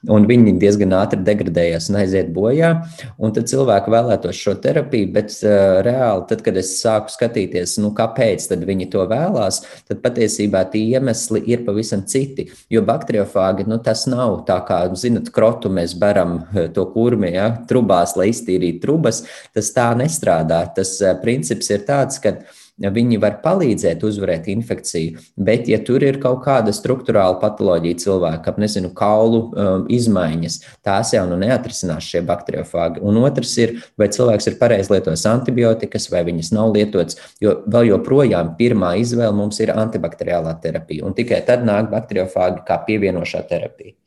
un 0.08 0.26
viņi 0.28 0.58
diezgan 0.58 0.94
ātri 0.94 1.20
degradējas 1.24 1.90
un 1.90 1.98
aiziet 2.00 2.32
bojā. 2.32 2.84
Un 3.18 3.32
tad 3.32 3.48
cilvēki 3.48 3.90
vēlētos 3.90 4.36
šo 4.36 4.54
terapiju, 4.62 5.10
bet 5.12 5.32
uh, 5.42 5.80
reāli, 5.84 6.26
tad, 6.28 6.42
kad 6.42 6.56
es 6.56 6.80
sāku 6.82 7.10
skatīties, 7.12 7.78
nu, 7.82 7.92
kāpēc 7.96 8.48
viņi 8.48 8.88
to 8.90 9.04
vēlās, 9.08 9.62
tad 9.88 10.02
patiesībā 10.02 10.64
tie 10.70 10.84
iemesli 10.94 11.42
ir 11.46 11.64
pavisam 11.66 12.04
citi. 12.06 12.48
Jo 12.70 12.82
bakteriofāgi 12.86 13.66
nu, 13.68 13.78
tas 13.78 14.06
nav 14.06 14.44
tā 14.48 14.60
kā, 14.66 14.84
zinot, 14.94 15.30
krotu 15.34 15.70
mēs 15.70 15.96
beram 15.98 16.42
to 16.74 16.86
kurmi, 16.92 17.32
ja, 17.34 17.50
trubās, 17.68 18.16
lai 18.16 18.30
iztīrītu 18.32 18.82
trubas. 18.84 19.24
Tas 19.54 19.72
tā 19.74 19.90
nestrādā. 19.98 20.64
Tas 20.76 20.96
uh, 21.02 21.14
princips 21.22 21.70
ir 21.74 21.84
tāds, 21.88 22.20
ka 22.22 22.38
viņi 22.78 23.18
var 23.22 23.38
palīdzēt 23.42 24.04
uzvarēt 24.06 24.48
infekciju, 24.52 25.18
bet, 25.34 25.68
ja 25.70 25.80
tur 25.84 26.04
ir 26.06 26.20
kaut 26.22 26.44
kāda 26.44 26.72
struktūrāla 26.74 27.38
patoloģija 27.42 28.00
cilvēkam, 28.04 28.58
nezinu, 28.62 28.92
kaulu 28.96 29.42
um, 29.48 29.86
izmaiņas, 29.92 30.60
tās 30.86 31.12
jau 31.16 31.24
nu 31.30 31.38
neatrisinās 31.40 32.06
šie 32.06 32.22
bakteriofāgi. 32.28 33.02
Un 33.02 33.20
otrs 33.24 33.54
ir, 33.58 33.76
vai 33.98 34.10
cilvēks 34.14 34.50
ir 34.50 34.58
pareizi 34.60 34.94
lietojis 34.94 35.26
antibiotikas, 35.30 36.08
vai 36.12 36.24
viņas 36.28 36.52
nav 36.54 36.74
lietotas, 36.76 37.18
jo 37.42 37.58
vēl 37.66 37.92
joprojām 37.92 38.54
pirmā 38.58 38.94
izvēle 39.02 39.34
mums 39.36 39.58
ir 39.64 39.74
antibakteriālā 39.74 40.54
terapija, 40.62 41.06
un 41.08 41.16
tikai 41.18 41.42
tad 41.46 41.66
nāk 41.66 41.90
bakteriofāgi 41.92 42.64
kā 42.68 42.82
pievienošā 42.86 43.42
terapija. 43.50 43.98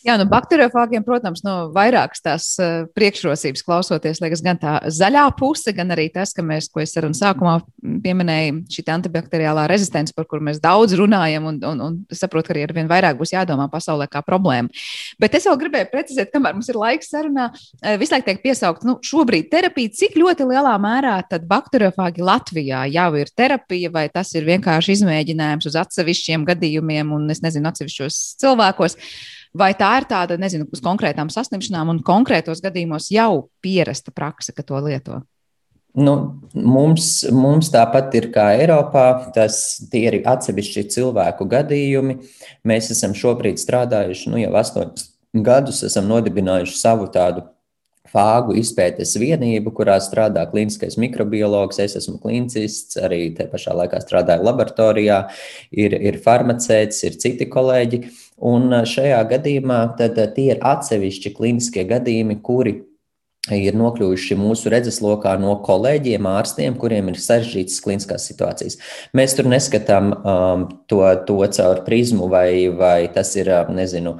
Jā, 0.00 0.14
nu, 0.16 0.24
bakteriofāgiem, 0.30 1.02
protams, 1.04 1.42
no 1.44 1.54
vairākas 1.74 2.22
tās 2.24 2.44
uh, 2.56 2.86
priekšrocības 2.96 3.60
klausoties, 3.66 4.22
liekas, 4.24 4.40
gan 4.40 4.56
tā 4.56 4.78
zaļā 4.88 5.26
puse, 5.36 5.74
gan 5.76 5.92
arī 5.92 6.06
tas, 6.14 6.30
ka 6.32 6.40
mēs, 6.40 6.70
ko 6.72 6.80
es 6.80 6.94
sarunu 6.96 7.16
sākumā 7.16 7.58
pieminēju, 8.00 8.62
šī 8.72 8.84
antibakteriālā 8.94 9.66
rezistence, 9.68 10.14
par 10.16 10.24
kuru 10.30 10.46
mēs 10.46 10.62
daudz 10.62 10.94
runājam, 10.96 11.50
un, 11.50 11.58
un, 11.68 11.82
un 11.84 11.98
saprotu, 12.16 12.48
ka 12.48 12.54
arī 12.54 12.62
ar 12.64 12.72
vien 12.78 12.88
vairāk 12.88 13.18
būs 13.18 13.34
jādomā 13.34 13.66
pasaulē 13.68 14.06
kā 14.08 14.22
problēma. 14.24 14.72
Bet 15.20 15.36
es 15.36 15.44
vēl 15.50 15.58
gribēju 15.60 15.90
precizēt, 15.92 16.30
kamēr 16.32 16.56
mums 16.56 16.72
ir 16.72 16.78
laiks 16.80 17.12
sarunā, 17.12 17.50
uh, 17.52 17.98
visu 18.00 18.16
laiku 18.16 18.30
tiek 18.30 18.40
piesaukt, 18.46 18.86
nu, 18.88 18.96
šobrīd 19.04 19.50
terapija, 19.52 19.92
cik 20.00 20.16
ļoti 20.16 20.46
lielā 20.48 20.78
mērā 20.80 21.18
tad 21.28 21.44
bakteriofāgi 21.50 22.24
Latvijā 22.24 22.86
jau 22.88 23.10
ir 23.20 23.34
terapija, 23.36 23.92
vai 23.92 24.06
tas 24.08 24.32
ir 24.32 24.48
vienkārši 24.48 24.96
izmēģinājums 24.96 25.68
uz 25.68 25.76
atsevišķiem 25.84 26.48
gadījumiem 26.48 27.12
un, 27.18 27.28
es 27.36 27.44
nezinu, 27.44 27.68
atsevišķos 27.68 28.22
cilvēkos. 28.40 28.96
Vai 29.56 29.72
tā 29.74 29.90
ir 29.98 30.06
tāda, 30.06 30.36
nezinu, 30.38 30.68
uz 30.70 30.82
konkrētām 30.84 31.30
saslimšanām 31.32 31.90
un 31.90 32.00
konkrētos 32.06 32.62
gadījumos 32.62 33.10
jau 33.10 33.48
pierasta 33.64 34.14
praksa, 34.14 34.54
ka 34.54 34.62
to 34.66 34.78
lieto? 34.84 35.22
Nu, 35.98 36.12
mums, 36.54 37.24
mums 37.34 37.72
tāpat 37.74 38.14
ir 38.14 38.28
kā 38.30 38.52
Eiropā, 38.60 39.32
tas 39.34 39.80
ir 39.90 40.20
atsevišķi 40.22 40.84
cilvēku 40.94 41.48
gadījumi. 41.50 42.20
Mēs 42.62 42.92
esam 42.94 43.16
šobrīd 43.18 43.58
strādājuši 43.58 44.30
nu, 44.30 44.38
jau 44.38 44.52
astoņus 44.60 45.08
gadus, 45.34 45.82
esam 45.86 46.06
nodibinājuši 46.10 46.78
savu 46.78 47.10
tādu 47.10 47.42
fāgu 48.10 48.56
izpētes 48.58 49.14
vienību, 49.20 49.72
kurā 49.74 49.96
strādā 50.02 50.44
kliniskais 50.50 50.96
mikrobiologs. 51.00 51.78
Es 51.82 51.96
esmu 51.98 52.18
klinicis, 52.22 52.82
arī 53.02 53.22
te 53.36 53.46
pašā 53.50 53.74
laikā 53.76 54.00
strādāju 54.02 54.46
laboratorijā, 54.46 55.20
ir, 55.70 55.94
ir 55.98 56.18
farmaceits, 56.24 57.02
ir 57.06 57.18
citi 57.22 57.46
kolēģi. 57.50 58.02
Un 58.40 58.72
šajā 58.88 59.20
gadījumā 59.34 59.80
tie 59.98 60.46
ir 60.46 60.62
atsevišķi 60.64 61.34
kliniskie 61.36 61.84
gadījumi, 61.88 62.38
kuri 62.40 62.78
ir 63.48 63.76
nokļuvuši 63.78 64.36
mūsu 64.36 64.70
redzeslokā 64.72 65.32
no 65.40 65.54
kolēģiem, 65.64 66.26
ārstiem, 66.28 66.76
kuriem 66.78 67.08
ir 67.10 67.18
sarežģītas 67.20 67.78
kliniskās 67.84 68.26
situācijas. 68.28 68.76
Mēs 69.16 69.34
tur 69.36 69.48
neskatām 69.50 70.10
um, 70.12 70.66
to, 70.90 71.00
to 71.26 71.38
caur 71.56 71.80
prizmu, 71.86 72.28
vai, 72.32 72.68
vai 72.76 73.08
tas 73.12 73.32
ir 73.40 73.48
nezinu, 73.72 74.18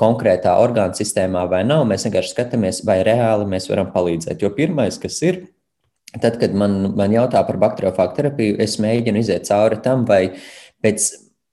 konkrētā 0.00 0.54
orgānu 0.62 0.98
sistēmā 0.98 1.46
vai 1.50 1.64
nav. 1.66 1.86
Mēs 1.90 2.06
vienkārši 2.06 2.34
skatāmies, 2.34 2.84
vai 2.86 3.00
reāli 3.06 3.48
mēs 3.50 3.66
varam 3.70 3.90
palīdzēt. 3.94 4.42
Jo 4.42 4.52
pirmais, 4.54 5.00
kas 5.02 5.18
ir, 5.26 5.42
tad, 6.18 6.38
kad 6.42 6.54
man, 6.54 6.92
man 6.98 7.14
jautā 7.14 7.42
par 7.46 7.58
bakteriofāgu 7.60 8.18
terapiju, 8.18 8.60
es 8.62 8.78
mēģinu 8.82 9.24
iziet 9.24 9.50
cauri 9.50 9.82
tam, 9.82 10.06
vai 10.08 10.28
pēc 10.82 11.10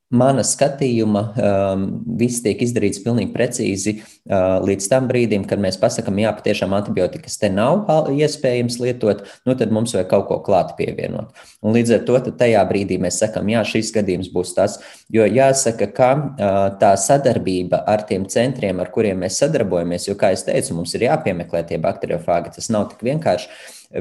Mana 0.07 0.39
skatījuma 0.47 1.21
um, 1.35 1.81
viss 2.15 2.39
tiek 2.39 2.61
izdarīts 2.63 3.01
pilnīgi 3.03 3.33
precīzi 3.33 3.93
uh, 3.97 4.55
līdz 4.63 4.85
tam 4.87 5.09
brīdim, 5.09 5.43
kad 5.49 5.59
mēs 5.59 5.75
pasakām, 5.81 6.21
jā, 6.21 6.29
patiešām 6.37 6.71
antibiotikas 6.77 7.35
te 7.41 7.49
nav 7.51 7.89
iespējams 8.15 8.77
lietot, 8.79 9.25
nu 9.43 9.55
tad 9.59 9.73
mums 9.75 9.91
vajag 9.97 10.07
kaut 10.13 10.29
ko 10.29 10.37
klāt 10.45 10.71
pievienot. 10.77 11.33
Un 11.59 11.75
līdz 11.75 11.97
ar 11.97 12.05
to 12.07 12.21
tajā 12.29 12.61
brīdī 12.69 12.95
mēs 13.03 13.19
sakām, 13.19 13.51
jā, 13.51 13.65
šis 13.67 13.91
gadījums 13.97 14.31
būs 14.31 14.55
tas, 14.55 14.77
jo 15.11 15.27
jāsaka, 15.27 15.89
ka 15.99 16.09
uh, 16.15 16.55
tā 16.79 16.93
sadarbība 17.03 17.83
ar 17.83 18.07
tiem 18.07 18.29
centriem, 18.31 18.79
ar 18.79 18.93
kuriem 18.95 19.19
mēs 19.25 19.41
sadarbojamies, 19.43 20.07
jo, 20.07 20.15
kā 20.15 20.31
es 20.37 20.47
teicu, 20.47 20.77
mums 20.79 20.95
ir 20.95 21.03
jāpiemeklē 21.09 21.65
tie 21.67 21.81
bakteriofāgi, 21.83 22.55
tas 22.55 22.71
nav 22.71 22.87
tik 22.93 23.03
vienkārši, 23.09 23.51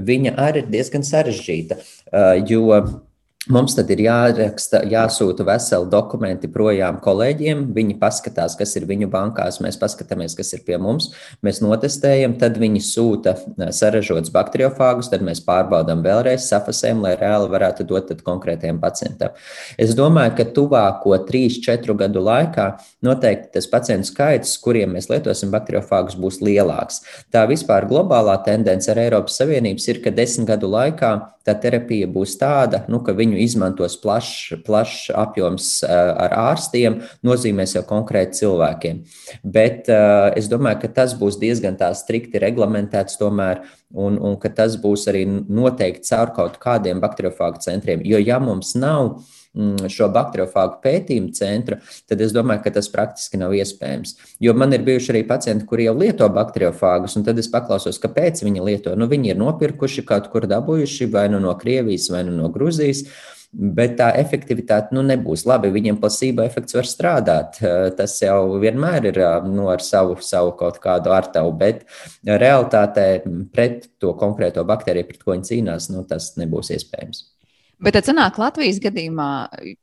viņa 0.07 0.37
arī 0.39 0.63
ir 0.63 0.71
diezgan 0.71 1.03
sarežģīta, 1.11 1.83
uh, 1.83 2.33
jo 2.47 2.79
Mums 3.47 3.77
tad 3.79 3.87
ir 3.95 4.01
jāraksta, 4.03 4.81
jāsūta 4.91 5.45
veseli 5.47 5.87
dokumenti 5.87 6.49
projām 6.51 6.97
kolēģiem. 6.99 7.61
Viņi 7.77 7.95
paskatās, 8.01 8.57
kas 8.59 8.73
ir 8.75 8.89
viņu 8.89 9.07
bankās, 9.13 9.61
mēs 9.63 9.79
paskatāmies, 9.79 10.35
kas 10.35 10.51
ir 10.57 10.65
pie 10.67 10.81
mums. 10.83 11.13
Mēs 11.47 11.61
notestējam, 11.63 12.35
tad 12.41 12.59
viņi 12.59 12.83
sūta 12.83 13.37
saražotus 13.71 14.33
bakteriofāgus, 14.35 15.13
tad 15.13 15.23
mēs 15.23 15.45
pārbaudām 15.47 16.03
vēlreiz, 16.03 16.49
safasējam, 16.51 17.05
lai 17.07 17.15
reāli 17.21 17.53
varētu 17.53 17.87
dot 17.87 18.11
konkrētiem 18.27 18.81
pacientam. 18.83 19.39
Es 19.79 19.95
domāju, 19.95 20.35
ka 20.41 20.49
tuvāko 20.59 21.15
3-4 21.31 21.97
gadu 22.03 22.25
laikā 22.27 22.67
noteikti 23.07 23.55
tas 23.61 23.71
pacientu 23.71 24.11
skaits, 24.11 24.57
kuriem 24.59 24.99
mēs 24.99 25.07
lietosim 25.13 25.55
bakteriofāgus, 25.55 26.19
būs 26.19 26.43
lielāks. 26.43 27.05
Tā 27.31 27.47
vispār 27.47 27.87
globālā 27.87 28.41
tendence 28.43 28.91
ar 28.91 29.05
Eiropas 29.07 29.39
Savienības 29.39 29.87
ir, 29.95 30.03
ka 30.03 30.11
desmit 30.11 30.51
gadu 30.51 30.75
laikā 30.75 31.15
tā 31.47 31.55
terapija 31.63 32.09
būs 32.11 32.35
tāda, 32.41 32.83
nu, 32.91 33.01
ka 33.07 33.15
viņu 33.17 33.36
izmantos 33.41 33.97
plašs 34.03 34.57
plaš 34.67 35.11
apjoms 35.15 35.71
eh, 35.87 35.93
ar 35.93 36.35
ārstiem, 36.53 37.01
nozīmēs 37.27 37.77
jau 37.77 37.85
konkrēti 37.87 38.43
cilvēkiem. 38.43 39.03
Bet 39.43 39.91
uh, 39.93 40.31
es 40.39 40.49
domāju, 40.51 40.83
ka 40.85 40.93
tas 41.01 41.15
būs 41.19 41.39
diezgan 41.41 41.79
tā 41.79 41.91
strikti 41.97 42.41
reglamentēts 42.43 43.19
tomēr, 43.21 43.63
un, 43.95 44.19
un 44.19 44.37
ka 44.41 44.51
tas 44.53 44.77
būs 44.81 45.07
arī 45.13 45.25
noteikti 45.29 46.09
caur 46.11 46.33
kaut 46.37 46.61
kādiem 46.63 47.01
bakteriofāgu 47.03 47.63
centriem. 47.65 48.05
Jo 48.05 48.21
ja 48.23 48.41
mums 48.43 48.75
nav 48.79 49.17
šo 49.93 50.09
bakteriofāgu 50.13 50.81
pētījumu 50.85 51.33
centru, 51.37 51.79
tad 52.09 52.23
es 52.25 52.35
domāju, 52.37 52.63
ka 52.65 52.75
tas 52.77 52.91
praktiski 52.93 53.41
nav 53.41 53.55
iespējams. 53.57 54.17
Jo 54.43 54.55
man 54.59 54.75
ir 54.77 54.85
bijuši 54.87 55.15
arī 55.15 55.23
pacienti, 55.29 55.67
kuri 55.69 55.89
jau 55.89 55.95
lieto 55.99 56.29
bakteriofāgus, 56.33 57.17
un 57.17 57.25
tad 57.27 57.41
es 57.41 57.49
paklausos, 57.53 58.01
kāpēc 58.03 58.45
viņi 58.45 58.67
lieto. 58.67 58.97
Nu, 58.99 59.09
viņi 59.11 59.33
ir 59.33 59.41
nopirkuši 59.41 60.05
kaut 60.09 60.29
kur 60.33 60.49
dabūjuši 60.51 61.09
vai 61.13 61.29
nu 61.33 61.41
no 61.43 61.57
Krievijas, 61.59 62.11
vai 62.13 62.27
nu 62.29 62.37
no 62.37 62.53
Gruzijas. 62.53 63.07
Bet 63.57 63.95
tā 63.97 64.11
efektivitāte 64.19 64.93
nu, 64.93 65.01
nebūs 65.07 65.47
labi. 65.49 65.71
Viņiem 65.73 65.97
plasība 66.03 66.45
efekts 66.45 66.77
var 66.77 66.89
strādāt. 66.91 67.61
Tas 67.97 68.17
jau 68.21 68.59
vienmēr 68.61 69.07
ir 69.13 69.21
nu, 69.47 69.71
ar 69.73 69.81
savu, 69.87 70.19
savu 70.21 70.53
kaut 70.59 70.77
kādu 70.83 71.15
artavu, 71.15 71.55
bet 71.57 71.87
realtātē 72.27 73.07
pret 73.55 73.87
to 74.03 74.13
konkrēto 74.19 74.67
baktēriju, 74.67 75.09
pret 75.09 75.23
ko 75.23 75.33
viņi 75.33 75.49
cīnās, 75.53 75.89
nu, 75.95 76.05
tas 76.11 76.35
nebūs 76.37 76.75
iespējams. 76.77 77.23
Bet 77.77 77.93
tad 77.93 78.07
sanāk 78.09 78.39
Latvijas 78.41 78.79
gadījumā, 78.81 79.29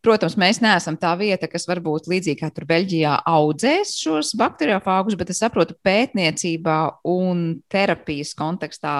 protams, 0.01 0.33
mēs 0.41 0.57
neesam 0.63 0.95
tā 0.97 1.11
vieta, 1.19 1.45
kas 1.49 1.67
varbūt 1.69 2.07
līdzīgi 2.09 2.39
kā 2.39 2.47
tur 2.49 2.65
Beļģijā 2.71 3.19
audzēs 3.29 3.91
šos 4.01 4.31
bakteriofāgus, 4.39 5.17
bet 5.19 5.29
es 5.29 5.41
saprotu, 5.43 5.75
pētniecībā 5.85 6.77
un 7.13 7.43
terapijas 7.69 8.33
kontekstā 8.39 8.95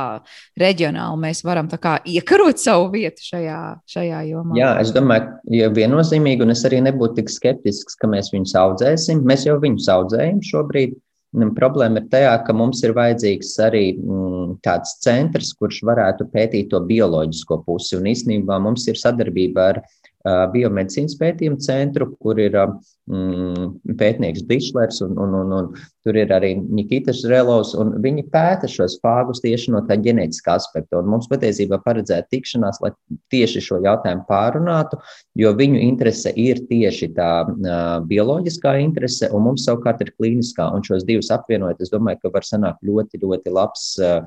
reģionāli 0.61 1.21
mēs 1.25 1.41
varam 1.47 1.71
kā 1.73 1.95
iekarot 2.05 2.61
savu 2.61 2.91
vietu 2.93 3.25
šajā, 3.31 3.61
šajā 3.89 4.19
jomā. 4.29 4.59
Jā, 4.61 4.75
es 4.83 4.93
domāju, 4.93 5.31
ja 5.57 5.71
viennozīmīgi, 5.73 6.45
un 6.45 6.53
es 6.53 6.61
arī 6.69 6.83
nebūtu 6.85 7.23
tik 7.23 7.33
skeptisks, 7.33 7.97
ka 7.97 8.11
mēs 8.13 8.29
viņus 8.35 8.53
audzēsim. 8.61 9.25
Mēs 9.25 9.47
jau 9.49 9.57
viņus 9.63 9.89
audzējam 9.95 10.45
šobrīd. 10.45 10.99
Problēma 11.33 11.97
ir 11.97 12.09
tajā, 12.13 12.33
ka 12.45 12.53
mums 12.53 12.83
ir 12.85 12.93
vajadzīgs 12.93 13.55
arī 13.65 13.83
mm, 13.95 14.59
tāds 14.65 14.99
centrs, 15.01 15.53
kurš 15.57 15.79
varētu 15.89 16.27
pētīt 16.29 16.69
to 16.69 16.81
bioloģisko 16.85 17.63
pusi. 17.65 17.97
Un 17.97 18.11
īstenībā 18.11 18.59
mums 18.61 18.85
ir 18.91 18.99
sadarbība 19.01 19.65
ar 19.71 19.81
biomedicīnas 20.23 21.17
pētījumu 21.19 21.59
centru, 21.63 22.07
kur 22.23 22.39
ir 22.39 22.55
mm, 22.55 23.95
pētnieks 23.99 24.45
Bišlers 24.47 25.01
un, 25.03 25.17
un, 25.19 25.33
un, 25.41 25.51
un 25.57 25.67
tur 26.03 26.19
ir 26.19 26.31
arī 26.31 26.53
Nikitas 26.61 27.23
Relovs, 27.27 27.73
un 27.79 27.91
viņi 28.03 28.23
pēta 28.31 28.69
šos 28.71 28.95
fāgus 29.03 29.43
tieši 29.43 29.73
no 29.75 29.81
tā 29.87 29.97
ģenētiskā 30.03 30.55
aspekta. 30.59 31.01
Un 31.01 31.11
mums 31.11 31.27
patiesībā 31.31 31.81
paredzēta 31.83 32.31
tikšanās, 32.31 32.79
lai 32.83 32.93
tieši 33.33 33.63
šo 33.67 33.81
jautājumu 33.83 34.23
pārunātu, 34.29 35.01
jo 35.39 35.51
viņu 35.59 35.81
interese 35.83 36.31
ir 36.39 36.63
tieši 36.69 37.11
tā 37.17 37.31
uh, 37.43 37.81
bioloģiskā 38.07 38.77
interese, 38.83 39.27
un 39.35 39.49
mums 39.49 39.67
savukārt 39.67 40.05
ir 40.05 40.13
klīniskā, 40.15 40.69
un 40.71 40.87
šos 40.87 41.03
divus 41.07 41.31
apvienojot, 41.35 41.83
es 41.83 41.91
domāju, 41.91 42.23
ka 42.23 42.33
var 42.37 42.47
sanākt 42.47 42.87
ļoti, 42.87 43.19
ļoti 43.23 43.55
labs 43.59 43.91
uh, 43.99 44.23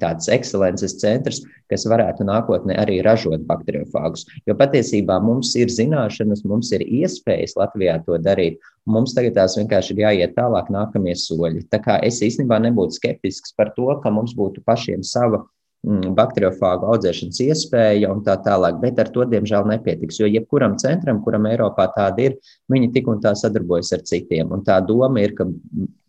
tāds 0.00 0.28
ekscelences 0.32 0.96
centrs, 1.00 1.42
kas 1.68 1.84
varētu 1.88 2.24
nākotnē 2.26 2.76
arī 2.80 3.00
ražot 3.04 3.44
bakteriofāgus. 3.48 4.24
Jo 4.48 4.56
patiesībā 4.58 5.18
mums 5.22 5.54
ir 5.56 5.68
zināšanas, 5.72 6.44
mums 6.48 6.72
ir 6.72 6.84
iespējas 6.86 7.56
Latvijā 7.58 7.98
to 8.06 8.18
darīt. 8.22 8.58
Mums 8.88 9.14
tagad 9.16 9.36
tās 9.36 9.58
vienkārši 9.58 9.94
ir 9.94 10.02
jāiet 10.06 10.34
tālāk, 10.38 10.70
nākamie 10.72 11.14
soļi. 11.18 11.66
Tā 11.68 11.82
kā 11.84 11.98
es 12.04 12.22
īstenībā 12.24 12.60
nebūtu 12.64 12.96
skeptisks 12.96 13.54
par 13.56 13.74
to, 13.76 13.90
ka 14.02 14.10
mums 14.10 14.32
būtu 14.38 14.64
pašiem 14.64 15.04
sava 15.04 15.42
mm, 15.84 16.14
bakteriofāgu 16.16 16.88
audzēšanas 16.94 17.42
iespēja 17.44 18.08
un 18.14 18.24
tā 18.24 18.38
tālāk, 18.44 18.80
bet 18.80 19.02
ar 19.02 19.12
to, 19.12 19.26
diemžēl, 19.28 19.68
nepietiks. 19.68 20.22
Jo 20.22 20.30
jebkuram 20.30 20.78
centram, 20.80 21.20
kuram 21.24 21.50
Eiropā 21.50 21.90
tāda 21.96 22.30
ir, 22.30 22.38
viņi 22.72 22.94
tik 22.96 23.12
un 23.12 23.20
tā 23.20 23.34
sadarbojas 23.36 23.92
ar 23.98 24.06
citiem. 24.08 24.48
Un 24.56 24.64
tā 24.64 24.80
doma 24.88 25.20
ir, 25.20 25.36
ka 25.36 25.44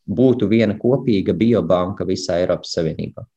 būtu 0.10 0.48
viena 0.50 0.80
kopīga 0.80 1.36
biobanka 1.38 2.08
visā 2.08 2.40
Eiropas 2.40 2.72
Savienībā. 2.78 3.28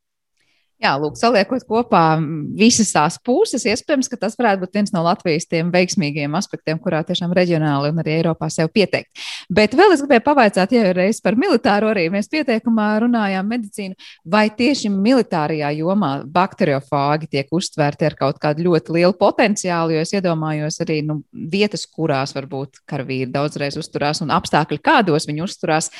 Jā, 0.82 0.96
lūk, 0.98 1.14
saliekot 1.14 1.62
kopā 1.68 2.16
visas 2.58 2.88
tās 2.90 3.14
puses, 3.22 3.62
iespējams, 3.70 4.08
ka 4.10 4.16
tas 4.18 4.34
varētu 4.34 4.64
būt 4.64 4.78
viens 4.80 4.90
no 4.90 5.04
Latvijas 5.06 5.44
tiem 5.46 5.68
veiksmīgiem 5.70 6.32
aspektiem, 6.34 6.80
kurā 6.82 7.04
tiešām 7.06 7.30
reģionāli 7.38 7.92
un 7.92 8.00
arī 8.02 8.16
Eiropā 8.16 8.48
sev 8.50 8.72
pieteikt. 8.74 9.12
Bet 9.46 9.76
vēl 9.78 9.94
es 9.94 10.02
gribēju 10.02 10.24
pavaicāt, 10.26 10.74
ja 10.74 10.88
reiz 10.96 11.20
par 11.22 11.38
militāro 11.38 11.92
arī 11.92 12.08
mēs 12.10 12.26
pieteikumā 12.32 12.88
runājām 13.04 13.46
medicīnu, 13.54 13.94
vai 14.26 14.48
tieši 14.58 14.90
militārajā 14.90 15.70
jomā 15.78 16.10
bakteriofāgi 16.34 17.30
tiek 17.36 17.54
uztvērti 17.54 18.10
ar 18.10 18.18
kaut 18.18 18.42
kādu 18.42 18.66
ļoti 18.66 18.98
lielu 18.98 19.14
potenciālu, 19.22 19.94
jo 19.94 20.02
es 20.02 20.16
iedomājos 20.18 20.82
arī 20.82 20.98
nu, 21.06 21.20
vietas, 21.30 21.86
kurās 21.86 22.34
varbūt 22.34 22.82
karavīri 22.90 23.30
daudzreiz 23.30 23.78
uzturās 23.78 24.24
un 24.26 24.34
apstākļi, 24.34 24.82
kādos 24.82 25.30
viņi 25.30 25.46
uzturās. 25.46 25.94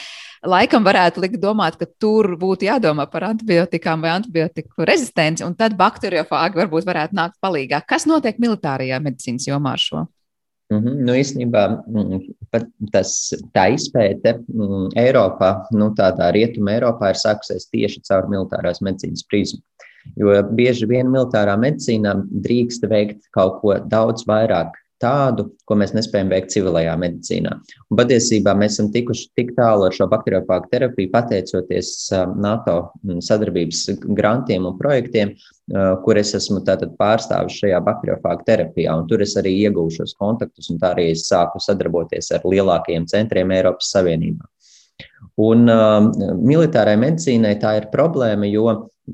Laikam 0.46 0.84
varētu 0.86 1.22
likt 1.22 1.40
domāt, 1.42 1.76
ka 1.78 1.86
tur 2.00 2.34
būtu 2.38 2.66
jādomā 2.66 3.06
par 3.10 3.28
antibiotikām 3.30 4.02
vai 4.04 4.14
antibiotiku 4.16 4.86
rezistenci, 4.88 5.44
un 5.46 5.54
tad 5.58 5.76
bakteriofāgi 5.78 6.60
varbūt 6.62 6.88
varētu 6.88 7.18
nākt 7.18 7.38
palīgā. 7.42 7.82
Kas 7.86 8.06
notiek 8.10 8.40
militārajā 8.42 8.98
medicīnas 9.02 9.48
jomā 9.48 9.76
ar 9.76 9.82
šo? 9.82 10.04
Mm 10.72 10.78
-hmm. 10.78 11.00
nu, 11.06 11.14
īstenībā 11.20 11.62
mm, 11.86 12.20
tas, 12.92 13.34
tā 13.52 13.66
izpēte 13.74 14.38
mm, 14.48 14.94
Eiropā, 14.96 15.66
nu, 15.76 15.90
tādā 15.98 16.30
rietuma 16.32 16.72
Eiropā, 16.72 17.12
ir 17.12 17.20
sākusies 17.20 17.68
tieši 17.68 18.00
caur 18.08 18.28
militārās 18.28 18.80
medicīnas 18.80 19.26
prizmu. 19.28 19.60
Jo 20.16 20.42
bieži 20.42 20.86
vien 20.86 21.06
militārā 21.06 21.54
medicīnā 21.56 22.14
drīkst 22.46 22.88
veikt 22.90 23.28
kaut 23.30 23.60
ko 23.60 23.76
daudz 23.86 24.24
vairāk 24.26 24.72
tādu, 25.02 25.48
ko 25.68 25.76
mēs 25.78 25.94
nespējam 25.96 26.30
veikt 26.32 26.52
civilajā 26.54 26.94
medicīnā. 27.00 27.56
Un 27.90 27.98
patiesībā 27.98 28.54
mēs 28.58 28.78
esam 28.78 28.92
tikuši 28.94 29.28
tik 29.38 29.52
tālu 29.58 29.88
ar 29.88 29.96
šo 29.96 30.06
bakteriofāgu 30.12 30.70
terapiju, 30.72 31.10
pateicoties 31.12 31.92
NATO 32.40 32.76
sadarbības 33.02 33.82
grantiem 34.16 34.68
un 34.70 34.78
projektiem, 34.78 35.34
kur 36.06 36.20
es 36.20 36.32
esmu 36.38 36.62
pārstāvis 36.98 37.58
šajā 37.60 37.82
bakteriofāgu 37.84 38.46
terapijā. 38.48 38.96
Tur 39.10 39.26
es 39.26 39.36
arī 39.40 39.56
iegūšu 39.66 40.02
šos 40.02 40.16
kontaktus, 40.20 40.70
un 40.72 40.80
tā 40.82 40.94
arī 40.94 41.10
es 41.16 41.26
sāku 41.28 41.60
sadarboties 41.62 42.32
ar 42.36 42.46
lielākajiem 42.48 43.10
centriem 43.10 43.52
Eiropas 43.58 43.92
Savienībā. 43.94 44.48
Un 45.42 45.64
uh, 45.70 46.10
militārai 46.44 46.98
medicīnai 47.00 47.54
tā 47.60 47.76
ir 47.78 47.88
problēma, 47.92 48.46
jo 48.50 48.66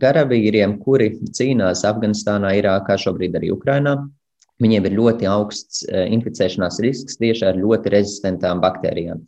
karavīriem, 0.02 0.76
kuri 0.82 1.12
cīnās 1.34 1.84
Afganistānā, 1.88 2.52
Irākā, 2.58 2.98
šobrīd 3.00 3.38
arī 3.38 3.52
Ukrainā, 3.54 3.94
Viņiem 4.62 4.88
ir 4.88 4.96
ļoti 4.98 5.28
augsts 5.30 5.84
eh, 5.86 6.08
inficēšanās 6.16 6.80
risks 6.82 7.18
tieši 7.20 7.46
ar 7.52 7.60
ļoti 7.60 7.94
rezistentām 7.94 8.62
baktērijām. 8.64 9.22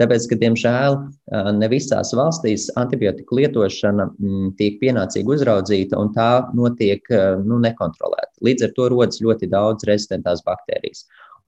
Tāpēc, 0.00 0.26
ka, 0.30 0.38
diemžēl, 0.38 0.96
eh, 1.00 1.50
ne 1.56 1.68
visās 1.72 2.12
valstīs 2.14 2.68
antibiotiku 2.78 3.40
lietošana 3.40 4.10
mm, 4.12 4.50
tiek 4.60 4.78
pienācīgi 4.82 5.32
uzraudzīta 5.38 5.98
un 5.98 6.12
tā 6.14 6.30
notiek 6.54 7.10
eh, 7.10 7.28
nu, 7.42 7.58
nekontrolēta. 7.64 8.34
Līdz 8.46 8.68
ar 8.68 8.76
to 8.76 8.90
rodas 8.92 9.22
ļoti 9.24 9.50
daudz 9.50 9.88
rezistentās 9.88 10.44
baktērijas. 10.46 11.06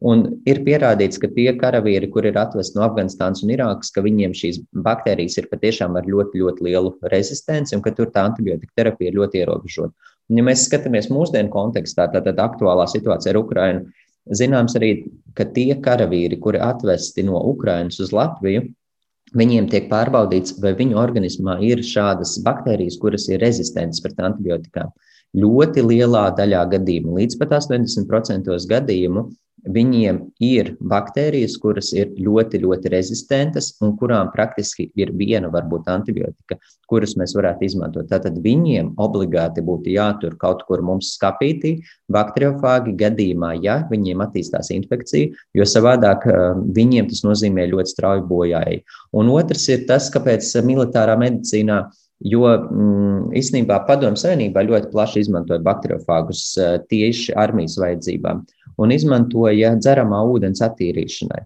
Un 0.08 0.22
ir 0.46 0.60
pierādīts, 0.62 1.18
ka 1.18 1.26
tie 1.34 1.50
karavīri, 1.58 2.06
kur 2.14 2.26
ir 2.26 2.36
atvesti 2.38 2.78
no 2.78 2.84
Afganistānas 2.86 3.42
un 3.42 3.50
Irākas, 3.50 3.90
ka 3.90 4.04
viņiem 4.04 4.34
šīs 4.40 4.60
baktērijas 4.86 5.40
ir 5.40 5.48
patiešām 5.50 5.98
ar 5.98 6.06
ļoti, 6.06 6.38
ļoti 6.38 6.68
lielu 6.68 6.92
rezistenci 7.10 7.74
un 7.74 7.82
ka 7.82 7.90
tur 7.96 8.12
tā 8.14 8.22
antibiotika 8.30 8.78
terapija 8.78 9.10
ir 9.10 9.18
ļoti 9.18 9.42
ierobežota. 9.42 10.14
Ja 10.28 10.44
mēs 10.44 10.66
skatāmies 10.68 11.08
mūsdienu 11.12 11.48
kontekstā, 11.52 12.10
tad, 12.12 12.26
tad 12.28 12.40
aktuālā 12.42 12.84
situācija 12.90 13.32
ar 13.32 13.40
Ukrajinu, 13.40 13.86
zināms 14.36 14.76
arī, 14.76 14.90
ka 15.34 15.46
tie 15.54 15.72
karavīri, 15.80 16.36
kuri 16.42 16.60
atvesti 16.60 17.24
no 17.24 17.40
Ukrainas 17.48 18.00
uz 18.04 18.12
Latviju, 18.12 18.66
Viņiem 19.36 19.66
tiek 19.68 19.88
pārbaudīts, 19.90 20.54
vai 20.62 20.72
viņu 20.76 20.96
organismā 20.96 21.58
ir 21.64 21.82
šādas 21.84 22.38
baktērijas, 22.44 22.96
kuras 23.00 23.26
ir 23.28 23.42
rezistentas 23.44 24.00
pret 24.00 24.20
antibiotikām. 24.24 24.92
Ļoti 25.36 25.84
lielā 25.84 26.30
daļā 26.38 26.62
gadījumu, 26.72 27.18
līdz 27.18 27.36
pat 27.40 27.52
80% 27.58 28.56
gadījumu, 28.70 29.26
Viņiem 29.68 30.20
ir 30.40 30.70
baktērijas, 30.80 31.58
kuras 31.60 31.90
ir 31.92 32.14
ļoti, 32.16 32.60
ļoti 32.62 32.92
rezistentas 32.92 33.74
un 33.84 33.92
kurām 34.00 34.30
praktiski 34.32 34.86
ir 34.96 35.12
viena, 35.18 35.50
varbūt, 35.52 35.90
antibiotika, 35.92 36.56
kuras 36.88 37.12
mēs 37.20 37.34
varētu 37.36 37.66
izmantot. 37.66 38.08
Tātad 38.08 38.38
viņiem 38.44 38.94
obligāti 38.96 39.64
būtu 39.64 39.92
jātur 39.92 40.38
kaut 40.40 40.64
kur 40.68 40.80
mums 40.86 41.12
skapītī 41.18 41.74
bakteriofāgi 42.12 42.96
gadījumā, 42.96 43.54
ja 43.60 43.82
viņiem 43.90 44.24
attīstās 44.24 44.72
infekcija, 44.72 45.34
jo 45.58 45.68
savādāk 45.68 46.24
viņiem 46.78 47.12
tas 47.12 47.24
nozīmē 47.28 47.68
ļoti 47.68 47.92
strauju 47.92 48.28
bojāju. 48.30 48.84
Un 49.20 49.32
otrs 49.36 49.68
ir 49.68 49.84
tas, 49.90 50.08
kāpēc 50.14 50.54
militārā 50.64 51.18
medicīnā 51.20 51.82
Jo 52.26 52.48
mm, 52.50 53.28
īstenībā 53.38 53.76
Padomu 53.86 54.18
Savienībā 54.18 54.64
ļoti 54.66 54.88
plaši 54.90 55.20
izmantoja 55.22 55.62
bakteriofāgus 55.62 56.40
tieši 56.90 57.36
armijas 57.38 57.76
vajadzībām 57.78 58.40
un 58.78 58.94
izmantoja 58.94 59.74
dzeramā 59.78 60.22
ūdens 60.32 60.62
attīrīšanai. 60.64 61.44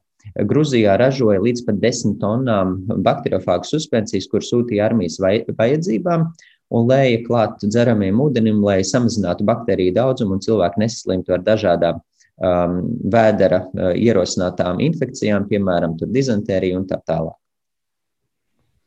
Grūzijā 0.48 0.94
ražoja 1.00 1.42
līdz 1.42 1.64
pat 1.66 1.80
desmit 1.82 2.20
tonnām 2.22 2.78
bakteriofāgu 3.04 3.68
suspensijas, 3.68 4.28
kur 4.30 4.44
sūtīja 4.44 4.86
armijas 4.86 5.18
vajadzībām 5.20 6.28
un 6.72 6.88
lēja 6.88 7.20
klāt 7.26 7.64
dzeramiem 7.66 8.20
ūdenim, 8.22 8.62
lai 8.64 8.80
samazinātu 8.86 9.44
baktēriju 9.48 9.96
daudzumu 9.98 10.38
un 10.38 10.44
cilvēku 10.44 10.80
nesaslimtu 10.80 11.34
ar 11.36 11.44
dažādām 11.44 12.00
um, 12.00 12.78
vēdera 13.12 13.64
uh, 13.66 13.92
ierosinātām 13.98 14.80
infekcijām, 14.86 15.48
piemēram, 15.50 15.98
dizentēriju 16.00 16.80
un 16.80 16.88
tā 16.88 17.02
tālāk. 17.04 17.36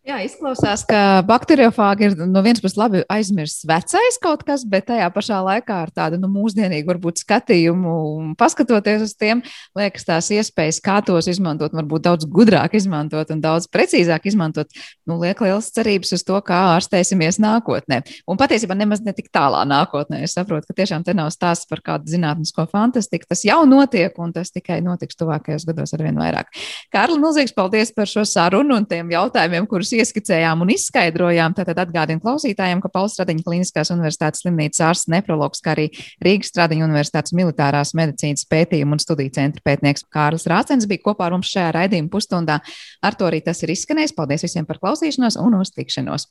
Jā, 0.05 0.19
izklausās, 0.21 0.83
ka 0.85 1.23
bakteriofāgi 1.25 2.05
ir 2.05 2.11
no 2.29 2.43
vienas 2.45 2.59
puses 2.61 2.77
labi 2.77 2.99
aizmirsts 3.09 3.63
vecais 3.65 4.19
kaut 4.21 4.43
kas, 4.45 4.61
bet 4.69 4.85
tajā 4.85 5.07
pašā 5.09 5.39
laikā 5.41 5.79
ar 5.81 5.89
tādu 5.89 6.19
nu, 6.21 6.27
mūsdienīgu 6.29 6.91
varbūt 6.91 7.23
skatījumu, 7.23 7.95
paskatoties 8.37 9.01
uz 9.01 9.15
tiem, 9.17 9.41
liekas 9.73 10.05
tās 10.05 10.29
iespējas, 10.35 10.77
kā 10.85 10.99
tos 11.07 11.25
izmantot, 11.31 11.73
varbūt 11.73 12.03
daudz 12.05 12.27
gudrāk 12.29 12.75
izmantot 12.77 13.31
un 13.33 13.41
daudz 13.41 13.65
precīzāk 13.73 14.27
izmantot, 14.29 14.69
nu, 15.09 15.17
liek 15.23 15.41
liels 15.41 15.71
cerības 15.73 16.13
uz 16.19 16.25
to, 16.29 16.37
kā 16.45 16.61
ārstēsimies 16.75 17.41
nākotnē. 17.41 18.03
Un 18.29 18.37
patiesībā 18.37 18.77
nemaz 18.77 19.01
ne 19.01 19.15
tik 19.17 19.33
tālā 19.33 19.63
nākotnē. 19.65 20.21
Es 20.29 20.37
saprotu, 20.37 20.69
ka 20.69 20.77
tiešām 20.83 21.07
te 21.09 21.17
nav 21.17 21.33
stāsts 21.33 21.65
par 21.65 21.81
kādu 21.81 22.13
zinātnisko 22.13 22.67
fantastiku. 22.69 23.31
Tas 23.33 23.41
jau 23.49 23.63
notiek, 23.65 24.13
un 24.21 24.37
tas 24.37 24.53
tikai 24.53 24.83
notiks 24.85 25.17
tuvākajos 25.17 25.65
gados 25.65 25.97
ar 25.97 26.05
vien 26.05 26.21
vairāk. 26.21 26.53
Kārli, 26.93 27.17
milzīgs 27.25 27.57
paldies 27.57 27.95
par 27.97 28.05
šo 28.05 28.21
sarunu 28.29 28.77
un 28.77 28.85
tiem 28.85 29.09
jautājumiem, 29.09 29.65
kurus 29.65 29.94
ieskicējām 29.99 30.63
un 30.65 30.71
izskaidrojām. 30.75 31.55
Tātad 31.57 31.79
atgādinu 31.85 32.23
klausītājiem, 32.23 32.81
ka 32.83 32.91
Pauls 32.93 33.15
Stradiņa 33.17 33.45
Kliniskās 33.45 33.91
universitātes 33.95 34.43
slimnīcas 34.43 34.83
ārsts 34.89 35.11
nefrologs, 35.11 35.63
kā 35.65 35.75
arī 35.75 35.87
Rīgas 36.25 36.51
Stradiņa 36.53 36.87
universitātes 36.87 37.35
militārās 37.37 37.95
medicīnas 37.97 38.47
pētījumu 38.51 38.97
un 38.97 39.03
studiju 39.03 39.35
centra 39.37 39.65
pētnieks 39.65 40.07
Kārlis 40.13 40.47
Rācens 40.51 40.89
bija 40.89 41.05
kopā 41.07 41.29
ar 41.29 41.37
mums 41.37 41.51
šajā 41.53 41.73
raidījuma 41.79 42.11
pusstundā. 42.13 42.61
Ar 43.05 43.19
to 43.19 43.29
arī 43.29 43.43
tas 43.45 43.63
ir 43.63 43.75
izskanējis. 43.75 44.15
Paldies 44.17 44.47
visiem 44.47 44.67
par 44.67 44.81
klausīšanos 44.83 45.39
un 45.41 45.59
uz 45.61 45.73
tikšanos! 45.75 46.29